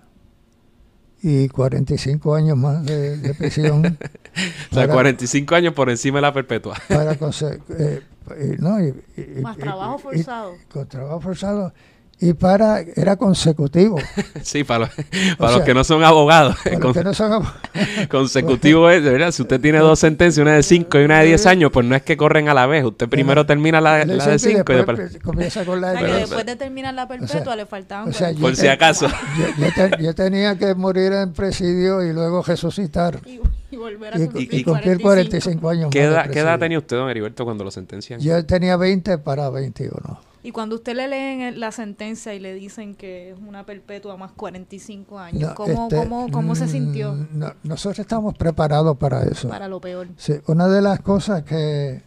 y 1.27 1.49
45 1.49 2.35
años 2.35 2.55
más 2.55 2.85
de, 2.85 3.33
prisión. 3.35 3.97
o 4.71 4.75
sea, 4.75 4.87
45 4.87 5.55
años 5.55 5.73
por 5.73 5.89
encima 5.89 6.19
de 6.19 6.21
la 6.21 6.31
perpetua. 6.31 6.77
para 6.87 7.13
eh, 7.13 8.57
no, 8.59 8.79
y, 8.79 8.93
más 9.41 9.57
trabajo 9.57 9.97
forzado. 9.97 10.53
con 10.71 10.87
trabajo 10.87 11.21
forzado 11.21 11.73
y 12.19 12.33
para 12.33 12.79
era 12.79 13.17
consecutivo. 13.17 13.97
sí, 14.41 14.63
para, 14.63 14.79
los, 14.79 14.89
para 15.37 15.57
los 15.57 15.61
que 15.61 15.73
no 15.73 15.83
son 15.83 16.03
abogados. 16.03 16.55
Para 16.63 16.79
los 16.79 16.93
que 16.93 17.03
no 17.03 17.13
son 17.13 17.33
abogados. 17.33 17.59
consecutivo 18.09 18.89
es, 18.89 19.03
de 19.03 19.11
verdad, 19.11 19.31
si 19.31 19.41
usted 19.41 19.59
tiene 19.59 19.79
dos 19.79 19.99
sentencias, 19.99 20.41
una 20.41 20.53
de 20.55 20.63
cinco 20.63 20.99
y 20.99 21.03
una 21.03 21.19
de 21.19 21.27
diez 21.27 21.45
años, 21.45 21.71
pues 21.71 21.85
no 21.85 21.95
es 21.95 22.03
que 22.03 22.15
corren 22.15 22.47
a 22.47 22.53
la 22.53 22.67
vez. 22.67 22.85
Usted 22.85 23.09
primero 23.09 23.45
termina 23.45 23.81
la, 23.81 24.05
la 24.05 24.25
de 24.25 24.39
cinco 24.39 24.71
y 24.71 24.75
después, 24.75 25.17
comienza 25.23 25.65
con 25.65 25.81
la 25.81 25.91
de... 25.91 25.97
O 25.97 25.99
sea, 25.99 26.07
que 26.07 26.19
después 26.21 26.45
de 26.45 26.55
terminar 26.55 26.93
la 26.93 27.07
perpetua 27.07 27.55
le 27.55 27.65
faltaban... 27.65 28.09
O 28.09 28.13
sea, 28.13 28.31
por 28.33 28.55
si 28.55 28.67
acaso. 28.67 29.07
Yo, 29.07 29.65
yo, 29.65 29.73
te, 29.73 30.03
yo, 30.03 30.15
tenía 30.15 30.57
que 30.57 30.73
morir 30.73 31.11
en 31.11 31.33
presidio 31.33 32.01
y 32.01 32.13
luego 32.13 32.43
resucitar. 32.43 33.19
Y, 33.25 33.41
y 33.71 33.77
volver 33.77 34.13
a 34.13 34.17
cumplir, 34.17 34.53
y, 34.53 34.57
y 34.57 34.63
cumplir 34.63 35.01
45 35.01 35.69
años 35.69 35.89
¿Qué 35.91 36.03
edad, 36.03 36.29
¿Qué 36.29 36.39
edad 36.39 36.57
tenía 36.59 36.77
usted, 36.77 36.95
don 36.95 37.09
Heriberto, 37.09 37.43
cuando 37.43 37.65
lo 37.65 37.71
sentencian? 37.71 38.21
Yo 38.21 38.45
tenía 38.45 38.77
20 38.77 39.17
para 39.17 39.49
21. 39.49 40.34
Y 40.45 40.51
cuando 40.51 40.75
usted 40.75 40.95
le 40.95 41.07
leen 41.07 41.59
la 41.59 41.71
sentencia 41.71 42.35
y 42.35 42.39
le 42.39 42.53
dicen 42.53 42.93
que 42.93 43.31
es 43.31 43.37
una 43.39 43.65
perpetua 43.65 44.15
más 44.15 44.31
45 44.33 45.17
años, 45.17 45.53
¿cómo, 45.55 45.85
este, 45.85 45.95
cómo, 45.95 46.29
cómo 46.31 46.53
se 46.53 46.67
sintió? 46.67 47.13
mm, 47.13 47.27
No, 47.31 47.53
nosotros 47.63 47.97
estamos 47.97 48.37
preparados 48.37 48.95
para 48.95 49.23
eso. 49.23 49.49
Para 49.49 49.67
lo 49.67 49.81
peor. 49.81 50.07
Sí, 50.17 50.33
una 50.45 50.67
de 50.67 50.83
las 50.83 50.99
cosas 50.99 51.41
que 51.41 52.03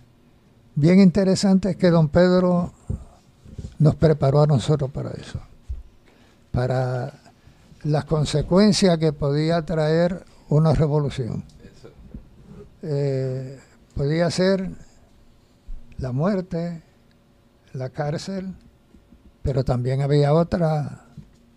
bien 0.76 1.00
interesante 1.00 1.70
es 1.70 1.76
que 1.76 1.90
don 1.90 2.08
Pedro 2.10 2.72
nos 3.80 3.96
preparó 3.96 4.42
a 4.42 4.46
nosotros 4.46 4.88
para 4.92 5.10
eso, 5.10 5.40
para 6.52 7.14
las 7.82 8.04
consecuencias 8.04 8.98
que 8.98 9.12
podía 9.12 9.62
traer 9.62 10.24
una 10.48 10.74
revolución. 10.74 11.42
Eh, 12.82 13.58
podía 13.96 14.30
ser 14.30 14.70
la 15.98 16.12
muerte, 16.12 16.82
la 17.72 17.90
cárcel, 17.90 18.54
pero 19.42 19.64
también 19.64 20.02
había 20.02 20.32
otra 20.34 21.04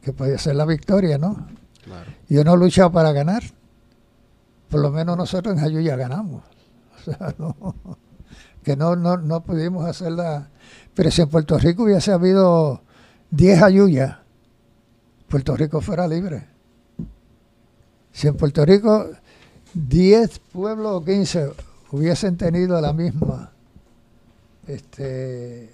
que 0.01 0.13
podía 0.13 0.37
ser 0.37 0.55
la 0.55 0.65
victoria, 0.65 1.17
¿no? 1.17 1.47
Claro. 1.83 2.11
Y 2.29 2.37
uno 2.37 2.55
lucha 2.55 2.89
para 2.89 3.11
ganar. 3.11 3.43
Por 4.69 4.81
lo 4.81 4.91
menos 4.91 5.17
nosotros 5.17 5.57
en 5.57 5.63
Ayuya 5.63 5.95
ganamos. 5.95 6.43
O 7.01 7.03
sea, 7.03 7.33
no, 7.39 7.55
que 8.61 8.75
no, 8.75 8.95
no, 8.95 9.17
no 9.17 9.41
pudimos 9.41 9.87
hacerla. 9.87 10.49
Pero 10.93 11.09
si 11.09 11.23
en 11.23 11.29
Puerto 11.29 11.57
Rico 11.57 11.83
hubiese 11.83 12.11
habido 12.11 12.83
10 13.31 13.63
Ayuyas, 13.63 14.17
Puerto 15.27 15.57
Rico 15.57 15.81
fuera 15.81 16.07
libre. 16.07 16.47
Si 18.11 18.27
en 18.27 18.37
Puerto 18.37 18.63
Rico 18.65 19.07
10 19.73 20.39
pueblos 20.51 20.91
o 20.91 21.03
15 21.03 21.53
hubiesen 21.91 22.37
tenido 22.37 22.79
la 22.81 22.93
misma 22.93 23.51
este, 24.67 25.69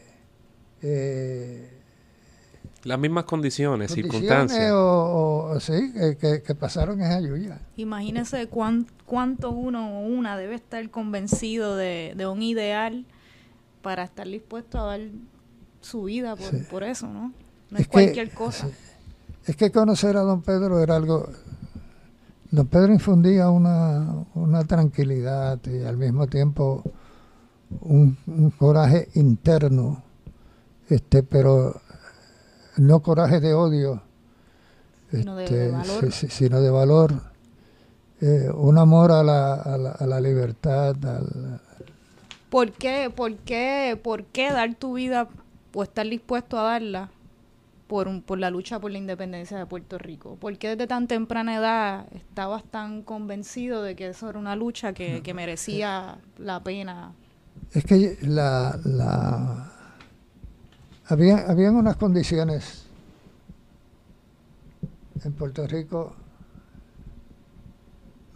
eh, 0.82 1.78
las 2.84 3.00
mismas 3.00 3.26
condiciones, 3.26 3.90
condiciones 3.90 4.12
circunstancias. 4.12 4.72
O, 4.72 5.52
o, 5.52 5.60
sí, 5.60 5.92
que, 5.94 6.18
que, 6.18 6.42
que, 6.42 6.56
pasaron 6.56 7.02
en 7.02 7.12
Ayuya. 7.12 7.60
Imagínese 7.76 8.48
cuán, 8.48 8.88
cuánto 9.06 9.52
uno 9.52 10.00
o 10.00 10.06
una 10.06 10.38
debe 10.38 10.56
estar 10.56 10.90
convencido 10.90 11.76
de, 11.76 12.14
de, 12.16 12.28
un 12.28 12.42
ideal 12.42 13.06
para 13.82 14.04
estar 14.04 14.28
dispuesto 14.28 14.80
a 14.80 14.86
dar 14.86 15.02
su 15.82 16.04
vida 16.04 16.36
por, 16.36 16.50
sí. 16.50 16.66
por 16.70 16.84
eso, 16.84 17.08
¿no? 17.08 17.34
No 17.70 17.78
es, 17.78 17.82
es 17.82 17.88
cualquier 17.88 18.30
que, 18.30 18.36
cosa. 18.36 18.68
Sí. 18.68 18.74
Es 19.48 19.56
que 19.56 19.72
conocer 19.72 20.16
a 20.18 20.22
don 20.22 20.42
Pedro 20.42 20.82
era 20.82 20.96
algo... 20.96 21.30
Don 22.50 22.68
Pedro 22.68 22.94
infundía 22.94 23.50
una, 23.50 24.26
una 24.34 24.64
tranquilidad 24.64 25.60
y 25.66 25.84
al 25.84 25.98
mismo 25.98 26.28
tiempo 26.28 26.84
un, 27.82 28.18
un 28.26 28.52
coraje 28.52 29.10
interno 29.16 30.07
este, 30.90 31.24
pero 31.24 31.82
no 32.78 33.02
coraje 33.02 33.40
de 33.40 33.54
odio, 33.54 34.02
sino 35.12 35.40
este, 35.40 35.56
de, 35.56 35.72
valor. 35.72 36.12
Sí, 36.12 36.28
sino 36.30 36.62
de 36.62 36.70
valor, 36.70 37.14
eh, 38.22 38.50
un 38.54 38.78
amor 38.78 39.12
a 39.12 39.24
la, 39.24 39.54
a 39.56 39.78
la, 39.78 39.92
a 39.92 40.06
la 40.06 40.20
libertad. 40.20 40.96
Al... 41.06 41.62
¿Por, 42.50 42.72
qué, 42.72 43.12
por, 43.14 43.36
qué, 43.38 44.00
¿Por 44.02 44.26
qué 44.26 44.52
dar 44.52 44.76
tu 44.76 44.94
vida 44.94 45.28
o 45.74 45.84
estar 45.84 46.08
dispuesto 46.08 46.58
a 46.58 46.64
darla 46.64 47.12
por, 47.88 48.08
un, 48.08 48.22
por 48.22 48.38
la 48.40 48.50
lucha 48.50 48.80
por 48.80 48.92
la 48.92 48.98
independencia 48.98 49.58
de 49.58 49.66
Puerto 49.66 49.98
Rico? 49.98 50.38
¿Por 50.40 50.58
qué 50.58 50.70
desde 50.70 50.88
tan 50.88 51.08
temprana 51.08 51.58
edad 51.58 52.08
estabas 52.14 52.64
tan 52.64 53.02
convencido 53.02 53.84
de 53.84 53.96
que 53.96 54.08
eso 54.10 54.30
era 54.30 54.40
una 54.40 54.56
lucha 54.56 54.94
que, 54.94 55.22
que 55.22 55.34
merecía 55.34 56.20
la 56.38 56.64
pena? 56.64 57.14
Es 57.74 57.84
que 57.84 58.18
la, 58.22 58.80
la 58.86 59.77
había, 61.08 61.50
habían 61.50 61.76
unas 61.76 61.96
condiciones 61.96 62.84
en 65.24 65.34
Puerto 65.34 65.66
Rico 65.68 66.16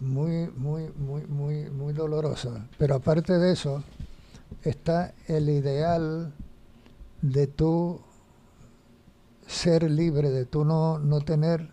muy, 0.00 0.48
muy, 0.56 0.90
muy, 0.96 1.26
muy, 1.26 1.70
muy 1.70 1.92
dolorosas. 1.92 2.60
Pero 2.78 2.96
aparte 2.96 3.38
de 3.38 3.52
eso, 3.52 3.82
está 4.62 5.14
el 5.28 5.48
ideal 5.48 6.32
de 7.20 7.46
tú 7.46 8.00
ser 9.46 9.88
libre, 9.88 10.30
de 10.30 10.44
tú 10.44 10.64
no, 10.64 10.98
no 10.98 11.20
tener 11.20 11.68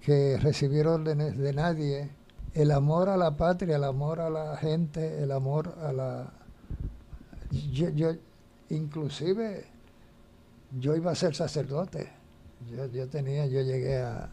que 0.00 0.38
recibir 0.38 0.86
órdenes 0.86 1.36
de 1.36 1.52
nadie. 1.52 2.10
El 2.54 2.70
amor 2.70 3.08
a 3.08 3.16
la 3.16 3.36
patria, 3.36 3.76
el 3.76 3.84
amor 3.84 4.20
a 4.20 4.30
la 4.30 4.56
gente, 4.56 5.22
el 5.22 5.30
amor 5.30 5.74
a 5.82 5.92
la... 5.92 6.32
Yo, 7.72 7.90
yo, 7.90 8.12
inclusive 8.70 9.64
yo 10.78 10.96
iba 10.96 11.12
a 11.12 11.14
ser 11.14 11.34
sacerdote. 11.34 12.08
Yo, 12.70 12.86
yo 12.86 13.08
tenía, 13.08 13.46
yo 13.46 13.62
llegué 13.62 13.98
a, 13.98 14.28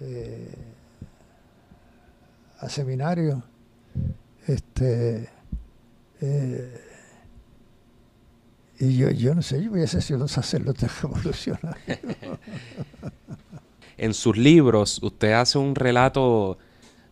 eh, 0.00 0.54
a 2.60 2.68
seminario. 2.68 3.42
Este, 4.46 5.28
eh, 6.20 6.80
y 8.78 8.96
yo, 8.96 9.10
yo 9.10 9.34
no 9.34 9.42
sé, 9.42 9.62
yo 9.62 9.70
hubiese 9.72 10.00
sido 10.00 10.22
un 10.22 10.28
sacerdote 10.28 10.86
revolucionario. 11.02 11.98
en 13.96 14.14
sus 14.14 14.36
libros, 14.36 15.02
usted 15.02 15.32
hace 15.32 15.58
un 15.58 15.74
relato 15.74 16.58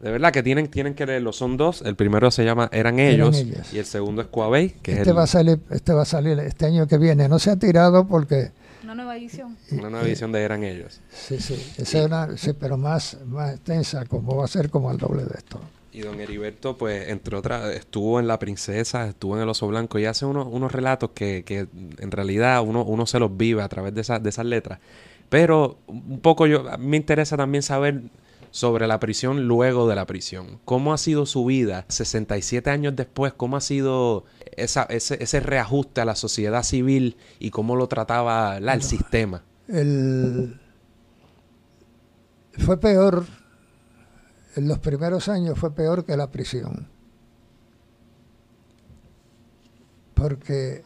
de 0.01 0.13
verdad 0.13 0.33
que 0.33 0.43
tienen, 0.43 0.69
tienen 0.69 0.95
que 0.95 1.07
leerlo. 1.07 1.33
Son 1.33 1.57
dos. 1.57 1.83
El 1.83 1.97
primero 1.97 2.31
se 2.31 2.45
llama 2.45 2.69
Eran 2.73 2.99
ellos, 2.99 3.37
Eran 3.37 3.49
ellas. 3.53 3.75
y 3.75 3.79
el 3.79 3.85
segundo 3.85 4.23
es 4.23 4.29
Coabey. 4.29 4.71
Que 4.83 4.93
este, 4.93 5.03
es 5.03 5.09
el, 5.09 5.17
va 5.19 5.23
a 5.25 5.27
salir, 5.27 5.61
este 5.71 5.93
va 5.93 6.03
a 6.03 6.07
salir 6.07 6.39
este 6.39 6.67
año 6.67 6.87
que 6.87 6.99
viene. 6.99 7.29
No 7.29 7.39
se 7.39 7.51
ha 7.51 7.57
tirado 7.57 8.07
porque... 8.07 8.53
Una 8.85 8.95
nueva 8.95 9.17
edición. 9.17 9.57
Una 9.73 9.91
nueva 9.91 10.07
edición 10.07 10.31
de 10.33 10.43
Eran 10.43 10.63
ellos. 10.63 11.01
Sí, 11.13 11.39
sí. 11.41 11.55
Esa 11.77 11.99
es 11.99 12.07
una, 12.07 12.37
sí 12.37 12.53
pero 12.59 12.77
más, 12.77 13.19
más 13.27 13.55
extensa, 13.55 14.05
como 14.07 14.37
va 14.37 14.45
a 14.45 14.49
ser 14.49 14.71
como 14.71 14.91
el 14.91 14.99
doble 14.99 15.25
de 15.25 15.35
esto. 15.37 15.61
Y 15.93 16.03
don 16.03 16.21
Heriberto, 16.21 16.77
pues, 16.79 17.09
entre 17.09 17.37
otras, 17.37 17.75
estuvo 17.75 18.21
en 18.21 18.29
La 18.29 18.39
Princesa, 18.39 19.09
estuvo 19.09 19.37
en 19.37 19.43
El 19.43 19.49
Oso 19.49 19.67
Blanco 19.67 19.99
y 19.99 20.05
hace 20.05 20.27
unos, 20.27 20.47
unos 20.49 20.71
relatos 20.71 21.11
que, 21.13 21.43
que 21.45 21.67
en 21.99 22.11
realidad 22.13 22.63
uno, 22.63 22.85
uno 22.85 23.05
se 23.05 23.19
los 23.19 23.37
vive 23.37 23.63
a 23.63 23.69
través 23.69 23.95
de, 23.95 24.03
esa, 24.03 24.21
de 24.21 24.29
esas 24.29 24.47
letras. 24.47 24.79
Pero 25.29 25.79
un 25.89 26.21
poco 26.21 26.47
yo, 26.47 26.71
a 26.71 26.77
mí 26.77 26.87
me 26.87 26.97
interesa 26.97 27.37
también 27.37 27.63
saber 27.63 28.03
sobre 28.51 28.87
la 28.87 28.99
prisión 29.01 29.47
luego 29.47 29.89
de 29.89 29.95
la 29.95 30.07
prisión. 30.07 30.61
¿Cómo 30.65 30.93
ha 30.93 30.99
sido 30.99 31.27
su 31.27 31.45
vida 31.45 31.85
67 31.89 32.71
años 32.71 32.97
después? 32.97 33.33
¿Cómo 33.33 33.57
ha 33.57 33.61
sido 33.61 34.25
esa, 34.57 34.85
ese, 34.85 35.23
ese, 35.23 35.41
reajuste 35.41 36.01
a 36.01 36.05
la 36.05 36.17
sociedad 36.17 36.63
civil 36.63 37.17
y 37.39 37.51
cómo 37.51 37.77
lo 37.77 37.89
trataba 37.89 38.61
la, 38.61 38.75
el 38.75 38.81
no, 38.81 38.85
sistema? 38.85 39.43
El, 39.69 40.61
fue 42.59 42.79
peor, 42.79 43.27
en 44.57 44.69
los 44.69 44.79
primeros 44.79 45.29
años 45.29 45.59
fue 45.59 45.75
peor 45.75 46.05
que 46.05 46.17
la 46.17 46.31
prisión. 46.31 46.89
Porque 50.15 50.83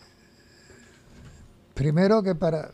primero 1.74 2.22
que 2.22 2.34
para, 2.34 2.70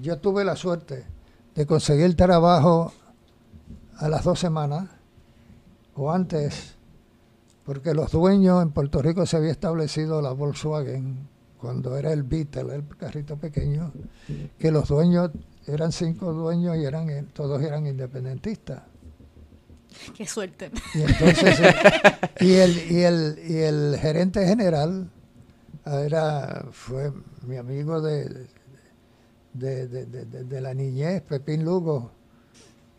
yo 0.00 0.18
tuve 0.18 0.44
la 0.44 0.56
suerte 0.56 1.06
de 1.54 1.66
conseguir 1.66 2.14
trabajo 2.16 2.92
a 3.98 4.08
las 4.08 4.24
dos 4.24 4.38
semanas 4.38 4.88
o 5.94 6.10
antes, 6.10 6.74
porque 7.64 7.94
los 7.94 8.12
dueños 8.12 8.62
en 8.62 8.70
Puerto 8.70 9.00
Rico 9.02 9.26
se 9.26 9.36
había 9.36 9.52
establecido 9.52 10.20
la 10.20 10.32
Volkswagen 10.32 11.28
cuando 11.58 11.96
era 11.96 12.12
el 12.12 12.24
Beetle, 12.24 12.74
el 12.74 12.86
carrito 12.88 13.36
pequeño, 13.36 13.92
que 14.58 14.70
los 14.70 14.88
dueños 14.88 15.30
eran 15.66 15.92
cinco 15.92 16.32
dueños 16.32 16.76
y 16.76 16.84
eran 16.84 17.26
todos 17.32 17.62
eran 17.62 17.86
independentistas. 17.86 18.82
Qué 20.16 20.26
suerte. 20.26 20.70
Y 20.94 21.02
entonces 21.02 21.60
y 22.40 22.52
el 22.52 22.92
y 22.92 23.02
el 23.02 23.38
y 23.48 23.56
el 23.58 23.96
gerente 23.98 24.46
general 24.46 25.08
era 25.86 26.66
fue 26.72 27.12
mi 27.46 27.56
amigo 27.56 28.00
de 28.00 28.46
de, 29.52 29.86
de, 29.86 30.04
de, 30.24 30.60
la 30.60 30.74
niñez, 30.74 31.22
Pepín 31.22 31.64
Lugo. 31.64 32.10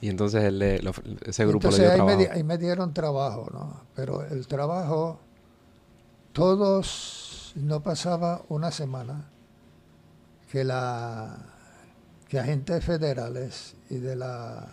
Y 0.02 0.10
entonces 0.10 0.43
ese 1.26 1.46
grupo 1.46 1.70
le 1.70 1.78
dio 1.78 1.89
ahí 1.89 1.96
trabajo. 1.96 2.18
Me, 2.18 2.28
ahí 2.28 2.43
me 2.43 2.58
dieron 2.58 2.93
trabajo, 2.93 3.50
¿no? 3.52 3.86
Pero 3.96 4.24
el 4.24 4.46
trabajo, 4.48 5.20
todos, 6.34 7.54
no 7.56 7.82
pasaba 7.82 8.43
una 8.50 8.72
semana 8.72 9.30
que 10.52 10.64
la 10.64 11.38
que 12.28 12.39
agentes 12.39 12.84
federales 12.84 13.76
y 13.89 13.98
de 13.98 14.16
la 14.16 14.68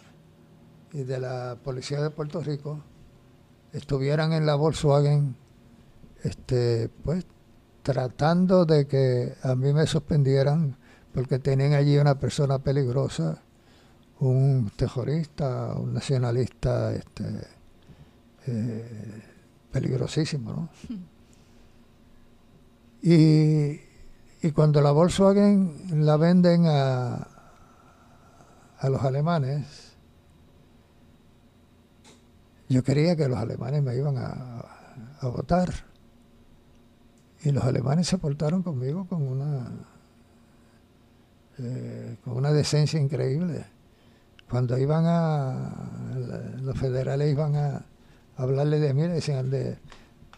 y 0.93 1.05
de 1.05 1.19
la 1.19 1.57
policía 1.63 2.01
de 2.03 2.11
Puerto 2.11 2.41
Rico 2.41 2.83
estuvieran 3.73 4.33
en 4.33 4.47
la 4.47 4.55
Volkswagen 4.55 5.37
este 6.23 6.89
pues 7.03 7.27
tratando 7.83 8.65
de 8.65 8.87
que 8.87 9.35
a 9.43 9.55
mí 9.55 9.73
me 9.73 9.87
suspendieran 9.87 10.77
porque 11.13 11.39
tenían 11.39 11.75
allí 11.75 11.99
una 11.99 12.19
persona 12.19 12.59
peligrosa, 12.59 13.43
un 14.29 14.71
terrorista, 14.77 15.75
un 15.75 15.95
nacionalista 15.95 16.95
este, 16.95 17.25
eh, 18.47 19.23
peligrosísimo. 19.71 20.53
¿no? 20.53 20.69
Y, 23.05 23.81
y, 24.43 24.53
cuando 24.55 24.81
la 24.81 24.93
Volkswagen 24.93 26.07
la 26.07 26.17
venden 26.17 26.67
a, 26.69 27.27
a 28.79 28.89
los 28.89 29.03
alemanes, 29.03 29.97
yo 32.69 32.85
quería 32.85 33.17
que 33.17 33.27
los 33.27 33.39
alemanes 33.39 33.83
me 33.83 33.97
iban 33.97 34.19
a, 34.19 34.65
a 35.21 35.27
votar. 35.27 35.69
Y 37.43 37.51
los 37.51 37.65
alemanes 37.65 38.07
se 38.07 38.19
portaron 38.19 38.63
conmigo 38.63 39.05
con 39.09 39.27
una 39.27 39.69
eh, 41.59 42.19
con 42.25 42.37
una 42.37 42.53
decencia 42.53 43.01
increíble. 43.01 43.67
Cuando 44.53 44.77
iban 44.77 45.07
a, 45.07 45.73
los 46.61 46.79
federales 46.79 47.33
iban 47.33 47.57
a 47.57 47.87
hablarle 48.37 48.81
de 48.81 48.93
mí, 48.93 49.01
decían 49.09 49.49
de, 49.49 49.79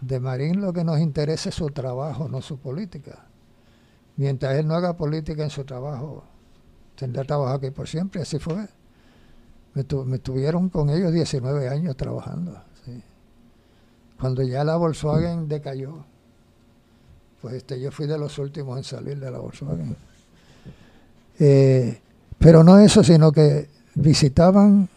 de 0.00 0.20
Marín 0.20 0.60
lo 0.60 0.72
que 0.72 0.84
nos 0.84 1.00
interesa 1.00 1.48
es 1.48 1.56
su 1.56 1.66
trabajo, 1.70 2.28
no 2.28 2.40
su 2.40 2.58
política. 2.58 3.24
Mientras 4.16 4.54
él 4.54 4.68
no 4.68 4.74
haga 4.74 4.96
política 4.96 5.42
en 5.42 5.50
su 5.50 5.64
trabajo, 5.64 6.22
tendrá 6.94 7.24
trabajo 7.24 7.54
aquí 7.54 7.72
por 7.72 7.88
siempre, 7.88 8.22
así 8.22 8.38
fue. 8.38 8.68
Me, 9.74 9.82
tuvieron 9.82 10.68
con 10.68 10.90
ellos 10.90 11.12
19 11.12 11.68
años 11.68 11.96
trabajando. 11.96 12.56
Cuando 14.20 14.44
ya 14.44 14.62
la 14.62 14.76
Volkswagen 14.76 15.48
decayó, 15.48 16.04
pues 17.42 17.54
este, 17.54 17.80
yo 17.80 17.90
fui 17.90 18.06
de 18.06 18.16
los 18.16 18.38
últimos 18.38 18.78
en 18.78 18.84
salir 18.84 19.18
de 19.18 19.28
la 19.28 19.40
Volkswagen. 19.40 19.96
Eh, 21.40 22.00
pero 22.38 22.62
no 22.62 22.78
eso, 22.78 23.02
sino 23.02 23.32
que 23.32 23.74
visitaban 23.94 24.88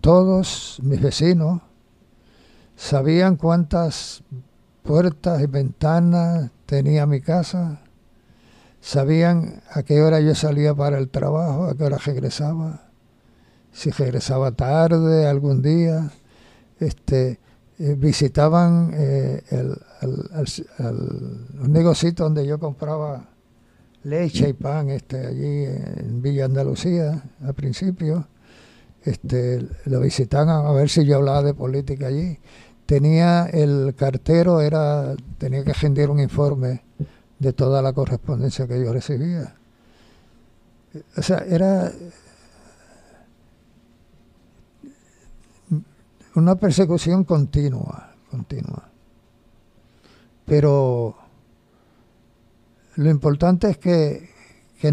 todos 0.00 0.78
mis 0.82 1.00
vecinos, 1.00 1.60
sabían 2.76 3.36
cuántas 3.36 4.22
puertas 4.82 5.42
y 5.42 5.46
ventanas 5.46 6.50
tenía 6.66 7.06
mi 7.06 7.20
casa, 7.20 7.80
sabían 8.80 9.62
a 9.72 9.82
qué 9.82 10.02
hora 10.02 10.20
yo 10.20 10.34
salía 10.34 10.74
para 10.74 10.98
el 10.98 11.08
trabajo, 11.08 11.66
a 11.66 11.74
qué 11.74 11.84
hora 11.84 11.98
regresaba, 11.98 12.88
si 13.72 13.90
regresaba 13.90 14.52
tarde 14.52 15.26
algún 15.26 15.62
día, 15.62 16.10
este, 16.78 17.38
eh, 17.78 17.94
visitaban 17.94 18.90
eh, 18.94 19.42
el, 19.50 19.76
un 21.62 21.72
negocito 21.72 22.24
donde 22.24 22.46
yo 22.46 22.58
compraba 22.58 23.29
leche 24.04 24.48
y 24.48 24.52
pan 24.52 24.90
este, 24.90 25.26
allí 25.26 25.64
en 25.64 26.22
Villa 26.22 26.46
Andalucía 26.46 27.22
al 27.42 27.54
principio. 27.54 28.26
Este, 29.02 29.66
lo 29.86 30.00
visitaban 30.00 30.48
a 30.66 30.72
ver 30.72 30.88
si 30.90 31.04
yo 31.04 31.16
hablaba 31.16 31.42
de 31.42 31.54
política 31.54 32.08
allí. 32.08 32.38
Tenía 32.86 33.46
el 33.46 33.94
cartero, 33.96 34.60
era 34.60 35.14
tenía 35.38 35.64
que 35.64 35.72
rendir 35.72 36.10
un 36.10 36.20
informe 36.20 36.82
de 37.38 37.52
toda 37.52 37.80
la 37.82 37.92
correspondencia 37.92 38.66
que 38.66 38.82
yo 38.82 38.92
recibía. 38.92 39.54
O 41.16 41.22
sea, 41.22 41.38
era 41.48 41.92
una 46.34 46.56
persecución 46.56 47.24
continua, 47.24 48.12
continua. 48.30 48.88
Pero 50.46 51.16
lo 53.00 53.08
importante 53.08 53.70
es 53.70 53.78
que, 53.78 54.28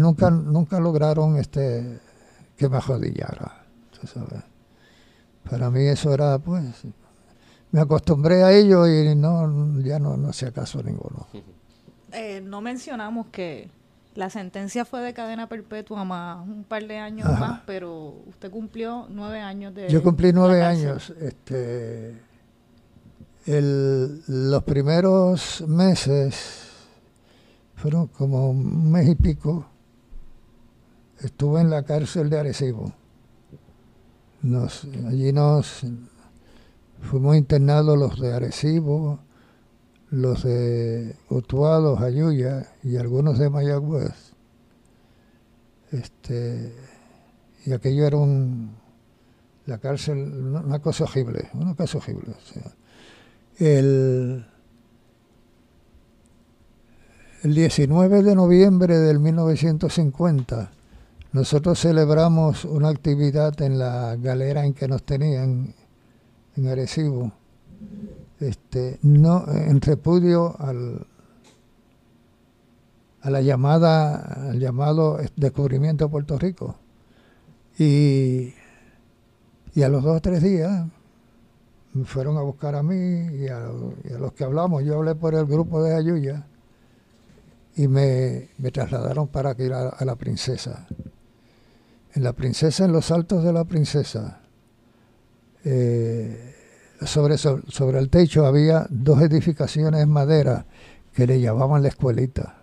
nunca, 0.00 0.30
nunca 0.30 0.80
lograron 0.80 1.36
este 1.36 2.00
que 2.56 2.68
me 2.68 2.80
jodillara. 2.80 3.64
Para 5.48 5.68
mí 5.70 5.82
eso 5.86 6.14
era, 6.14 6.38
pues, 6.38 6.64
me 7.70 7.80
acostumbré 7.80 8.42
a 8.44 8.52
ello 8.52 8.86
y 8.86 9.14
no 9.14 9.78
ya 9.82 9.98
no, 9.98 10.16
no 10.16 10.30
hacía 10.30 10.52
caso 10.52 10.82
ninguno. 10.82 11.26
Eh, 12.12 12.40
no 12.40 12.62
mencionamos 12.62 13.26
que 13.26 13.68
la 14.14 14.30
sentencia 14.30 14.86
fue 14.86 15.02
de 15.02 15.12
cadena 15.12 15.46
perpetua 15.46 16.02
más 16.04 16.48
un 16.48 16.64
par 16.64 16.86
de 16.86 16.96
años 16.96 17.28
más, 17.38 17.60
pero 17.66 18.22
usted 18.26 18.50
cumplió 18.50 19.06
nueve 19.10 19.40
años 19.40 19.74
de... 19.74 19.90
Yo 19.90 20.02
cumplí 20.02 20.32
nueve 20.32 20.62
años. 20.62 21.12
Este, 21.20 22.16
el, 23.44 24.22
los 24.26 24.62
primeros 24.64 25.62
meses 25.68 26.67
fueron 27.78 28.08
como 28.08 28.50
un 28.50 28.90
mes 28.90 29.08
y 29.08 29.14
pico, 29.14 29.66
estuve 31.20 31.60
en 31.60 31.70
la 31.70 31.84
cárcel 31.84 32.28
de 32.28 32.40
Arecibo. 32.40 32.92
Allí 35.06 35.32
nos 35.32 35.82
fuimos 37.00 37.36
internados 37.36 37.96
los 37.96 38.20
de 38.20 38.34
Arecibo, 38.34 39.20
los 40.10 40.42
de 40.42 41.14
Utuado, 41.30 41.98
Ayuya 41.98 42.66
y 42.82 42.96
algunos 42.96 43.38
de 43.38 43.48
Mayagüez. 43.48 44.32
Este, 45.92 46.74
y 47.64 47.72
aquello 47.72 48.06
era 48.06 48.16
un, 48.16 48.74
la 49.66 49.78
cárcel, 49.78 50.18
una 50.18 50.80
cosa 50.80 51.04
horrible, 51.04 51.48
una 51.54 51.76
cosa 51.76 51.98
horrible. 51.98 52.34
El 57.42 57.54
19 57.54 58.22
de 58.22 58.34
noviembre 58.34 58.98
del 58.98 59.20
1950 59.20 60.70
nosotros 61.32 61.78
celebramos 61.78 62.64
una 62.64 62.88
actividad 62.88 63.60
en 63.62 63.78
la 63.78 64.16
galera 64.16 64.64
en 64.64 64.74
que 64.74 64.88
nos 64.88 65.02
tenían 65.02 65.74
en 66.56 66.66
Arecibo, 66.66 67.32
este, 68.40 68.98
no, 69.02 69.44
en 69.48 69.80
repudio 69.80 70.56
al, 70.58 71.06
a 73.20 73.30
la 73.30 73.40
llamada, 73.42 74.48
al 74.50 74.58
llamado 74.58 75.18
descubrimiento 75.36 76.06
de 76.06 76.10
Puerto 76.10 76.38
Rico. 76.38 76.76
Y, 77.78 78.54
y 79.74 79.82
a 79.82 79.88
los 79.88 80.02
dos 80.02 80.16
o 80.16 80.20
tres 80.20 80.42
días 80.42 80.86
me 81.92 82.04
fueron 82.04 82.36
a 82.38 82.40
buscar 82.40 82.74
a 82.74 82.82
mí 82.82 82.96
y 82.96 83.48
a, 83.48 83.70
y 84.04 84.12
a 84.14 84.18
los 84.18 84.32
que 84.32 84.44
hablamos. 84.44 84.82
Yo 84.82 84.96
hablé 84.96 85.14
por 85.14 85.34
el 85.34 85.44
grupo 85.44 85.82
de 85.82 85.94
Ayuya 85.94 86.46
y 87.78 87.86
me, 87.86 88.48
trasladaron 88.72 89.28
para 89.28 89.54
ir 89.56 89.72
a, 89.72 90.04
la 90.04 90.16
princesa. 90.16 90.88
En 92.12 92.24
la 92.24 92.32
princesa, 92.32 92.84
en 92.84 92.92
los 92.92 93.12
altos 93.12 93.44
de 93.44 93.52
la 93.52 93.64
princesa, 93.64 94.40
eh, 95.64 96.56
sobre, 97.02 97.38
sobre 97.38 98.00
el 98.00 98.10
techo 98.10 98.46
había 98.46 98.84
dos 98.90 99.22
edificaciones 99.22 100.02
en 100.02 100.10
madera 100.10 100.66
que 101.14 101.28
le 101.28 101.40
llamaban 101.40 101.82
la 101.82 101.88
escuelita. 101.88 102.62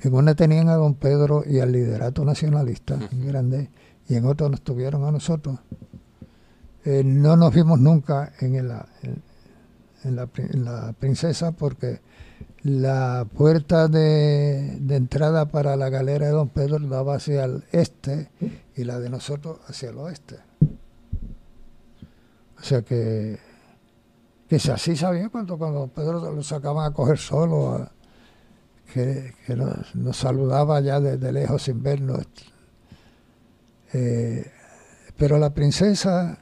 En 0.00 0.14
una 0.14 0.34
tenían 0.34 0.70
a 0.70 0.76
don 0.76 0.94
Pedro 0.94 1.44
y 1.46 1.60
al 1.60 1.70
liderato 1.70 2.24
nacionalista, 2.24 2.98
grande, 3.12 3.68
y 4.08 4.14
en 4.14 4.24
otra 4.24 4.48
nos 4.48 4.62
tuvieron 4.62 5.04
a 5.04 5.12
nosotros. 5.12 5.58
Eh, 6.86 7.02
no 7.04 7.36
nos 7.36 7.54
vimos 7.54 7.78
nunca 7.78 8.32
en 8.40 8.66
la, 8.66 8.88
en, 10.04 10.16
la, 10.16 10.26
en 10.36 10.64
la 10.64 10.94
princesa 10.94 11.52
porque 11.52 12.00
la 12.62 13.26
puerta 13.36 13.88
de, 13.88 14.76
entrada 14.88 15.46
para 15.46 15.76
la 15.76 15.88
galera 15.88 16.26
de 16.26 16.32
Don 16.32 16.48
Pedro 16.48 16.78
daba 16.80 17.16
hacia 17.16 17.44
el 17.44 17.64
este 17.72 18.30
y 18.76 18.84
la 18.84 18.98
de 18.98 19.08
nosotros 19.08 19.58
hacia 19.66 19.90
el 19.90 19.98
oeste. 19.98 20.36
O 22.58 22.62
sea 22.62 22.82
que, 22.82 23.38
que 24.48 24.56
así 24.56 24.94
sabía 24.94 25.30
cuando, 25.30 25.56
cuando 25.56 25.80
Don 25.80 25.90
Pedro 25.90 26.34
lo 26.34 26.42
sacaban 26.42 26.90
a 26.90 26.94
coger 26.94 27.18
solo, 27.18 27.88
que, 28.92 29.32
nos, 29.94 30.16
saludaba 30.16 30.80
ya 30.80 31.00
desde 31.00 31.32
lejos 31.32 31.62
sin 31.62 31.82
vernos. 31.82 32.26
Eh, 33.92 34.50
pero 35.16 35.38
la 35.38 35.50
princesa, 35.50 36.38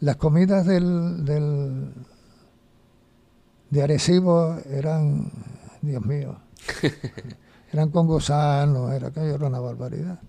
las 0.00 0.16
comidas 0.16 0.66
del, 0.66 1.24
del 1.24 1.92
de 3.72 3.82
Arecibo 3.82 4.58
eran, 4.70 5.30
Dios 5.80 6.04
mío, 6.04 6.36
eran 7.72 7.88
con 7.88 8.06
gusanos, 8.06 8.92
era 8.92 9.08
era 9.08 9.46
una 9.46 9.60
barbaridad. 9.60 10.20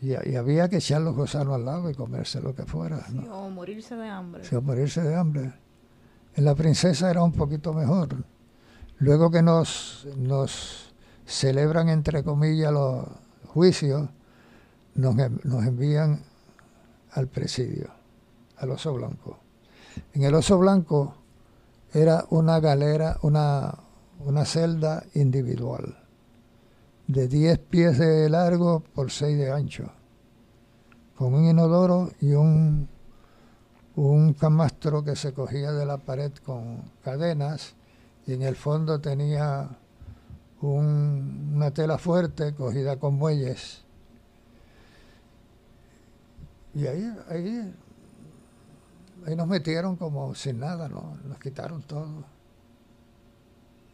Y, 0.00 0.14
había 0.14 0.70
que 0.70 0.76
echar 0.76 1.02
los 1.02 1.14
gusanos 1.14 1.56
al 1.56 1.66
lado 1.66 1.90
y 1.90 1.94
comerse 1.94 2.40
lo 2.40 2.54
que 2.54 2.64
fuera. 2.64 3.04
o 3.30 3.50
morirse 3.50 3.96
de 3.96 4.08
hambre. 4.08 4.44
Sí, 4.44 4.54
o 4.54 4.62
morirse 4.62 5.02
de 5.02 5.14
hambre. 5.14 5.52
En 6.36 6.46
la 6.46 6.54
princesa 6.54 7.10
era 7.10 7.22
un 7.22 7.32
poquito 7.32 7.74
mejor. 7.74 8.16
Luego 8.96 9.30
que 9.30 9.42
nos, 9.42 10.08
nos 10.16 10.94
celebran, 11.26 11.90
entre 11.90 12.24
comillas, 12.24 12.72
los 12.72 13.04
juicios, 13.46 14.08
nos, 14.94 15.14
nos 15.44 15.66
envían 15.66 16.22
al 17.10 17.26
presidio, 17.26 17.90
al 18.56 18.70
oso 18.70 18.94
blanco. 18.94 19.38
En 20.14 20.22
el 20.22 20.34
oso 20.34 20.56
blanco 20.58 21.17
era 21.92 22.26
una 22.30 22.60
galera, 22.60 23.18
una, 23.22 23.74
una 24.20 24.44
celda 24.44 25.04
individual, 25.14 25.96
de 27.06 27.28
10 27.28 27.58
pies 27.58 27.98
de 27.98 28.28
largo 28.28 28.80
por 28.80 29.10
6 29.10 29.38
de 29.38 29.50
ancho, 29.50 29.90
con 31.16 31.34
un 31.34 31.44
inodoro 31.44 32.10
y 32.20 32.32
un, 32.32 32.88
un 33.96 34.34
camastro 34.34 35.02
que 35.02 35.16
se 35.16 35.32
cogía 35.32 35.72
de 35.72 35.86
la 35.86 35.98
pared 35.98 36.32
con 36.44 36.82
cadenas 37.02 37.74
y 38.26 38.34
en 38.34 38.42
el 38.42 38.56
fondo 38.56 39.00
tenía 39.00 39.68
una 40.60 41.70
tela 41.70 41.98
fuerte 41.98 42.54
cogida 42.54 42.98
con 42.98 43.18
bueyes. 43.18 43.82
Y 46.74 46.86
ahí, 46.86 47.16
ahí 47.28 47.74
ahí 49.26 49.36
nos 49.36 49.46
metieron 49.46 49.96
como 49.96 50.34
sin 50.34 50.60
nada, 50.60 50.88
¿no? 50.88 51.18
Nos 51.24 51.38
quitaron 51.38 51.82
todo. 51.82 52.24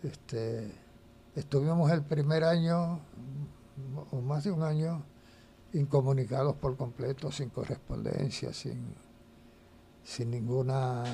Este, 0.03 0.71
estuvimos 1.35 1.91
el 1.91 2.03
primer 2.03 2.45
año, 2.45 3.01
o 4.11 4.21
más 4.21 4.45
de 4.45 4.51
un 4.51 4.63
año, 4.63 5.03
incomunicados 5.73 6.57
por 6.57 6.77
completo, 6.77 7.33
sin 7.33 7.51
correspondencia, 7.51 8.53
sin, 8.53 8.95
sin 10.03 10.31
ninguna 10.31 11.05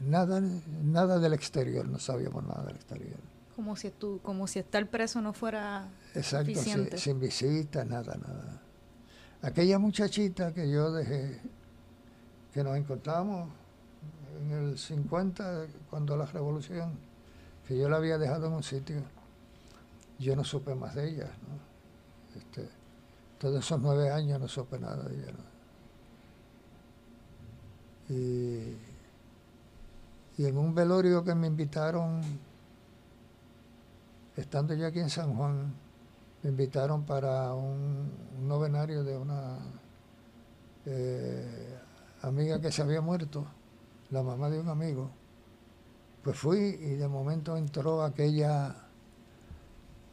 nada, 0.00 0.40
nada 0.82 1.18
del 1.18 1.32
exterior, 1.32 1.86
no 1.88 1.98
sabíamos 1.98 2.44
nada 2.44 2.64
del 2.64 2.76
exterior. 2.76 3.18
Como 3.56 3.76
si 3.76 3.90
tú, 3.90 4.20
como 4.22 4.46
si 4.46 4.58
estar 4.58 4.86
preso 4.88 5.20
no 5.20 5.32
fuera 5.32 5.88
Exacto, 6.14 6.54
sin, 6.54 6.96
sin 6.96 7.20
visita, 7.20 7.84
nada, 7.84 8.16
nada. 8.16 8.62
Aquella 9.42 9.78
muchachita 9.78 10.54
que 10.54 10.70
yo 10.70 10.92
dejé 10.92 11.40
que 12.52 12.62
nos 12.62 12.76
encontramos 12.76 13.48
en 14.40 14.50
el 14.50 14.78
50, 14.78 15.66
cuando 15.90 16.16
la 16.16 16.26
revolución, 16.26 16.98
que 17.66 17.76
yo 17.78 17.88
la 17.88 17.96
había 17.96 18.18
dejado 18.18 18.46
en 18.46 18.54
un 18.54 18.62
sitio, 18.62 19.02
yo 20.18 20.36
no 20.36 20.44
supe 20.44 20.74
más 20.74 20.94
de 20.94 21.08
ella. 21.08 21.30
Este, 22.36 22.68
todos 23.38 23.64
esos 23.64 23.80
nueve 23.80 24.10
años 24.10 24.40
no 24.40 24.48
supe 24.48 24.78
nada 24.78 25.02
de 25.04 25.14
ella. 25.14 25.32
Y, 28.08 28.76
y 30.42 30.46
en 30.46 30.58
un 30.58 30.74
velorio 30.74 31.24
que 31.24 31.34
me 31.34 31.46
invitaron, 31.46 32.20
estando 34.36 34.74
yo 34.74 34.86
aquí 34.86 35.00
en 35.00 35.10
San 35.10 35.34
Juan, 35.34 35.72
me 36.42 36.50
invitaron 36.50 37.04
para 37.04 37.54
un, 37.54 38.10
novenario 38.42 39.04
de 39.04 39.16
una 39.16 39.58
eh, 40.86 41.71
amiga 42.22 42.60
que 42.60 42.72
se 42.72 42.82
había 42.82 43.00
muerto, 43.00 43.46
la 44.10 44.22
mamá 44.22 44.48
de 44.48 44.60
un 44.60 44.68
amigo, 44.68 45.10
pues 46.22 46.38
fui 46.38 46.58
y 46.58 46.94
de 46.94 47.08
momento 47.08 47.56
entró 47.56 48.02
aquella, 48.02 48.76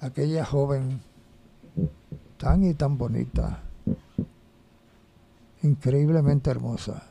aquella 0.01 0.43
joven 0.43 1.01
tan 2.38 2.64
y 2.64 2.74
tan 2.74 2.97
bonita, 2.97 3.62
increíblemente 5.62 6.49
hermosa. 6.49 7.03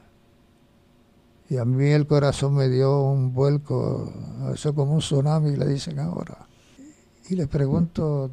Y 1.51 1.57
a 1.57 1.64
mí 1.64 1.86
el 1.86 2.07
corazón 2.07 2.55
me 2.55 2.68
dio 2.68 3.01
un 3.03 3.32
vuelco, 3.32 4.12
eso 4.53 4.74
como 4.74 4.94
un 4.94 4.99
tsunami, 4.99 5.57
le 5.57 5.66
dicen 5.66 5.99
ahora. 5.99 6.46
Y 7.30 7.36
le 7.36 7.46
pregunto, 7.46 8.30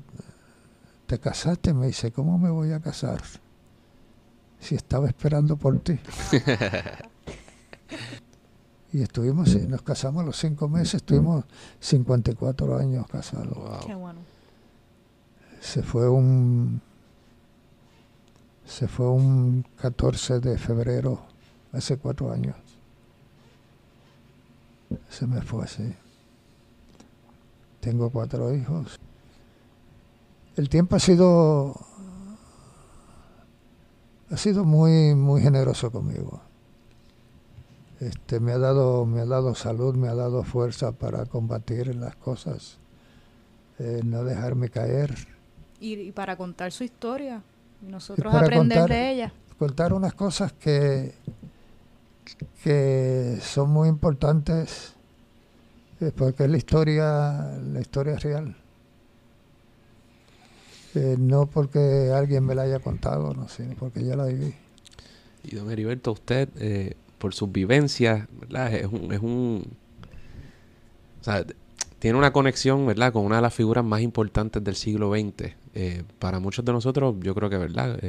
¿te 1.06 1.20
casaste? 1.20 1.74
Me 1.74 1.88
dice, 1.88 2.12
¿cómo 2.12 2.38
me 2.38 2.50
voy 2.50 2.74
a 2.74 2.80
casar? 2.82 3.22
Si 4.60 4.76
estaba 4.76 5.08
esperando 5.08 5.58
por 5.58 5.80
ti. 5.80 6.00
y 8.94 9.02
estuvimos, 9.02 9.56
nos 9.68 9.82
casamos 9.82 10.24
a 10.24 10.26
los 10.26 10.38
cinco 10.38 10.68
meses, 10.70 10.96
estuvimos 10.96 11.46
54 11.80 12.78
años 12.78 13.06
casados. 13.08 13.86
Qué 13.86 13.96
bueno. 13.96 14.20
Se 15.60 15.82
fue 15.82 16.08
un 16.08 16.82
se 18.66 18.88
fue 18.88 19.10
un 19.10 19.66
14 19.78 20.40
de 20.40 20.58
febrero, 20.58 21.20
hace 21.72 21.98
cuatro 21.98 22.32
años. 22.32 22.56
Se 25.10 25.28
me 25.28 25.42
fue 25.42 25.64
así. 25.64 25.94
Tengo 27.80 28.10
cuatro 28.10 28.54
hijos. 28.54 29.00
El 30.56 30.70
tiempo 30.70 30.96
ha 30.96 31.00
sido 31.00 31.80
ha 34.32 34.38
sido 34.38 34.66
muy, 34.66 35.16
muy 35.16 35.42
generoso 35.42 35.92
conmigo. 35.92 36.42
Este, 38.00 38.40
me 38.40 38.52
ha 38.52 38.58
dado, 38.58 39.06
me 39.06 39.22
ha 39.22 39.26
dado 39.26 39.56
salud, 39.56 39.96
me 39.96 40.08
ha 40.08 40.16
dado 40.16 40.44
fuerza 40.44 40.92
para 40.92 41.26
combatir 41.26 41.96
las 41.96 42.16
cosas, 42.16 42.78
eh, 43.80 44.02
no 44.04 44.24
dejarme 44.24 44.70
caer. 44.70 45.16
Y, 45.80 46.12
para 46.12 46.36
contar 46.36 46.72
su 46.72 46.84
historia, 46.84 47.42
nosotros 47.82 48.34
aprender 48.34 48.90
de 48.90 49.12
ella. 49.12 49.34
Contar 49.58 49.94
unas 49.94 50.14
cosas 50.14 50.52
que, 50.54 51.16
que 52.64 53.38
son 53.42 53.70
muy 53.70 53.88
importantes, 53.88 54.94
eh, 56.02 56.12
porque 56.16 56.44
es 56.44 56.50
la 56.50 56.58
historia, 56.58 57.58
la 57.64 57.80
historia 57.80 58.18
real. 58.18 58.56
Eh, 60.96 61.18
no 61.20 61.46
porque 61.48 62.12
alguien 62.14 62.46
me 62.46 62.56
la 62.56 62.64
haya 62.64 62.80
contado, 62.80 63.34
no, 63.34 63.48
sino 63.50 63.76
porque 63.76 64.04
ya 64.04 64.16
la 64.16 64.26
viví. 64.26 64.54
Y 65.44 65.56
don 65.56 65.70
Heriberto, 65.70 66.12
usted, 66.12 66.50
eh, 66.58 66.96
por 67.18 67.34
sus 67.34 67.52
vivencias, 67.52 68.28
¿verdad? 68.40 68.74
Es 68.74 68.88
un, 68.88 69.14
es 69.14 69.20
un... 69.20 69.68
O 71.22 71.24
sea, 71.24 71.46
tiene 72.00 72.18
una 72.18 72.32
conexión, 72.32 72.86
¿verdad? 72.86 73.14
Con 73.14 73.26
una 73.26 73.38
de 73.38 73.42
las 73.42 73.54
figuras 73.54 73.84
más 73.84 74.02
importantes 74.02 74.64
del 74.64 74.76
siglo 74.76 75.12
XX. 75.12 75.54
Eh, 75.74 76.04
para 76.20 76.40
muchos 76.40 76.64
de 76.64 76.72
nosotros, 76.72 77.16
yo 77.20 77.36
creo 77.36 77.50
que, 77.50 77.58
¿verdad? 77.58 78.00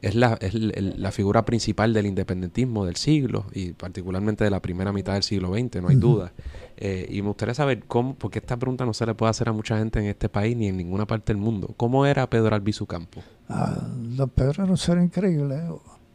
Es 0.00 0.14
la, 0.14 0.34
es 0.40 0.54
la 0.54 1.10
figura 1.10 1.44
principal 1.44 1.92
del 1.92 2.06
independentismo 2.06 2.84
del 2.84 2.96
siglo 2.96 3.46
y 3.52 3.72
particularmente 3.72 4.44
de 4.44 4.50
la 4.50 4.60
primera 4.60 4.92
mitad 4.92 5.14
del 5.14 5.22
siglo 5.22 5.52
XX, 5.52 5.82
no 5.82 5.88
hay 5.88 5.96
duda. 5.96 6.32
Eh, 6.76 7.08
y 7.10 7.22
me 7.22 7.28
gustaría 7.28 7.54
saber 7.54 7.84
cómo, 7.86 8.14
porque 8.14 8.38
esta 8.38 8.56
pregunta 8.56 8.84
no 8.86 8.94
se 8.94 9.04
le 9.06 9.14
puede 9.14 9.30
hacer 9.30 9.48
a 9.48 9.52
mucha 9.52 9.76
gente 9.78 9.98
en 9.98 10.06
este 10.06 10.28
país 10.28 10.56
ni 10.56 10.68
en 10.68 10.76
ninguna 10.76 11.06
parte 11.06 11.32
del 11.32 11.42
mundo. 11.42 11.74
¿Cómo 11.76 12.06
era 12.06 12.28
Pedro 12.30 12.54
Albizu 12.54 12.86
Campo? 12.86 13.22
Ah, 13.48 13.76
don 13.96 14.28
Pedro 14.30 14.62
era 14.62 14.70
un 14.70 14.78
ser 14.78 14.98
increíble, 14.98 15.60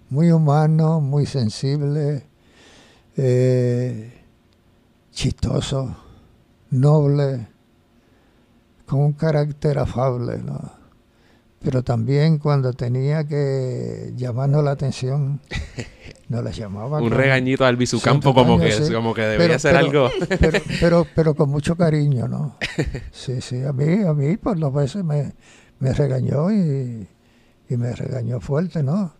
muy 0.09 0.31
humano, 0.31 1.01
muy 1.01 1.25
sensible, 1.25 2.25
eh, 3.17 4.23
chistoso, 5.11 5.95
noble, 6.69 7.47
con 8.85 9.01
un 9.01 9.13
carácter 9.13 9.79
afable, 9.79 10.37
¿no? 10.37 10.82
Pero 11.63 11.81
también 11.81 12.37
cuando 12.37 12.73
tenía 12.73 13.25
que 13.25 14.11
llamarnos 14.15 14.63
la 14.63 14.71
atención, 14.71 15.39
nos 16.29 16.43
la 16.43 16.51
llamaba. 16.51 17.01
Un 17.01 17.11
regañito 17.11 17.65
al 17.65 17.77
bisucampo 17.77 18.33
como 18.33 18.59
que, 18.59 18.71
como 18.93 19.13
que 19.13 19.21
debería 19.21 19.57
ser 19.57 19.77
algo. 19.77 20.09
pero, 20.79 21.07
pero, 21.15 21.33
con 21.33 21.49
mucho 21.49 21.75
cariño, 21.75 22.27
¿no? 22.27 22.57
Sí, 23.11 23.39
sí, 23.41 23.63
a 23.63 23.71
mí, 23.71 24.03
a 24.03 24.13
mí 24.13 24.35
por 24.37 24.59
las 24.59 24.73
veces 24.73 25.03
me, 25.03 25.33
me 25.79 25.93
regañó 25.93 26.51
y, 26.51 27.07
y 27.69 27.77
me 27.77 27.93
regañó 27.95 28.41
fuerte, 28.41 28.83
¿no? 28.83 29.13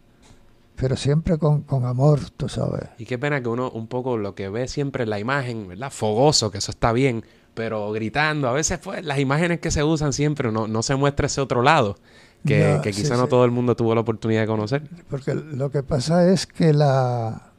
pero 0.75 0.97
siempre 0.97 1.37
con, 1.37 1.61
con, 1.61 1.85
amor, 1.85 2.19
tú 2.35 2.49
sabes. 2.49 2.89
Y 2.97 3.05
qué 3.05 3.17
pena 3.17 3.41
que 3.41 3.47
uno 3.47 3.69
un 3.69 3.87
poco 3.87 4.17
lo 4.17 4.35
que 4.35 4.49
ve 4.49 4.67
siempre 4.67 5.03
en 5.03 5.11
la 5.11 5.19
imagen, 5.19 5.67
¿verdad? 5.67 5.91
Fogoso, 5.91 6.51
que 6.51 6.57
eso 6.57 6.71
está 6.71 6.91
bien, 6.91 7.23
pero 7.53 7.91
gritando. 7.91 8.47
A 8.47 8.53
veces 8.53 8.79
pues 8.79 9.05
las 9.05 9.19
imágenes 9.19 9.59
que 9.59 9.71
se 9.71 9.83
usan 9.83 10.13
siempre 10.13 10.51
no, 10.51 10.67
no 10.67 10.83
se 10.83 10.95
muestra 10.95 11.27
ese 11.27 11.41
otro 11.41 11.61
lado, 11.61 11.97
que, 12.45 12.79
que 12.83 12.91
quizá 12.91 13.15
no 13.17 13.27
todo 13.27 13.45
el 13.45 13.51
mundo 13.51 13.75
tuvo 13.75 13.95
la 13.95 14.01
oportunidad 14.01 14.41
de 14.41 14.47
conocer. 14.47 14.89
Porque 15.09 15.33
lo 15.33 15.71
que 15.71 15.83
pasa 15.83 16.27
es 16.29 16.45
que 16.45 16.73
la 16.73 17.53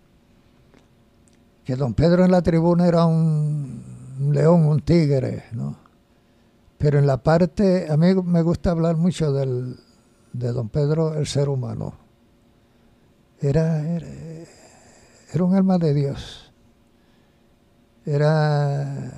que 1.64 1.76
don 1.76 1.94
Pedro 1.94 2.24
en 2.24 2.30
la 2.30 2.42
tribuna 2.42 2.86
era 2.86 3.06
un, 3.06 3.82
león, 4.30 4.66
un 4.66 4.80
tigre, 4.80 5.44
¿no? 5.52 5.76
Pero 6.76 6.98
en 6.98 7.06
la 7.06 7.16
parte, 7.22 7.90
a 7.90 7.96
mí 7.96 8.14
me 8.14 8.42
gusta 8.42 8.70
hablar 8.70 8.96
mucho 8.96 9.32
del, 9.32 9.76
de 10.32 10.52
don 10.52 10.68
Pedro, 10.68 11.14
el 11.14 11.26
ser 11.26 11.48
humano. 11.48 11.94
Era, 13.40 13.80
era, 13.88 14.06
era 15.32 15.44
un 15.44 15.54
alma 15.54 15.78
de 15.78 15.94
Dios. 15.94 16.52
Era 18.04 19.12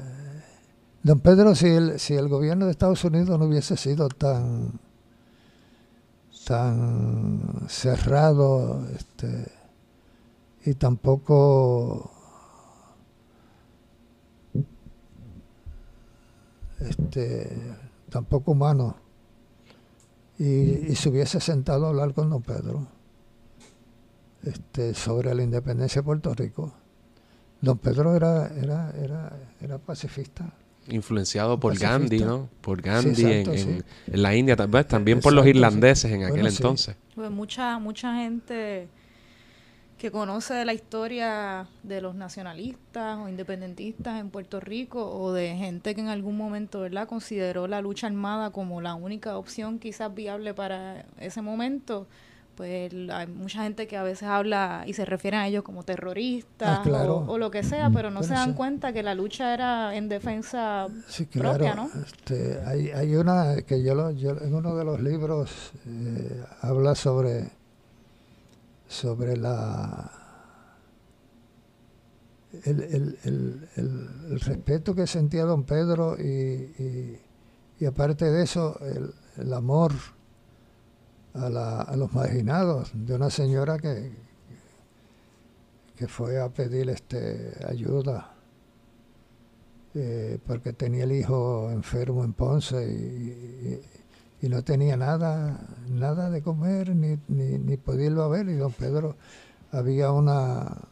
Don 1.07 1.21
Pedro, 1.21 1.55
si 1.55 1.69
el, 1.69 2.01
si 2.01 2.15
el 2.15 2.29
gobierno 2.29 2.65
de 2.65 2.73
Estados 2.73 3.05
Unidos 3.05 3.39
no 3.39 3.47
hubiese 3.47 3.77
sido 3.77 4.09
tan, 4.09 4.81
tan 6.47 7.67
cerrado 7.69 8.87
este, 8.95 9.51
y 10.65 10.75
tampoco 10.75 12.13
este, 16.79 17.51
tampoco 18.09 18.53
humano 18.53 18.95
y, 20.39 20.45
y, 20.93 20.95
se 20.95 21.09
hubiese 21.09 21.41
sentado 21.41 21.87
a 21.87 21.89
hablar 21.89 22.15
con 22.15 22.31
don 22.31 22.43
Pedro 22.43 22.87
este, 24.45 24.95
sobre 24.95 25.35
la 25.35 25.43
independencia 25.43 26.03
de 26.03 26.05
Puerto 26.05 26.33
Rico. 26.33 26.73
Don 27.61 27.79
Pedro 27.79 28.15
era, 28.15 28.47
era, 28.55 28.93
era, 28.93 29.37
era 29.61 29.79
pacifista 29.79 30.53
influenciado 30.89 31.59
por 31.59 31.79
Gandhi, 31.79 32.21
¿no? 32.21 32.49
Por 32.61 32.83
Gandhi 32.83 33.25
en, 33.25 33.85
la 34.07 34.35
India, 34.35 34.57
tal 34.57 34.69
vez 34.69 34.87
también 34.87 35.21
por 35.21 35.33
los 35.33 35.47
irlandeses 35.47 36.11
en 36.13 36.25
aquel 36.25 36.47
entonces. 36.47 36.97
Pues 37.15 37.31
mucha, 37.31 37.79
mucha 37.79 38.15
gente 38.17 38.89
que 39.99 40.11
conoce 40.11 40.53
de 40.53 40.65
la 40.67 40.75
historia 40.75 41.69
de 41.83 42.01
los 42.03 42.15
nacionalistas 42.15 43.19
o 43.19 43.29
independentistas 43.29 44.21
en 44.21 44.29
Puerto 44.29 44.61
Rico 44.61 45.11
o 45.11 45.33
de 45.33 45.57
gente 45.57 45.95
que 45.95 46.03
en 46.03 46.09
algún 46.09 46.37
momento, 46.37 46.81
¿verdad?, 46.81 47.09
consideró 47.09 47.67
la 47.67 47.81
lucha 47.81 48.07
armada 48.07 48.51
como 48.51 48.83
la 48.83 48.95
única 48.95 49.39
opción 49.39 49.79
quizás 49.79 50.15
viable 50.15 50.53
para 50.53 51.07
ese 51.19 51.41
momento 51.41 52.07
pues 52.57 52.91
hay 53.11 53.27
mucha 53.27 53.63
gente 53.63 53.87
que 53.87 53.97
a 53.99 54.03
veces 54.03 54.25
habla 54.25 54.85
y 54.87 54.95
se 54.95 55.05
refiere 55.05 55.37
a 55.37 55.47
ellos 55.47 55.63
como 55.63 55.83
terroristas 55.83 56.81
ah, 56.87 57.05
o, 57.07 57.37
lo 57.37 57.51
que 57.51 57.63
sea, 57.63 57.91
pero 57.91 58.11
no 58.11 58.23
se 58.23 58.33
dan 58.33 58.55
cuenta 58.55 58.95
que 58.95 59.03
la 59.03 59.15
lucha 59.15 59.53
era 59.53 59.95
en 59.95 60.09
defensa 60.09 60.89
propia, 61.33 61.75
¿no? 61.75 61.91
Este, 62.05 62.59
hay, 62.65 62.89
hay 62.89 63.15
una 63.15 63.61
que 63.63 63.83
yo, 63.83 63.95
lo, 63.95 64.11
yo 64.11 64.31
en 64.41 64.55
uno 64.55 64.75
de 64.75 64.85
los 64.85 65.01
libros 65.01 65.73
eh, 65.87 66.45
habla 66.63 66.95
sobre 66.95 67.51
sobre 68.89 69.37
la 69.37 70.11
el, 72.65 72.81
el, 72.81 73.19
el, 73.25 73.69
el, 73.77 74.41
respeto 74.41 74.95
que 74.95 75.07
sentía 75.07 75.45
don 75.45 75.65
Pedro 75.65 76.17
y, 76.19 76.23
y, 76.23 77.21
y 77.81 77.85
aparte 77.85 78.25
de 78.31 78.45
eso 78.45 78.79
el 79.37 79.53
amor 79.53 79.93
a, 81.37 81.97
los 81.97 82.13
marginados 82.13 82.91
de 82.95 83.15
una 83.15 83.31
señora 83.31 83.79
que, 83.79 84.13
que 85.97 86.09
fue 86.09 86.41
a 86.41 86.49
pedir 86.49 86.89
este, 86.91 87.53
ayuda 87.69 88.33
eh, 89.95 90.39
porque 90.47 90.73
tenía 90.73 91.05
el 91.05 91.13
hijo 91.13 91.71
enfermo 91.71 92.25
en 92.25 92.33
Ponce 92.33 92.85
y, 92.87 93.83
no 94.49 94.63
tenía 94.63 94.97
nada, 94.97 95.59
nada 95.89 96.31
de 96.31 96.41
comer 96.41 96.95
ni, 96.95 97.19
ni, 97.27 97.59
ni 97.59 97.77
poderlo 97.77 98.23
a 98.23 98.29
ver. 98.29 98.49
Y 98.49 98.55
don 98.55 98.71
Pedro 98.71 99.17
había 99.73 100.13
una, 100.13 100.83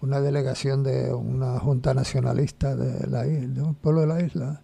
una 0.00 0.20
delegación 0.22 0.82
de 0.82 1.12
una 1.12 1.58
junta 1.58 1.92
nacionalista 1.92 2.74
de, 2.74 3.06
la, 3.06 3.24
de 3.24 3.60
un 3.60 3.74
pueblo 3.74 4.00
de 4.00 4.06
la 4.06 4.22
isla 4.22 4.62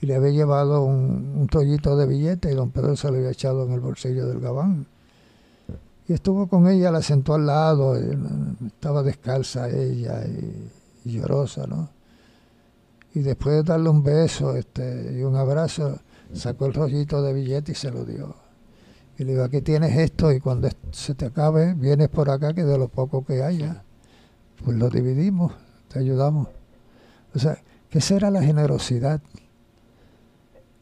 y 0.00 0.06
le 0.06 0.14
había 0.14 0.30
llevado 0.30 0.82
un, 0.82 1.34
un 1.36 1.46
tollito 1.48 1.96
de 1.96 2.06
billete 2.06 2.50
y 2.50 2.54
don 2.54 2.70
Pedro 2.70 2.96
se 2.96 3.10
lo 3.10 3.18
había 3.18 3.30
echado 3.30 3.64
en 3.64 3.72
el 3.72 3.80
bolsillo 3.80 4.26
del 4.26 4.40
gabán. 4.40 4.86
Y 6.06 6.12
estuvo 6.12 6.48
con 6.48 6.68
ella, 6.68 6.90
la 6.90 7.00
sentó 7.00 7.34
al 7.34 7.46
lado, 7.46 7.96
estaba 7.96 9.02
descalza 9.02 9.70
ella 9.70 10.22
y, 10.26 11.10
llorosa, 11.10 11.66
¿no? 11.66 11.90
Y 13.14 13.20
después 13.20 13.56
de 13.56 13.62
darle 13.62 13.88
un 13.88 14.02
beso 14.02 14.56
este, 14.56 15.16
y 15.18 15.22
un 15.22 15.36
abrazo, 15.36 15.98
sacó 16.32 16.66
el 16.66 16.74
rollito 16.74 17.22
de 17.22 17.32
billete 17.32 17.72
y 17.72 17.74
se 17.74 17.90
lo 17.90 18.04
dio. 18.04 18.34
Y 19.16 19.24
le 19.24 19.32
digo, 19.32 19.44
aquí 19.44 19.62
tienes 19.62 19.96
esto 19.96 20.32
y 20.32 20.40
cuando 20.40 20.68
se 20.90 21.14
te 21.14 21.26
acabe, 21.26 21.74
vienes 21.74 22.08
por 22.08 22.28
acá 22.30 22.52
que 22.52 22.64
de 22.64 22.76
lo 22.76 22.88
poco 22.88 23.24
que 23.24 23.42
haya, 23.42 23.84
pues 24.62 24.76
lo 24.76 24.90
dividimos, 24.90 25.52
te 25.88 26.00
ayudamos. 26.00 26.48
O 27.34 27.38
sea, 27.38 27.62
que 27.88 27.98
esa 27.98 28.16
era 28.16 28.30
la 28.30 28.42
generosidad 28.42 29.22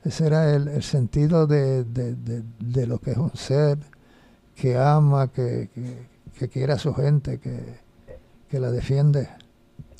ese 0.04 0.26
era 0.26 0.54
el, 0.54 0.82
sentido 0.82 1.46
de, 1.46 1.84
lo 2.86 2.98
que 2.98 3.12
es 3.12 3.16
un 3.16 3.34
ser 3.36 3.78
que 4.56 4.76
ama, 4.76 5.28
que, 5.28 5.68
quiere 6.52 6.72
a 6.72 6.78
su 6.78 6.92
gente, 6.94 7.38
que, 7.38 8.58
la 8.58 8.70
defiende. 8.70 9.28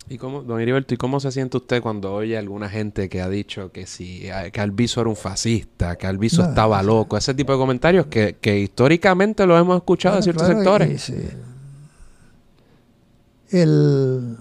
¿Y 0.09 0.19
cómo, 0.19 0.43
don 0.43 0.61
Heriberto, 0.61 0.93
¿y 0.93 0.97
cómo 0.99 1.21
se 1.21 1.33
siente 1.33 1.57
usted 1.57 1.81
cuando 1.81 2.13
oye 2.13 2.37
a 2.37 2.41
alguna 2.41 2.69
gente 2.69 3.09
que 3.09 3.23
ha 3.23 3.29
dicho 3.29 3.73
que 3.73 3.87
si 3.87 4.29
que 4.53 4.61
Alviso 4.61 5.01
era 5.01 5.09
un 5.09 5.17
fascista, 5.17 5.97
que 5.97 6.07
Alviso 6.07 6.43
estaba 6.43 6.83
loco, 6.83 7.17
ese 7.17 7.33
tipo 7.33 7.53
de 7.53 7.59
comentarios 7.59 8.07
que, 8.07 8.59
históricamente 8.61 9.47
lo 9.47 9.57
hemos 9.57 9.77
escuchado 9.77 10.17
de 10.17 10.23
ciertos 10.23 10.49
sectores? 10.49 11.13
El, 13.51 14.37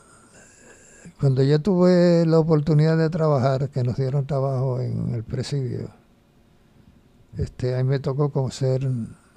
cuando 1.22 1.44
yo 1.44 1.62
tuve 1.62 2.26
la 2.26 2.40
oportunidad 2.40 2.98
de 2.98 3.12
trabajar, 3.12 3.70
que 3.70 3.84
nos 3.84 3.96
dieron 3.96 4.26
trabajo 4.26 4.82
en 4.82 5.14
el 5.14 5.24
presidio, 5.24 5.92
este, 7.38 7.76
ahí 7.76 7.84
me 7.84 8.00
tocó 8.00 8.32
como 8.32 8.50
ser 8.50 8.90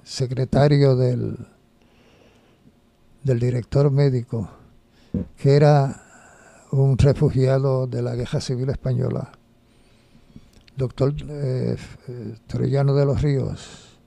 secretario 0.03 0.95
del, 0.95 1.37
del 3.23 3.39
director 3.39 3.91
médico, 3.91 4.49
que 5.37 5.55
era 5.55 6.01
un 6.71 6.97
refugiado 6.97 7.85
de 7.85 8.01
la 8.01 8.15
Guerra 8.15 8.41
Civil 8.41 8.71
Española, 8.71 9.33
doctor 10.75 11.13
eh, 11.29 11.77
Troyano 12.47 12.95
de 12.95 13.05
los 13.05 13.21
Ríos. 13.21 13.99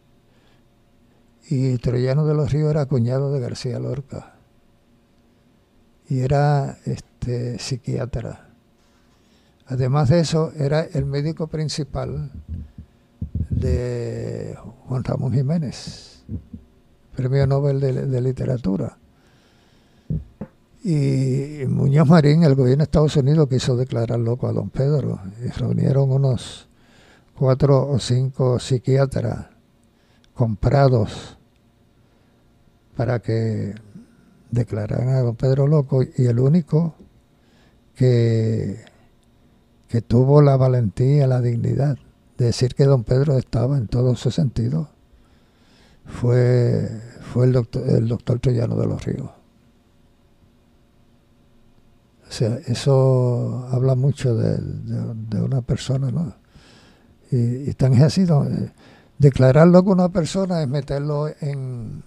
Y 1.49 1.79
Troyano 1.79 2.27
de 2.27 2.35
los 2.35 2.51
Ríos 2.51 2.71
era 2.71 2.87
cuñado 2.87 3.33
de 3.33 3.39
García 3.39 3.79
Lorca. 3.79 4.35
Y 6.09 6.21
era 6.21 6.77
este, 7.19 7.59
psiquiatra. 7.59 8.49
Además 9.67 10.09
de 10.09 10.21
eso, 10.21 10.53
era 10.57 10.83
el 10.83 11.05
médico 11.05 11.49
principal 11.49 12.31
de 13.51 14.57
Juan 14.87 15.05
Ramón 15.05 15.33
Jiménez, 15.33 16.23
premio 17.15 17.47
Nobel 17.47 17.81
de, 17.81 18.21
Literatura. 18.21 18.97
Y 20.83 21.67
Muñoz 21.69 22.09
Marín, 22.09 22.45
el 22.45 22.55
gobierno 22.55 22.83
de 22.83 22.85
Estados 22.85 23.17
Unidos, 23.17 23.49
quiso 23.49 23.77
declarar 23.77 24.19
loco 24.19 24.47
a 24.47 24.53
don 24.53 24.71
Pedro 24.71 25.21
y 25.45 25.49
reunieron 25.49 26.11
unos 26.11 26.69
cuatro 27.35 27.91
o 27.91 27.99
cinco 27.99 28.59
psiquiatras 28.59 29.49
comprados 30.35 31.37
para 32.97 33.19
que 33.19 33.75
declararan 34.51 35.09
a 35.11 35.21
don 35.21 35.37
Pedro 35.37 35.67
loco 35.67 36.03
y 36.03 36.27
el 36.27 36.39
único 36.39 36.95
que, 37.99 38.77
que 39.89 40.03
tuvo 40.03 40.41
la 40.41 40.57
valentía, 40.57 41.27
la 41.27 41.41
dignidad 41.41 41.99
de 42.39 42.45
decir 42.47 42.77
que 42.77 42.85
don 42.85 43.03
Pedro 43.03 43.37
estaba 43.37 43.77
en 43.77 43.89
todo 43.89 44.15
su 44.15 44.31
sentido, 44.31 44.89
fue, 46.07 46.89
fue 47.33 47.47
el, 47.47 47.53
doctor, 47.53 47.89
el 47.89 48.07
doctor 48.07 48.39
Troyano 48.39 48.77
de 48.77 48.87
los 48.87 49.05
Ríos. 49.05 49.29
O 52.29 52.31
sea, 52.31 52.57
eso 52.67 53.67
habla 53.73 53.97
mucho 53.97 54.37
de, 54.37 55.43
una 55.43 55.61
persona, 55.63 56.13
¿no? 56.13 56.35
Y, 57.33 57.71
y 57.71 57.75
tan 57.75 57.95
es 57.95 58.03
así, 58.03 58.27
declararlo 59.19 59.83
con 59.83 59.95
una 59.95 60.11
persona 60.11 60.63
es 60.63 60.69
meterlo 60.69 61.29
en, 61.41 62.05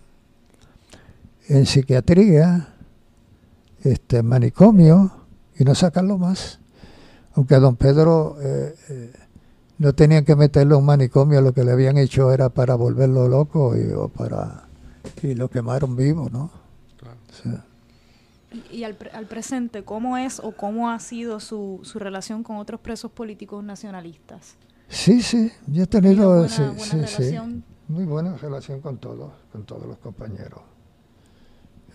en 1.50 1.66
psiquiatría, 1.66 2.76
este 3.84 4.24
manicomio, 4.24 5.21
y 5.58 5.64
no 5.64 5.76
sacarlo 5.76 6.18
más. 6.18 6.60
Aunque 7.34 7.56
a 7.56 7.60
don 7.60 7.76
Pedro 7.76 8.38
eh, 8.42 8.76
eh, 8.90 9.14
no 9.78 9.94
tenían 9.94 10.26
que 10.26 10.36
meterlo 10.36 10.76
en 10.76 10.82
un 10.82 10.86
manicomio, 10.86 11.42
lo 11.42 11.54
que 11.54 11.64
le 11.64 11.72
habían 11.72 11.98
hecho 11.98 12.32
era 12.32 12.50
para 12.50 12.76
volverlo 12.76 13.28
loco 13.28 13.76
y, 13.78 13.92
o 13.92 14.10
para 14.10 14.68
y 15.24 15.34
lo 15.34 15.50
quemaron 15.50 15.96
vivo, 15.96 16.30
¿no? 16.30 16.52
Y, 18.70 18.84
al, 18.84 18.98
al, 19.14 19.28
presente, 19.28 19.84
¿cómo 19.84 20.18
es 20.18 20.40
o 20.40 20.52
cómo 20.52 20.92
ha 20.92 21.00
sido 21.00 21.40
su, 21.40 21.80
su 21.84 22.00
relación 22.00 22.44
con 22.44 22.58
otros 22.58 22.82
presos 22.82 23.12
políticos 23.12 23.64
nacionalistas? 23.64 24.56
Sí, 24.90 25.22
sí, 25.22 25.52
yo 25.68 25.84
he 25.84 25.88
tenido 25.88 26.46
muy 27.88 28.04
buena 28.04 28.36
relación 28.38 28.82
con 28.82 28.98
todos, 28.98 29.32
con 29.52 29.64
todos 29.64 29.88
los 29.88 29.98
compañeros. 30.00 30.62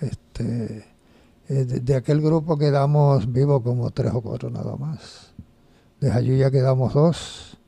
Este, 0.01 0.85
eh, 1.49 1.65
de, 1.65 1.95
aquel 1.95 2.21
grupo 2.21 2.59
quedamos 2.59 3.33
vivos 3.33 3.63
como 3.63 3.91
tres 3.91 4.13
o 4.15 4.21
cuatro 4.21 4.51
nada 4.51 4.77
más. 4.77 5.33
De 6.01 6.11
allí 6.11 6.39
ya 6.39 6.51
quedamos 6.51 6.95
dos. 6.95 7.59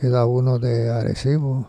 Queda 0.00 0.26
uno 0.26 0.58
de 0.58 0.90
Arecibo 0.90 1.66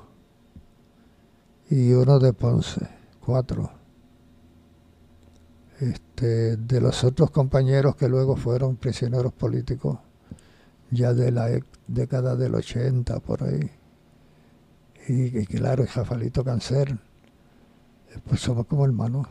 y 1.69 1.93
uno 1.93 2.19
de 2.19 2.33
Ponce, 2.33 2.87
cuatro. 3.19 3.71
Este, 5.79 6.57
de 6.57 6.81
los 6.81 7.03
otros 7.03 7.31
compañeros 7.31 7.95
que 7.95 8.07
luego 8.07 8.35
fueron 8.35 8.75
prisioneros 8.75 9.33
políticos, 9.33 9.99
ya 10.91 11.13
de 11.13 11.31
la 11.31 11.49
década 11.87 12.35
del 12.35 12.55
80 12.55 13.19
por 13.19 13.43
ahí. 13.43 13.71
Y, 15.07 15.45
claro, 15.47 15.83
el 15.83 15.89
Jafalito 15.89 16.43
Cáncer, 16.43 16.97
pues 18.27 18.41
somos 18.41 18.67
como 18.67 18.85
hermanos. 18.85 19.27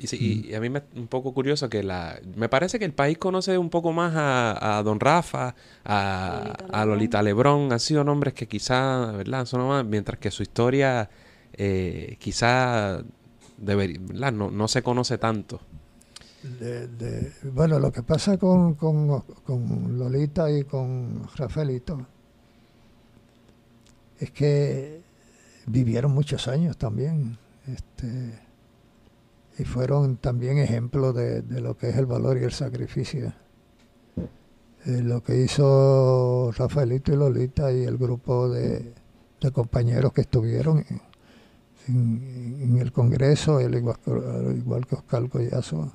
Y, 0.00 0.54
a 0.54 0.60
mí 0.60 0.70
me 0.70 0.82
un 0.96 1.06
poco 1.06 1.34
curioso 1.34 1.68
que 1.68 1.82
la... 1.82 2.18
Me 2.34 2.48
parece 2.48 2.78
que 2.78 2.84
el 2.84 2.92
país 2.92 3.18
conoce 3.18 3.58
un 3.58 3.70
poco 3.70 3.92
más 3.92 4.12
a, 4.16 4.82
Don 4.84 4.98
Rafa, 4.98 5.54
a 5.84 6.84
Lolita, 6.86 7.22
Lebrón. 7.22 7.72
Han 7.72 7.80
sido 7.80 8.02
nombres 8.04 8.34
que 8.34 8.48
quizá, 8.48 9.12
¿verdad? 9.12 9.44
Son 9.46 9.66
más, 9.66 9.84
mientras 9.84 10.18
que 10.18 10.30
su 10.30 10.42
historia 10.42 11.10
eh, 11.52 12.16
quizá 12.18 13.02
debería, 13.58 14.00
no, 14.30 14.50
no 14.50 14.68
se 14.68 14.82
conoce 14.82 15.18
tanto. 15.18 15.60
De, 16.42 17.32
bueno, 17.52 17.78
lo 17.78 17.92
que 17.92 18.02
pasa 18.02 18.38
con, 18.38 18.74
con, 18.74 19.20
con, 19.44 19.98
Lolita 19.98 20.50
y 20.50 20.64
con 20.64 21.28
Rafaelito 21.36 22.06
es 24.18 24.30
que 24.30 25.02
vivieron 25.66 26.12
muchos 26.12 26.48
años 26.48 26.78
también. 26.78 27.36
Este, 27.66 28.38
y 29.60 29.64
fueron 29.64 30.16
también 30.16 30.58
ejemplos 30.58 31.14
de, 31.14 31.42
lo 31.60 31.76
que 31.76 31.90
es 31.90 31.96
el 31.96 32.06
valor 32.06 32.38
y 32.38 32.44
el 32.44 32.52
sacrificio. 32.52 33.32
Eh, 34.86 35.02
lo 35.02 35.22
que 35.22 35.36
hizo 35.36 36.50
Rafaelito 36.56 37.12
y 37.12 37.16
Lolita 37.16 37.70
y 37.70 37.84
el 37.84 37.98
grupo 37.98 38.48
de, 38.48 38.94
compañeros 39.52 40.12
que 40.12 40.22
estuvieron 40.22 40.84
en, 41.88 42.78
el 42.78 42.92
Congreso, 42.92 43.60
el 43.60 43.74
igual, 43.74 43.98
igual 44.56 44.86
que 44.86 44.94
Oscar 44.94 45.28
Collazo, 45.28 45.92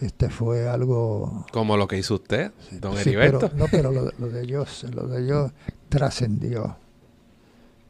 este 0.00 0.28
fue 0.28 0.68
algo... 0.68 1.46
Como 1.52 1.76
lo 1.76 1.88
que 1.88 1.98
hizo 1.98 2.14
usted, 2.14 2.52
don 2.80 2.96
Heriberto. 2.96 3.50
no, 3.56 3.66
pero 3.70 3.90
lo, 3.90 4.04
de 4.04 4.42
ellos, 4.42 4.84
lo 4.94 5.08
de 5.08 5.24
ellos 5.24 5.52
trascendió, 5.88 6.76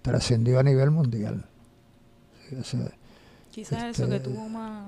trascendió 0.00 0.58
a 0.58 0.62
nivel 0.62 0.90
mundial. 0.90 1.46
Quizás 3.58 3.82
eso 3.86 4.08
que 4.08 4.16
este, 4.16 4.30
tuvo 4.30 4.48
más... 4.48 4.86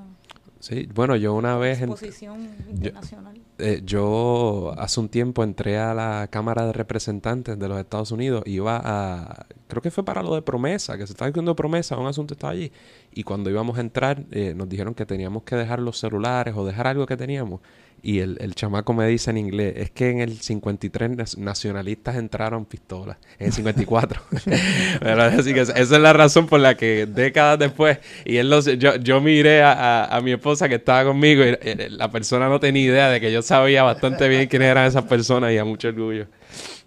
Sí, 0.61 0.89
bueno, 0.95 1.17
yo 1.17 1.35
una 1.35 1.57
vez... 1.57 1.81
Exposición 1.81 2.49
internacional. 2.69 3.37
Eh, 3.59 3.83
yo 3.85 4.73
hace 4.79 5.01
un 5.01 5.09
tiempo 5.09 5.43
entré 5.43 5.77
a 5.77 5.93
la 5.93 6.29
Cámara 6.31 6.67
de 6.67 6.73
Representantes 6.73 7.59
de 7.59 7.69
los 7.69 7.81
Estados 7.81 8.13
Unidos, 8.13 8.45
iba 8.47 8.81
a, 8.81 9.47
creo 9.67 9.83
que 9.83 9.91
fue 9.91 10.05
para 10.05 10.23
lo 10.23 10.37
de 10.37 10.43
promesa, 10.43 10.97
que 10.97 11.05
se 11.05 11.15
estaba 11.15 11.31
haciendo 11.31 11.57
promesa, 11.57 11.97
un 11.97 12.07
asunto 12.07 12.35
estaba 12.35 12.53
allí, 12.53 12.71
y 13.13 13.25
cuando 13.25 13.51
íbamos 13.51 13.77
a 13.77 13.81
entrar 13.81 14.25
eh, 14.31 14.55
nos 14.55 14.69
dijeron 14.69 14.95
que 14.95 15.05
teníamos 15.05 15.43
que 15.43 15.57
dejar 15.57 15.81
los 15.81 15.99
celulares 15.99 16.55
o 16.57 16.65
dejar 16.65 16.87
algo 16.87 17.07
que 17.07 17.17
teníamos, 17.17 17.61
y 18.03 18.21
el, 18.21 18.39
el, 18.41 18.55
chamaco 18.55 18.93
me 18.93 19.07
dice 19.07 19.31
en 19.31 19.37
inglés, 19.37 19.75
es 19.77 19.91
que 19.91 20.11
en 20.11 20.21
el 20.21 20.41
53 20.41 21.37
nacionalistas 21.39 22.17
entraron 22.17 22.65
pistolas, 22.65 23.19
en 23.39 23.49
el 23.49 23.53
54. 23.53 24.23
Así 25.39 25.53
que 25.53 25.61
esa 25.61 25.79
es 25.79 25.91
la 25.91 26.13
razón 26.13 26.47
por 26.47 26.61
la 26.61 26.77
que 26.77 27.07
décadas 27.07 27.59
después, 27.59 27.99
y 28.25 28.37
él 28.37 28.51
yo, 28.79 28.97
yo 28.97 29.21
miré 29.21 29.63
a, 29.63 30.05
a, 30.05 30.21
mi 30.21 30.33
esposa 30.33 30.69
que 30.69 30.77
estaba 30.77 31.05
conmigo 31.05 31.45
y 31.45 31.57
la 31.91 32.11
persona 32.11 32.49
no 32.49 32.59
tenía 32.59 32.85
idea 32.85 33.09
de 33.11 33.21
que 33.21 33.33
yo 33.33 33.43
sabía 33.43 33.83
bastante 33.83 34.29
bien 34.29 34.49
quiénes 34.49 34.69
eran 34.69 34.87
esas 34.87 35.05
personas 35.05 35.53
y 35.53 35.59
a 35.59 35.65
mucho 35.65 35.89
orgullo. 35.89 36.27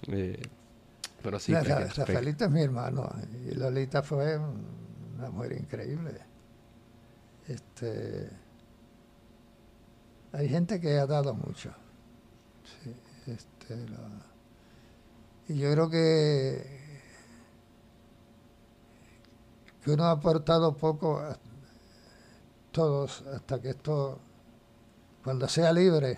Eh, 0.08 0.42
pero 1.22 1.40
sí. 1.40 1.54
Rafaelito 1.54 2.46
es 2.46 2.52
mi 2.52 2.62
hermano 2.62 3.10
y 3.50 3.56
Lolita 3.56 4.04
fue 4.04 4.38
una 4.38 5.30
mujer 5.30 5.54
increíble. 5.54 6.12
Este 7.48 8.43
hay 10.34 10.50
gente 10.50 10.82
que 10.82 10.98
ha 10.98 11.06
dado 11.06 11.34
mucho. 11.34 11.72
este, 13.28 13.86
y 15.48 15.58
yo 15.58 15.72
creo 15.72 15.90
que, 15.90 16.80
que 19.84 19.92
uno 19.92 20.06
ha 20.06 20.12
aportado 20.12 20.76
poco 20.76 21.20
a 21.20 21.38
todos 22.72 23.22
hasta 23.34 23.62
que 23.62 23.70
esto, 23.70 24.20
cuando 25.24 25.48
sea 25.48 25.72
libre, 25.72 26.18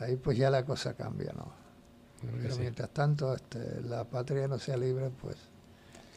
ahí 0.00 0.16
pues 0.16 0.38
ya 0.38 0.50
la 0.50 0.64
cosa 0.64 0.94
cambia, 0.94 1.32
¿no? 1.36 1.52
Pero 2.42 2.56
mientras 2.56 2.88
tanto 2.90 3.34
este, 3.34 3.82
la 3.82 4.04
patria 4.04 4.48
no 4.48 4.58
sea 4.58 4.76
libre, 4.76 5.10
pues... 5.20 5.36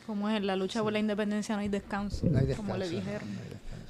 Como 0.08 0.30
es, 0.30 0.42
la 0.42 0.56
lucha 0.56 0.82
por 0.82 0.94
la 0.94 1.00
independencia 1.00 1.56
no 1.56 1.62
hay 1.62 1.68
descanso, 1.68 2.26
como 2.56 2.78
le 2.78 2.90
dijeron. 2.90 3.28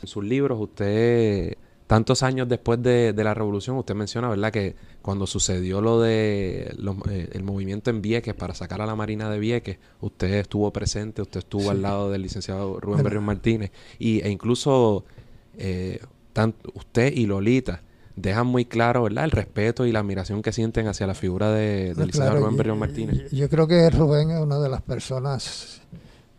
en 0.02 0.08
sus 0.08 0.24
libros 0.24 0.60
usted 0.60 1.56
tantos 1.90 2.22
años 2.22 2.48
después 2.48 2.84
de, 2.84 3.16
la 3.16 3.34
revolución, 3.34 3.76
usted 3.76 3.96
menciona, 3.96 4.30
¿verdad?, 4.30 4.52
que 4.52 4.76
cuando 5.02 5.26
sucedió 5.26 5.82
lo 5.82 6.00
de 6.00 6.72
eh, 7.10 7.30
el 7.32 7.44
movimiento 7.44 7.90
en 7.90 8.04
Vieques 8.04 8.36
para 8.36 8.54
sacar 8.54 8.80
a 8.84 8.86
la 8.86 8.96
Marina 8.96 9.28
de 9.28 9.40
Vieques, 9.40 9.80
usted 10.00 10.36
estuvo 10.36 10.72
presente, 10.72 11.24
usted 11.24 11.40
estuvo 11.40 11.72
al 11.72 11.82
lado 11.82 12.12
del 12.12 12.22
licenciado 12.22 12.80
Rubén 12.80 13.02
Berrión 13.02 13.24
Martínez, 13.24 13.72
y, 13.98 14.22
e 14.22 14.30
incluso 14.30 15.04
eh, 15.58 16.00
usted 16.76 17.12
y 17.12 17.26
Lolita 17.26 17.82
dejan 18.16 18.46
muy 18.46 18.66
claro, 18.66 19.02
¿verdad?, 19.02 19.24
el 19.24 19.32
respeto 19.32 19.88
y 19.88 19.92
la 19.92 20.02
admiración 20.02 20.44
que 20.44 20.52
sienten 20.52 20.86
hacia 20.86 21.08
la 21.08 21.16
figura 21.16 21.52
de, 21.52 21.96
del 21.96 22.06
licenciado 22.06 22.40
Rubén 22.40 22.56
Berrión 22.56 22.78
Martínez. 22.78 23.32
Yo, 23.32 23.50
creo 23.50 23.68
que 23.68 23.90
Rubén 23.90 24.30
es 24.30 24.40
una 24.40 24.60
de 24.60 24.70
las 24.70 24.84
personas 24.84 25.82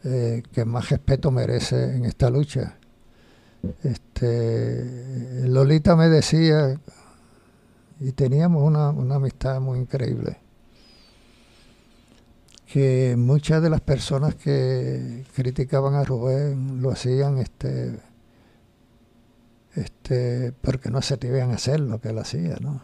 eh, 0.05 0.44
que 0.53 0.64
más 0.64 0.90
respeto 0.90 1.32
merece 1.32 1.96
en 1.96 2.05
esta 2.05 2.30
lucha 2.30 2.78
este, 3.82 5.48
Lolita 5.48 5.96
me 5.96 6.08
decía, 6.08 6.80
y 7.98 8.12
teníamos 8.12 8.62
una, 8.62 8.88
amistad 8.88 9.61
muy 9.61 9.80
increíble, 9.80 10.38
que 12.66 13.16
muchas 13.18 13.62
de 13.62 13.70
las 13.70 13.80
personas 13.80 14.36
que 14.36 15.24
criticaban 15.34 15.94
a 15.94 16.04
Rubén 16.04 16.80
lo 16.80 16.90
hacían 16.90 17.38
este, 17.38 17.98
este, 19.74 20.52
porque 20.52 20.90
no 20.90 21.02
se 21.02 21.14
atrevían 21.14 21.50
a 21.50 21.54
hacer 21.54 21.80
lo 21.80 22.00
que 22.00 22.11
él 22.11 22.18
hacía, 22.18 22.56
¿no? 22.61 22.82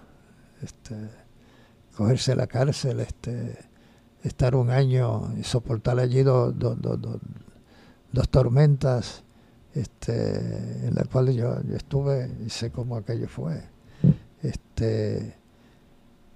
Este, 0.62 0.96
cogerse 1.96 2.34
la 2.34 2.46
cárcel, 2.46 3.00
este, 3.00 3.56
estar 4.22 4.56
un 4.56 4.70
año 4.70 5.32
y 5.38 5.44
soportar 5.44 6.00
allí 6.00 6.22
dos 6.22 6.52
tormentas 8.30 9.25
este, 9.76 10.86
en 10.86 10.94
la 10.94 11.04
cual 11.04 11.30
yo, 11.32 11.58
estuve 11.74 12.30
y 12.44 12.50
sé 12.50 12.70
cómo 12.70 12.96
aquello 12.96 13.28
fue. 13.28 13.62
Este, 14.42 15.36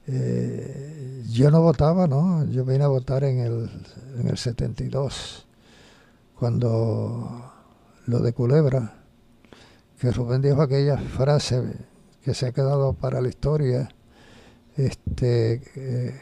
eh, 0.07 1.24
yo 1.30 1.51
no 1.51 1.62
votaba, 1.62 2.07
¿no? 2.07 2.45
Yo 2.51 2.64
vine 2.64 2.84
a 2.84 2.88
votar 2.88 3.24
en 3.24 3.38
el, 3.38 3.70
en 4.18 4.28
el 4.28 4.36
72, 4.36 5.47
cuando 6.38 7.53
lo 8.07 8.18
de 8.20 8.32
Culebra, 8.32 8.95
que 9.99 10.11
Rubén 10.11 10.43
dijo 10.43 10.61
aquella 10.61 10.99
frase 10.99 11.62
que 12.22 12.34
se 12.34 12.47
ha 12.47 12.53
quedado 12.53 12.93
para 12.93 13.22
la 13.22 13.28
historia, 13.28 13.88
este, 14.76 15.62
eh, 15.76 16.20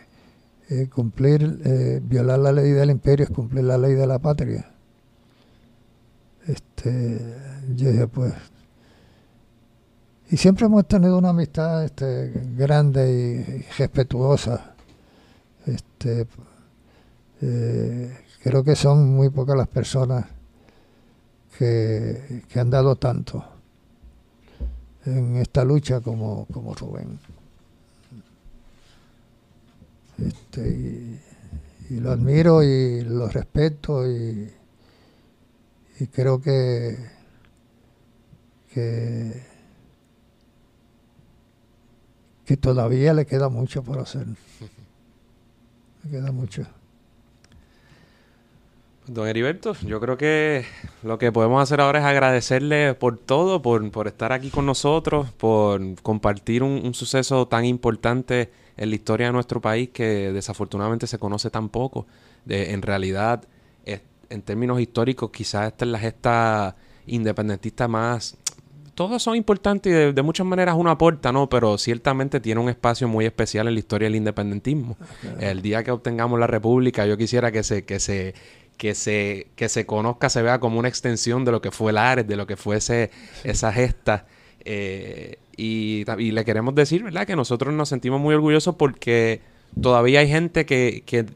eh, 0.71 0.89
cumplir, 0.89 2.01
violar 2.03 2.39
la 2.39 2.53
ley 2.53 2.71
del 2.71 2.91
imperio 2.91 3.25
es 3.25 3.31
cumplir 3.31 3.65
la 3.65 3.79
ley 3.79 3.95
de 3.95 4.07
la 4.07 4.19
patria 4.21 4.78
este, 6.49 7.21
yo 7.77 7.91
dije, 7.91 8.09
pues. 8.09 8.33
Y 10.31 10.37
siempre 10.37 10.67
hemos 10.67 10.87
tenido 10.89 11.19
una 11.19 11.31
amistad 11.31 11.85
este, 11.85 12.33
grande 12.57 13.13
y, 13.13 13.63
respetuosa. 13.79 14.75
Este, 15.67 16.27
eh, 17.43 18.19
creo 18.43 18.65
que 18.65 18.75
son 18.75 19.15
muy 19.15 19.29
pocas 19.29 19.57
las 19.57 19.69
personas 19.69 20.27
que, 21.59 22.43
han 22.55 22.71
dado 22.71 22.97
tanto 22.97 23.45
en 25.05 25.37
esta 25.37 25.65
lucha 25.65 26.01
como, 26.01 26.47
como 26.47 26.75
Rubén. 26.75 27.19
Este, 30.19 30.69
y, 30.69 31.21
y, 31.91 32.01
lo 32.01 32.11
admiro 32.11 32.63
y 32.63 33.03
lo 33.03 33.29
respeto 33.29 34.11
y, 34.11 34.51
y 36.01 36.07
creo 36.07 36.41
que, 36.41 36.97
que, 38.73 39.43
que 42.45 42.57
todavía 42.57 43.15
le 43.15 43.27
queda 43.27 43.49
mucho 43.49 43.83
por 43.83 43.99
hacer. 43.99 44.27
Le 46.05 46.11
queda 46.11 46.31
mucho. 46.31 46.65
Don 49.09 49.27
Heriberto, 49.27 49.75
yo 49.87 50.01
creo 50.01 50.19
que 50.19 50.65
lo 51.03 51.19
que 51.19 51.33
podemos 51.33 51.63
hacer 51.63 51.81
ahora 51.81 51.99
es 51.99 52.05
agradecerle 52.05 52.95
por 52.95 53.19
todo, 53.19 53.63
por, 53.63 53.91
por 53.91 54.07
estar 54.07 54.33
aquí 54.33 54.51
con 54.51 54.67
nosotros, 54.67 55.33
por 55.33 55.81
compartir 56.03 56.63
un, 56.63 56.83
un, 56.85 56.93
suceso 56.93 57.49
tan 57.49 57.65
importante 57.65 58.51
en 58.77 58.91
la 58.91 58.97
historia 58.97 59.27
de 59.29 59.33
nuestro 59.33 59.63
país 59.63 59.89
que 59.89 60.31
desafortunadamente 60.33 61.07
se 61.07 61.19
conoce 61.19 61.49
tan 61.51 61.71
poco. 61.71 62.07
De, 62.45 62.73
en 62.73 62.83
realidad, 62.83 63.45
en 64.31 64.43
términos 64.43 64.81
históricos, 64.81 65.31
quizás 65.31 65.69
esta 65.69 65.85
es 65.85 65.91
la 65.91 65.99
gesta 65.99 66.77
independentista 67.07 67.89
más... 67.89 68.37
Todos 68.95 69.23
son 69.23 69.37
importantes 69.37 69.93
y 69.93 69.95
de, 69.95 70.13
de, 70.13 70.23
muchas 70.23 70.45
maneras 70.45 70.75
uno 70.77 70.91
aporta, 70.91 71.31
¿no? 71.31 71.49
Pero 71.49 71.79
ciertamente 71.79 72.41
tiene 72.41 72.61
un 72.61 72.69
espacio 72.69 73.07
muy 73.07 73.27
especial 73.27 73.69
en 73.69 73.75
la 73.75 73.79
historia 73.79 74.07
del 74.07 74.17
independentismo. 74.17 74.97
Okay. 75.37 75.51
El 75.51 75.63
día 75.63 75.85
que 75.85 75.93
obtengamos 75.93 76.41
la 76.41 76.49
república, 76.49 77.07
yo 77.07 77.17
quisiera 77.17 77.53
que 77.53 77.63
se... 77.63 77.85
Que 77.85 78.01
se 78.01 78.35
que 78.79 78.95
se, 78.95 79.49
que 79.57 79.69
se 79.69 79.85
conozca, 79.85 80.31
se 80.31 80.41
vea 80.41 80.61
como 80.61 80.79
una 80.79 80.89
extensión 80.89 81.45
de 81.45 81.51
lo 81.51 81.61
que 81.61 81.73
fue 81.73 81.91
el 81.91 81.99
Ares, 81.99 82.27
de 82.27 82.37
lo 82.37 82.47
que 82.47 82.57
fue 82.57 82.77
ese, 82.77 83.11
esa 83.43 83.73
gesta. 83.73 84.27
Eh, 84.65 85.39
y, 85.57 86.05
y, 86.19 86.31
le 86.31 86.45
queremos 86.45 86.75
decir, 86.75 87.03
¿verdad?, 87.03 87.27
que 87.27 87.35
nosotros 87.35 87.75
nos 87.75 87.89
sentimos 87.89 88.21
muy 88.21 88.35
orgullosos 88.35 88.77
porque 88.77 89.43
todavía 89.83 90.21
hay 90.21 90.29
gente 90.29 90.65
que, 90.65 91.03
que, 91.05 91.27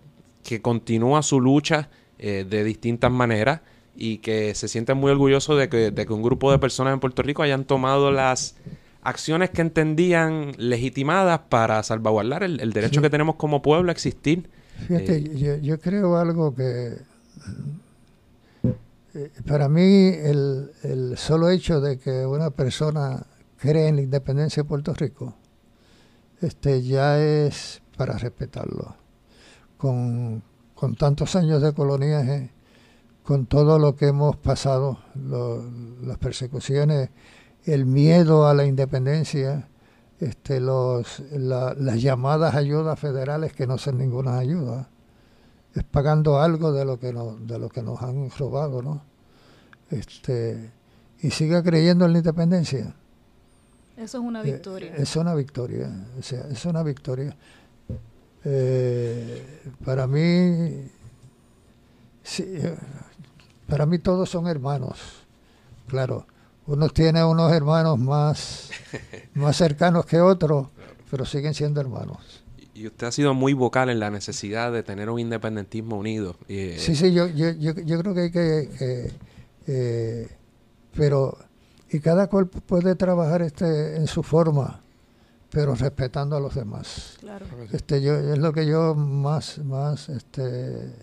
que 0.45 0.62
continúa 0.62 1.22
su 1.22 1.40
lucha 1.40 1.90
eh, 2.25 2.47
de 2.49 2.64
distintas 2.64 3.11
maneras 3.11 3.61
y 3.97 4.18
que 4.18 4.55
se 4.55 4.68
sienten 4.68 4.97
muy 4.97 5.11
orgullosos 5.11 5.59
de 5.59 5.68
que, 5.68 5.91
de 5.91 6.07
que 6.07 6.12
un 6.12 6.23
grupo 6.23 6.53
de 6.53 6.59
personas 6.59 6.95
en 6.95 7.01
Puerto 7.01 7.23
Rico 7.23 7.43
hayan 7.43 7.64
tomado 7.64 8.12
las 8.12 8.55
acciones 9.03 9.51
que 9.51 9.61
entendían 9.61 10.53
legitimadas 10.57 11.41
para 11.49 11.83
salvaguardar 11.83 12.43
el, 12.43 12.61
el 12.61 12.73
derecho 12.73 13.01
sí. 13.01 13.03
que 13.03 13.11
tenemos 13.11 13.35
como 13.35 13.61
pueblo 13.61 13.91
a 13.91 13.93
existir. 13.93 14.49
Fíjate, 14.87 15.16
eh, 15.16 15.37
yo, 15.37 15.57
yo 15.57 15.81
creo 15.81 16.16
algo 16.16 16.55
que 16.55 16.97
para 19.47 19.68
mí 19.68 20.07
el, 20.07 20.70
el, 20.85 21.18
solo 21.18 21.51
hecho 21.51 21.81
de 21.81 21.99
que 21.99 22.25
una 22.25 22.51
persona 22.51 23.27
cree 23.59 23.89
en 23.89 23.97
la 23.97 24.03
independencia 24.03 24.62
de 24.62 24.68
Puerto 24.68 24.95
Rico 24.95 25.35
este 26.43 26.83
ya 26.83 27.20
es 27.20 27.83
para 27.97 28.18
respetarlo 28.18 28.97
con, 29.77 30.43
con 30.83 30.97
tantos 30.97 31.37
años 31.37 31.62
de 31.62 31.72
coloniaje 31.72 32.51
con 33.22 33.47
todo 33.47 33.78
lo 33.78 33.95
que 33.95 34.09
hemos 34.09 34.35
pasado 34.35 34.99
lo, 35.14 35.62
las 36.03 36.18
persecuciones 36.18 37.11
el 37.64 37.87
miedo 37.87 38.49
a 38.49 38.55
la 38.55 38.64
independencia 38.64 39.68
este, 40.18 40.59
los, 40.59 41.20
la, 41.30 41.74
las 41.74 42.03
llamadas 42.03 42.57
ayudas 42.57 42.99
federales 42.99 43.53
que 43.53 43.68
no 43.68 43.78
son 43.78 43.97
ninguna 43.97 44.39
ayuda 44.39 44.89
es 45.72 45.85
pagando 45.85 46.41
algo 46.41 46.72
de 46.72 46.85
lo 46.85 46.99
que 46.99 47.12
nos, 47.12 47.47
de 47.47 47.61
lo 47.61 47.68
que 47.68 47.83
nos 47.83 48.03
han 48.03 48.28
robado, 48.30 48.83
¿no? 48.83 49.05
Este, 49.89 50.72
y 51.20 51.30
siga 51.30 51.62
creyendo 51.62 52.07
en 52.07 52.12
la 52.12 52.18
independencia. 52.18 52.95
Eso 53.97 54.18
es 54.18 54.24
una 54.24 54.43
victoria. 54.43 54.97
Eh, 54.97 55.03
es 55.03 55.14
una 55.14 55.35
victoria, 55.35 55.91
o 56.18 56.22
sea, 56.22 56.41
es 56.51 56.64
una 56.66 56.83
victoria. 56.83 57.37
Eh, 58.45 59.70
para 59.84 60.07
mí, 60.07 60.90
sí, 62.22 62.45
para 63.68 63.86
mí 63.86 63.99
todos 63.99 64.28
son 64.30 64.47
hermanos, 64.49 64.99
claro. 65.86 66.26
Uno 66.66 66.88
tiene 66.88 67.24
unos 67.24 67.53
hermanos 67.53 67.99
más, 67.99 68.70
más 69.34 69.57
cercanos 69.57 70.07
que 70.07 70.20
otros, 70.20 70.68
pero 71.11 71.24
siguen 71.24 71.55
siendo 71.55 71.80
hermanos 71.80 72.43
y 72.74 72.86
usted 72.86 73.07
ha 73.07 73.12
sido 73.12 73.34
muy 73.34 73.53
vocal 73.53 73.90
en 73.90 74.01
la 74.01 74.11
necesidad 74.11 74.72
de 74.72 74.82
tener 74.82 75.11
un 75.11 75.18
independentismo 75.18 75.99
unido. 75.99 76.36
Eh, 76.49 76.76
sí, 76.78 76.97
sí, 76.97 77.12
yo, 77.12 77.28
yo, 77.28 77.51
yo, 77.53 77.74
yo, 77.74 77.99
creo 78.01 78.14
que 78.14 78.20
hay 78.20 78.30
que... 78.30 78.70
Eh, 78.80 79.12
eh, 79.66 80.28
pero... 80.95 81.38
Y 81.90 82.01
cada 82.01 82.28
cual 82.28 82.47
puede 82.49 82.95
trabajar 82.95 83.43
este 83.43 83.97
en 83.97 84.07
su 84.07 84.22
forma, 84.22 84.82
pero 85.53 85.77
respetando 85.77 86.37
a 86.37 86.41
los 86.41 86.55
demás. 86.55 87.19
Claro. 87.21 87.47
Este, 87.71 88.03
yo, 88.03 88.15
es 88.15 88.39
lo 88.39 88.53
que 88.53 88.67
yo 88.67 88.97
más, 88.97 89.59
más 89.59 90.09
este, 90.09 90.97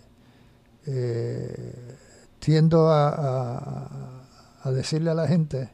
tiendo 2.40 2.90
a, 2.90 3.10
a, 3.10 4.24
a 4.64 4.72
decirle 4.72 5.12
a 5.12 5.14
la 5.14 5.28
gente 5.28 5.70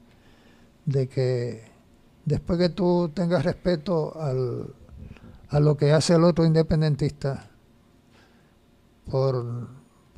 de 0.85 1.07
que 1.07 1.71
después 2.25 2.59
que 2.59 2.69
tú 2.69 3.09
tengas 3.15 3.43
respeto 3.43 4.21
al 4.21 4.67
a 5.49 5.59
lo 5.59 5.77
que 5.77 5.91
hace 5.91 6.13
el 6.13 6.23
otro 6.23 6.45
independentista 6.45 7.49
por, 9.09 9.69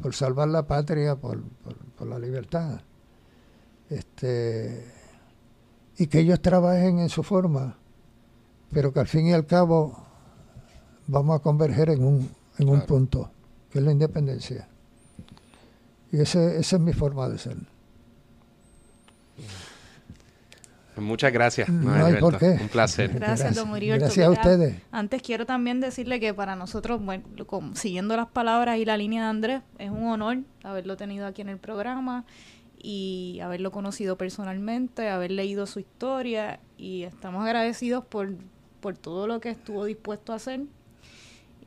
por 0.01 0.16
salvar 0.16 0.47
la 0.47 0.66
patria, 0.66 1.16
por, 1.16 1.43
por, 1.43 1.76
por, 1.78 2.08
la 2.08 2.18
libertad. 2.18 2.82
Este, 3.89 4.91
y 5.97 6.08
que 6.08 6.20
ellos 6.20 6.41
trabajen 6.41 6.99
en 6.99 7.10
su 7.10 7.24
forma, 7.24 7.78
pero 8.72 8.93
que 8.93 8.99
al 8.99 9.07
fin 9.07 9.28
y 9.28 9.34
al 9.34 9.45
cabo 9.45 10.05
vamos 11.07 11.39
a 11.39 11.43
converger 11.43 11.89
en 11.89 12.03
un, 12.03 12.20
en 12.20 12.30
claro. 12.57 12.72
un 12.74 12.82
punto, 12.82 13.32
que 13.72 13.80
es 13.80 13.86
la 13.86 13.91
independencia. 13.91 14.68
Y 16.11 16.20
ese, 16.20 16.59
esa 16.59 16.76
es 16.76 16.82
mi 16.82 16.93
forma 16.93 17.28
de 17.30 17.38
ser. 17.38 17.57
Muchas 21.01 21.32
gracias. 21.32 21.70
No, 21.70 21.95
no 21.95 22.05
hay 22.05 22.15
por 22.15 22.38
qué. 22.38 22.57
Un 22.59 22.70
placer. 22.70 23.09
Gracias, 23.09 23.39
gracias. 23.39 23.55
don 23.55 23.76
Heriberto. 23.76 24.05
Gracias 24.05 24.28
a 24.28 24.32
ustedes. 24.32 24.76
Antes 24.91 25.22
quiero 25.22 25.45
también 25.45 25.80
decirle 25.80 26.20
que 26.20 26.34
para 26.34 26.55
nosotros, 26.55 27.03
bueno, 27.03 27.24
siguiendo 27.74 28.15
las 28.15 28.28
palabras 28.28 28.78
y 28.80 28.86
la 28.86 28.97
línea 28.97 29.24
de 29.24 29.30
Andrés, 29.30 29.61
es 29.78 29.91
un 29.91 30.07
honor 30.07 30.39
haberlo 30.63 30.97
tenido 30.97 31.28
aquí 31.28 31.41
en 31.41 31.49
el 31.49 31.59
programa 31.59 32.26
y 32.78 33.39
haberlo 33.43 33.72
conocido 33.72 34.18
personalmente, 34.18 35.09
haber 35.09 35.32
leído 35.32 35.65
su 35.65 35.80
historia 35.80 36.59
y 36.78 37.03
estamos 37.03 37.45
agradecidos 37.45 38.05
por, 38.05 38.34
por 38.80 38.97
todo 38.97 39.28
lo 39.28 39.39
que 39.39 39.49
estuvo 39.49 39.86
dispuesto 39.86 40.34
a 40.34 40.38
hacer 40.38 40.61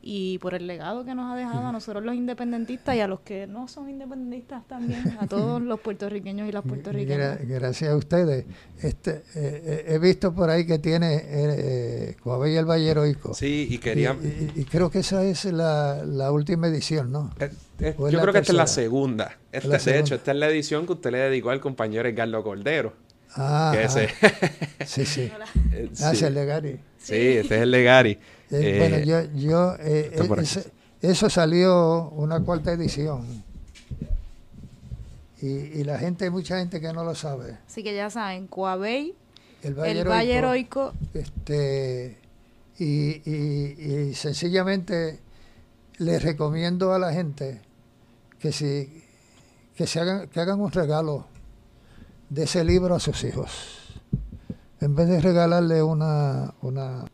y 0.03 0.39
por 0.39 0.55
el 0.55 0.65
legado 0.65 1.05
que 1.05 1.13
nos 1.13 1.31
ha 1.31 1.35
dejado 1.35 1.67
a 1.67 1.71
nosotros 1.71 2.03
los 2.03 2.15
independentistas 2.15 2.95
y 2.95 3.01
a 3.01 3.07
los 3.07 3.19
que 3.19 3.45
no 3.45 3.67
son 3.67 3.89
independentistas 3.89 4.67
también, 4.67 5.17
a 5.19 5.27
todos 5.27 5.61
los 5.61 5.79
puertorriqueños 5.79 6.49
y 6.49 6.51
las 6.51 6.63
puertorriqueñas. 6.63 7.47
Gracias 7.47 7.91
a 7.91 7.95
ustedes. 7.95 8.45
Este, 8.81 9.23
eh, 9.35 9.85
he 9.87 9.99
visto 9.99 10.33
por 10.33 10.49
ahí 10.49 10.65
que 10.65 10.79
tiene 10.79 11.15
eh, 11.15 11.23
eh 11.29 12.15
Coabey 12.19 12.55
el 12.55 12.65
Valle 12.65 12.89
Heroico. 12.89 13.33
Sí, 13.35 13.67
y 13.69 13.77
quería... 13.77 14.17
Y, 14.19 14.51
y, 14.55 14.61
y, 14.61 14.65
creo 14.65 14.89
que 14.89 14.99
esa 14.99 15.23
es 15.23 15.45
la, 15.45 16.03
la 16.03 16.31
última 16.31 16.67
edición, 16.67 17.11
¿no? 17.11 17.29
Eh, 17.39 17.51
eh, 17.79 17.95
yo 17.97 18.21
creo 18.21 18.33
que 18.33 18.39
esta 18.39 18.51
es 18.51 18.57
la 18.57 18.67
segunda. 18.67 19.37
Esta, 19.51 19.67
la 19.67 19.73
de 19.75 19.79
segunda. 19.79 19.99
hecho, 20.01 20.15
esta 20.15 20.31
es 20.31 20.37
la 20.37 20.49
edición 20.49 20.85
que 20.85 20.93
usted 20.93 21.11
le 21.11 21.17
dedicó 21.19 21.51
al 21.51 21.59
compañero 21.59 22.07
Edgardo 22.09 22.43
Cordero. 22.43 22.93
Ah, 23.35 23.71
que 23.73 23.83
ese... 23.83 24.09
sí, 24.85 25.05
sí. 25.05 25.31
Ah, 26.01 26.13
sí. 26.13 26.25
el 26.25 26.33
de 26.35 26.45
Gary. 26.45 26.79
Sí, 26.97 27.15
este 27.15 27.55
es 27.55 27.61
el 27.61 27.71
de 27.71 27.83
Gary. 27.83 28.19
Eh, 28.51 28.75
bueno, 28.77 28.99
yo, 28.99 29.23
yo 29.33 29.75
eh, 29.79 30.11
ese, 30.39 30.71
eso 31.01 31.29
salió 31.29 32.09
una 32.09 32.41
cuarta 32.41 32.71
edición. 32.71 33.43
Y, 35.41 35.47
y, 35.47 35.83
la 35.83 35.97
gente, 35.97 36.25
hay 36.25 36.29
mucha 36.29 36.59
gente 36.59 36.79
que 36.79 36.93
no 36.93 37.03
lo 37.03 37.15
sabe. 37.15 37.57
Así 37.65 37.83
que 37.83 37.95
ya 37.95 38.11
saben, 38.11 38.45
Coabey, 38.47 39.15
el 39.63 39.73
Valle, 39.73 39.91
el 39.91 39.97
Heroico, 39.97 40.09
Valle 40.09 40.33
Heroico. 40.35 40.93
Este, 41.13 42.17
y, 42.77 43.21
y, 43.29 44.09
y, 44.09 44.13
sencillamente 44.13 45.19
les 45.97 46.21
recomiendo 46.21 46.93
a 46.93 46.99
la 46.99 47.11
gente 47.11 47.61
que 48.39 48.51
si 48.51 49.01
que 49.75 49.87
se 49.87 49.99
hagan, 49.99 50.27
que 50.27 50.39
hagan 50.39 50.59
un 50.59 50.71
regalo 50.71 51.25
de 52.31 52.43
ese 52.43 52.63
libro 52.63 52.95
a 52.95 52.99
sus 52.99 53.23
hijos. 53.25 53.51
En 54.79 54.95
vez 54.95 55.09
de 55.09 55.19
regalarle 55.19 55.83
una, 55.83 56.53
una 56.61 57.05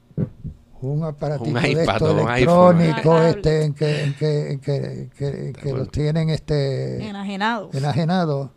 un 0.80 1.04
aparatito 1.04 1.50
un 1.50 1.64
de 1.64 1.84
esto 1.84 2.14
un 2.14 2.20
electrónico 2.30 3.16
iPhone. 3.16 3.26
este, 3.26 3.64
en 3.66 3.74
que, 3.74 4.04
en 4.04 4.14
que, 4.14 4.52
en 4.52 4.60
que, 4.60 5.10
que, 5.18 5.54
que 5.54 5.74
los 5.74 5.90
tienen 5.90 6.30
este 6.30 7.04
enajenados. 7.10 7.74
enajenados 7.74 8.52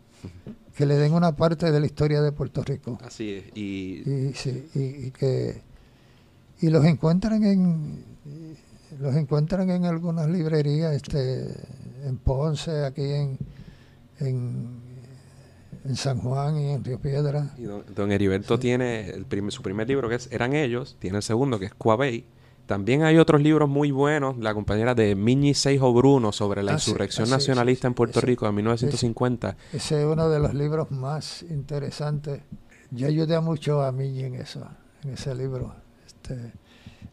que 0.75 0.85
le 0.85 0.97
den 0.97 1.13
una 1.13 1.35
parte 1.35 1.71
de 1.71 1.79
la 1.79 1.85
historia 1.87 2.21
de 2.21 2.31
Puerto 2.31 2.63
Rico. 2.63 2.99
Así 3.03 3.33
es. 3.33 3.45
Y, 3.55 4.03
y, 4.09 4.33
sí, 4.35 4.69
y, 4.75 5.07
y 5.07 5.11
que 5.11 5.61
y 6.61 6.69
los 6.69 6.85
encuentran 6.85 7.43
en 7.43 8.05
los 8.99 9.15
encuentran 9.15 9.67
en 9.71 9.85
algunas 9.85 10.29
librerías 10.29 10.93
este 10.93 11.47
en 12.05 12.17
Ponce, 12.17 12.85
aquí 12.85 13.01
en, 13.01 13.37
en 14.19 14.80
en 15.83 15.95
San 15.95 16.19
Juan 16.19 16.57
y 16.57 16.71
en 16.71 16.83
Río 16.83 16.99
Piedra. 16.99 17.53
Y 17.57 17.63
don, 17.63 17.83
don 17.95 18.11
Heriberto 18.11 18.55
sí. 18.55 18.61
tiene 18.61 19.09
el 19.09 19.25
prim 19.25 19.49
su 19.51 19.61
primer 19.63 19.87
libro 19.87 20.07
que 20.09 20.15
es 20.15 20.31
Eran 20.31 20.53
ellos, 20.53 20.95
tiene 20.99 21.17
el 21.17 21.23
segundo 21.23 21.57
que 21.59 21.65
es 21.65 21.73
Coabey 21.73 22.25
También 22.67 23.03
hay 23.03 23.17
otros 23.17 23.41
libros 23.41 23.67
muy 23.67 23.91
buenos, 23.91 24.37
la 24.37 24.53
compañera 24.53 24.93
de 24.95 25.15
Miñi 25.15 25.53
Seijo 25.53 25.91
Bruno 25.93 26.31
sobre 26.31 26.61
la 26.63 26.73
Ah, 26.73 26.79
sí, 26.79 26.91
insurrección 26.91 27.27
ah, 27.29 27.31
nacionalista 27.37 27.87
sí, 27.87 27.87
en 27.87 27.93
Puerto 27.95 28.19
ese- 28.19 28.27
Rico 28.27 28.45
de 28.45 28.51
1950. 28.51 29.57
Ese 29.73 29.99
es 30.01 30.05
uno 30.05 30.29
de 30.29 30.39
los 30.39 30.53
libros 30.53 30.91
más 30.91 31.43
interesantes. 31.43 32.41
Yo 32.91 33.07
ayudé 33.07 33.39
mucho 33.39 33.81
a 33.81 33.91
mí 33.91 34.21
en 34.23 34.35
eso, 34.35 34.67
en 35.03 35.11
ese 35.13 35.33
libro. 35.33 35.73
Este, 36.05 36.53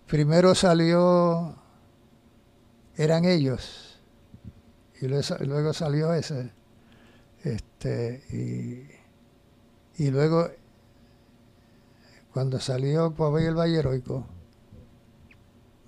primero 0.07 0.55
salió 0.55 1.55
Eran 2.97 3.25
ellos 3.25 3.99
y 5.01 5.07
luego 5.07 5.73
salió 5.73 6.13
ese. 6.13 6.51
Este, 7.49 8.23
y, 8.33 10.03
y 10.05 10.11
luego 10.11 10.49
cuando 12.33 12.61
salió 12.61 13.15
Coabey 13.15 13.47
el 13.47 13.55
Valle 13.55 13.79
Heroico, 13.79 14.27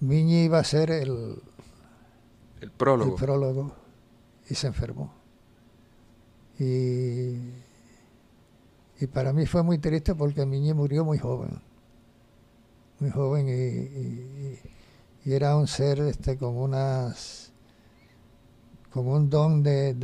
Miñi 0.01 0.45
iba 0.45 0.59
a 0.59 0.65
ser 0.65 0.91
el, 0.91 1.43
El 2.61 2.63
el 2.63 2.71
prólogo. 2.71 3.75
y 4.49 4.55
se 4.55 4.67
enfermó. 4.69 5.13
Y, 6.59 7.37
y 9.01 9.07
para 9.13 9.33
mí 9.33 9.47
fue 9.47 9.63
muy 9.63 9.79
triste 9.79 10.15
porque 10.15 10.45
Miñi 10.47 10.73
murió 10.75 11.05
muy 11.05 11.19
joven, 11.19 11.61
muy 12.99 13.11
joven 13.11 13.49
y, 13.49 13.53
y- 13.53 14.59
y 15.25 15.33
era 15.35 15.55
un 15.57 15.67
ser 15.67 15.99
este 16.01 16.39
con 16.39 16.57
unas, 16.57 17.53
con 18.91 19.07
un 19.07 19.29
don 19.29 19.63
de- 19.63 19.95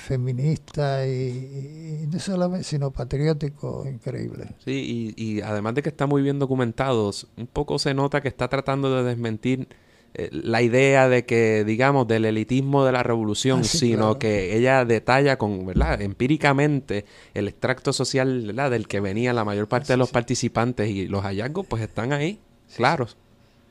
feminista 0.00 1.06
y, 1.06 2.06
no 2.10 2.18
solamente 2.18 2.64
sino 2.64 2.90
patriótico 2.90 3.84
increíble. 3.86 4.46
Sí, 4.64 5.14
y, 5.16 5.22
y 5.36 5.40
además 5.42 5.74
de 5.74 5.82
que 5.82 5.88
está 5.90 6.06
muy 6.06 6.22
bien 6.22 6.38
documentados, 6.38 7.28
un 7.36 7.46
poco 7.46 7.78
se 7.78 7.94
nota 7.94 8.20
que 8.20 8.28
está 8.28 8.48
tratando 8.48 8.94
de 8.96 9.04
desmentir 9.08 9.68
eh, 10.14 10.28
la 10.32 10.60
idea 10.60 11.08
de 11.08 11.24
que, 11.24 11.62
digamos, 11.64 12.08
del 12.08 12.24
elitismo 12.24 12.84
de 12.84 12.90
la 12.92 13.04
revolución, 13.04 13.60
Ah, 13.60 13.64
sí, 13.64 13.78
sino 13.78 13.98
claro. 13.98 14.18
que 14.18 14.56
ella 14.56 14.84
detalla 14.84 15.38
con, 15.38 15.64
¿verdad?, 15.66 16.02
empíricamente 16.02 17.04
el 17.32 17.46
extracto 17.46 17.92
social, 17.92 18.44
¿verdad?, 18.48 18.72
del 18.72 18.88
que 18.88 18.98
venía 18.98 19.32
la 19.32 19.44
mayor 19.44 19.68
parte 19.68 19.86
Sí, 19.86 19.92
de 19.92 19.96
los 19.98 20.08
sí. 20.08 20.12
participantes 20.14 20.88
y 20.90 21.06
los 21.06 21.22
hallazgos 21.22 21.64
pues 21.66 21.82
están 21.82 22.12
ahí, 22.12 22.40
claros. 22.74 23.16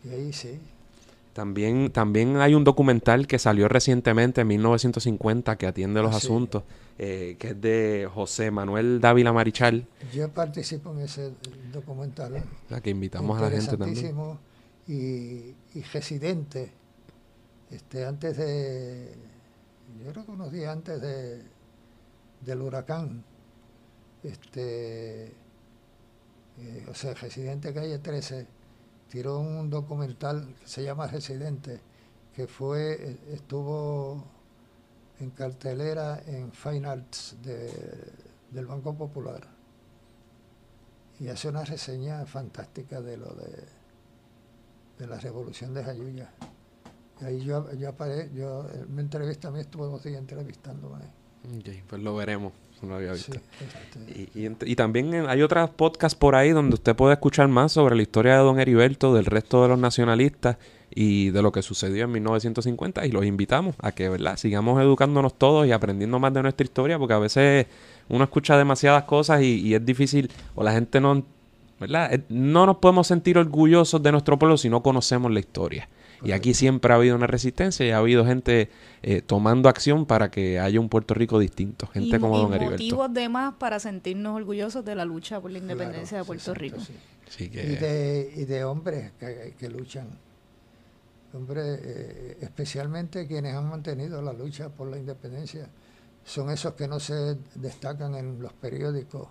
Y 0.06 0.10
ahí 0.10 0.32
sí. 0.32 0.60
También, 1.40 1.90
también 1.94 2.36
hay 2.36 2.54
un 2.54 2.66
documental 2.66 3.26
que 3.26 3.40
salió 3.40 3.70
recientemente 3.70 4.42
en 4.42 4.48
1950 4.50 5.58
que 5.58 5.68
atiende 5.68 6.02
los 6.02 6.14
Ah, 6.14 6.20
sí. 6.20 6.28
asuntos, 6.28 6.64
eh, 6.98 7.38
que 7.40 7.48
es 7.52 7.62
de 7.62 8.10
José 8.14 8.52
Manuel 8.52 9.00
Dávila 9.00 9.32
Marichal, 9.32 9.88
Yo 10.14 10.28
participo 10.34 10.92
en 10.92 11.00
ese 11.00 11.32
documental. 11.72 12.44
la 12.68 12.82
que 12.82 12.90
invitamos 12.90 13.38
a 13.38 13.44
la 13.44 13.52
gente 13.52 13.78
también. 13.78 14.14
y, 14.86 15.56
y 15.76 15.82
residente 15.94 16.72
este 17.72 18.04
antes 18.06 18.36
de 18.36 19.14
yo 20.04 20.12
creo 20.12 20.26
que 20.26 20.32
unos 20.32 20.52
días 20.52 20.74
antes 20.76 21.00
de 21.00 21.42
del 22.46 22.62
huracán 22.62 23.24
este 24.24 25.28
eh, 25.28 26.86
o 26.90 26.94
sea 26.94 27.14
residente 27.14 27.74
calle 27.74 28.00
13 28.00 28.46
tiró 29.10 29.40
un 29.40 29.70
documental 29.70 30.54
que 30.60 30.68
se 30.68 30.84
llama 30.84 31.08
residente 31.08 31.82
que 32.34 32.48
fue 32.48 33.18
estuvo 33.34 34.24
en 35.20 35.32
cartelera 35.32 36.22
en 36.26 36.52
Fine 36.52 36.88
Arts 36.88 37.36
de- 37.44 38.14
del 38.52 38.66
Banco 38.66 38.94
Popular 38.96 39.42
y 41.20 41.28
hace 41.28 41.50
una 41.50 41.66
reseña 41.66 42.26
fantástica 42.26 43.02
de 43.02 43.18
lo 43.18 43.34
de 43.34 43.80
de 45.00 45.08
la 45.08 45.18
revolución 45.18 45.74
de 45.74 45.82
Jayuya. 45.82 46.30
Y 47.22 47.24
ahí 47.24 47.40
yo, 47.40 47.72
yo, 47.74 47.88
apare- 47.90 48.30
yo 48.34 48.66
mi 48.90 49.00
entrevista 49.00 49.48
a 49.48 49.52
mí 49.52 49.62
estuve 49.62 49.86
dos 49.88 50.04
días 50.04 50.18
entrevistándome. 50.20 51.06
Ok, 51.58 51.70
pues 51.88 52.02
lo 52.02 52.16
veremos. 52.18 52.52
No 52.82 52.90
lo 52.90 52.96
había 52.96 53.16
Sí, 53.16 53.32
visto. 53.32 53.46
este, 53.60 54.30
Y, 54.36 54.44
y 54.44 54.48
ent- 54.48 54.64
y 54.66 54.76
también 54.76 55.14
hay 55.28 55.42
otras 55.42 55.70
podcasts 55.70 56.18
por 56.18 56.36
ahí 56.36 56.52
donde 56.52 56.76
usted 56.76 56.96
puede 56.96 57.14
escuchar 57.14 57.48
más 57.48 57.72
sobre 57.72 57.96
la 57.96 58.02
historia 58.02 58.34
de 58.34 58.40
don 58.44 58.60
Heriberto, 58.60 59.14
del 59.14 59.26
resto 59.26 59.62
de 59.64 59.70
los 59.70 59.80
nacionalistas 59.80 60.58
y 60.92 61.30
de 61.30 61.42
lo 61.42 61.52
que 61.52 61.62
sucedió 61.62 62.06
en 62.06 62.12
1950 62.14 63.06
y 63.06 63.12
los 63.12 63.24
invitamos 63.26 63.76
a 63.80 63.92
que 63.92 64.10
verdad 64.10 64.38
sigamos 64.38 64.82
educándonos 64.82 65.38
todos 65.38 65.68
y 65.68 65.72
aprendiendo 65.72 66.18
más 66.20 66.34
de 66.34 66.42
nuestra 66.42 66.64
historia 66.66 66.98
porque 66.98 67.14
a 67.14 67.20
veces 67.20 67.68
uno 68.10 68.24
escucha 68.24 68.58
demasiadas 68.58 69.04
cosas 69.04 69.42
y, 69.44 69.60
y 69.62 69.76
es 69.76 69.86
difícil 69.86 70.32
o 70.56 70.64
la 70.64 70.72
gente 70.72 71.00
no 71.00 71.24
verdad 71.80 72.20
no 72.30 72.66
nos 72.66 72.78
podemos 72.78 73.06
sentir 73.06 73.38
orgullosos 73.38 74.02
de 74.02 74.12
nuestro 74.12 74.40
pueblo 74.40 74.58
si 74.58 74.68
no 74.68 74.82
conocemos 74.82 75.32
la 75.32 75.40
historia 75.40 75.88
y 76.24 76.32
aquí 76.32 76.54
siempre 76.54 76.92
ha 76.94 76.96
habido 76.98 77.16
una 77.16 77.28
resistencia 77.28 77.86
y 77.86 77.92
ha 77.92 77.98
habido 77.98 78.26
gente 78.26 78.70
eh, 79.02 79.22
tomando 79.22 79.70
acción 79.70 80.06
para 80.06 80.30
que 80.32 80.60
haya 80.60 80.80
un 80.80 80.90
Puerto 80.90 81.14
Rico 81.14 81.40
distinto 81.40 81.88
gente 81.88 82.18
y, 82.18 82.20
como 82.20 82.38
y 82.38 82.42
don 82.42 82.54
Heriberto 82.54 82.84
motivos 82.84 83.14
de 83.14 83.30
más 83.30 83.54
para 83.56 83.80
sentirnos 83.80 84.36
orgullosos 84.36 84.84
de 84.84 84.96
la 84.96 85.06
lucha 85.06 85.40
por 85.40 85.52
la 85.52 85.60
independencia 85.60 86.18
claro, 86.18 86.24
de 86.24 86.28
Puerto 86.28 86.52
exacto, 86.52 86.60
Rico. 86.60 86.80
sí. 86.80 86.94
Así 87.28 87.44
Y, 87.46 87.76
de, 87.76 88.34
y 88.36 88.46
de 88.46 88.64
hombres 88.64 89.12
que, 89.20 89.54
que 89.58 89.70
luchan. 89.70 90.08
Hombres, 91.32 91.80
eh, 91.84 92.38
especialmente 92.42 93.28
quienes 93.28 93.54
han 93.54 93.70
mantenido 93.70 94.22
la 94.22 94.34
lucha 94.34 94.70
por 94.70 94.88
la 94.90 94.98
independencia, 94.98 95.70
son 96.24 96.50
esos 96.50 96.74
que 96.74 96.88
no 96.88 97.00
se 97.00 97.38
destacan 97.56 98.16
en 98.16 98.42
los 98.42 98.52
periódicos 98.54 99.28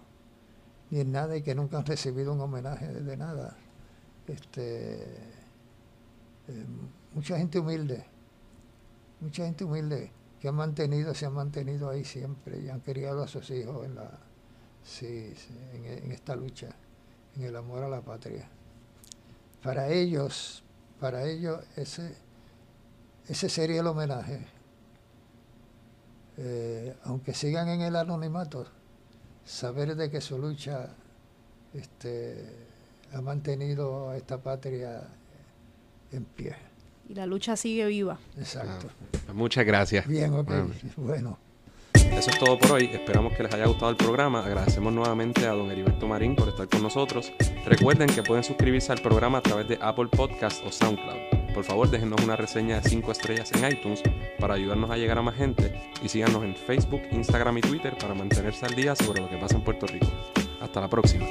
ni 0.90 1.00
en 1.00 1.12
nada 1.12 1.36
y 1.36 1.42
que 1.42 1.54
nunca 1.54 1.78
han 1.78 1.86
recibido 1.86 2.32
un 2.32 2.40
homenaje 2.40 2.86
de 2.86 3.16
nada. 3.16 3.56
Este, 4.28 5.04
eh, 6.48 6.66
mucha 7.14 7.38
gente 7.38 7.58
humilde, 7.58 8.04
mucha 9.20 9.44
gente 9.44 9.64
humilde 9.64 10.10
que 10.40 10.48
han 10.48 10.54
mantenido, 10.54 11.14
se 11.14 11.26
han 11.26 11.34
mantenido 11.34 11.90
ahí 11.90 12.04
siempre 12.04 12.60
y 12.60 12.68
han 12.68 12.80
criado 12.80 13.22
a 13.22 13.28
sus 13.28 13.50
hijos 13.50 13.84
en 13.84 13.94
la, 13.94 14.18
sí, 14.82 15.34
en 15.74 16.12
esta 16.12 16.36
lucha, 16.36 16.68
en 17.36 17.44
el 17.44 17.56
amor 17.56 17.82
a 17.82 17.88
la 17.88 18.00
patria. 18.00 18.48
Para 19.62 19.88
ellos, 19.88 20.62
para 21.00 21.24
ellos 21.24 21.64
ese, 21.76 22.14
ese 23.26 23.48
sería 23.48 23.80
el 23.80 23.86
homenaje. 23.86 24.46
Eh, 26.36 26.96
aunque 27.02 27.34
sigan 27.34 27.68
en 27.68 27.80
el 27.80 27.96
anonimato, 27.96 28.66
saber 29.44 29.96
de 29.96 30.08
que 30.08 30.20
su 30.20 30.38
lucha 30.38 30.94
este, 31.74 32.68
ha 33.12 33.20
mantenido 33.20 34.10
a 34.10 34.16
esta 34.16 34.40
patria 34.40 35.08
en 36.12 36.24
pie. 36.24 36.56
Y 37.08 37.14
la 37.14 37.26
lucha 37.26 37.56
sigue 37.56 37.86
viva. 37.86 38.18
Exacto. 38.36 38.88
pues 39.10 39.34
muchas 39.34 39.64
gracias 39.64 40.06
Bien, 40.06 40.32
ok. 40.34 40.46
Bueno. 40.46 40.74
Bueno. 40.96 41.38
Eso 41.94 42.30
es 42.30 42.38
todo 42.38 42.58
por 42.58 42.72
hoy. 42.72 42.86
Esperamos 42.92 43.32
que 43.34 43.44
les 43.44 43.54
haya 43.54 43.66
gustado 43.66 43.90
el 43.90 43.96
programa. 43.96 44.44
Agradecemos 44.44 44.92
nuevamente 44.92 45.46
a 45.46 45.52
don 45.52 45.70
Heriberto 45.70 46.08
Marín 46.08 46.34
por 46.34 46.48
estar 46.48 46.68
con 46.68 46.82
nosotros. 46.82 47.32
Recuerden 47.64 48.08
que 48.08 48.22
pueden 48.22 48.42
suscribirse 48.42 48.90
al 48.90 49.00
programa 49.00 49.38
a 49.38 49.42
través 49.42 49.68
de 49.68 49.78
Apple 49.80 50.08
Podcast 50.08 50.64
o 50.66 50.72
SoundCloud. 50.72 51.54
Por 51.54 51.64
favor, 51.64 51.88
déjenos 51.88 52.20
una 52.24 52.36
reseña 52.36 52.80
de 52.80 52.88
5 52.88 53.12
estrellas 53.12 53.52
en 53.52 53.70
iTunes 53.70 54.02
para 54.38 54.54
ayudarnos 54.54 54.90
a 54.90 54.96
llegar 54.96 55.18
a 55.18 55.22
más 55.22 55.36
gente. 55.36 55.72
Y 56.02 56.08
síganos 56.08 56.42
en 56.44 56.56
Facebook, 56.56 57.02
Instagram 57.12 57.58
y 57.58 57.60
Twitter 57.60 57.96
para 57.98 58.14
mantenerse 58.14 58.66
al 58.66 58.74
día 58.74 58.96
sobre 58.96 59.22
lo 59.22 59.28
que 59.28 59.36
pasa 59.36 59.56
en 59.56 59.62
Puerto 59.62 59.86
Rico. 59.86 60.08
Hasta 60.60 60.80
la 60.80 60.88
próxima. 60.88 61.26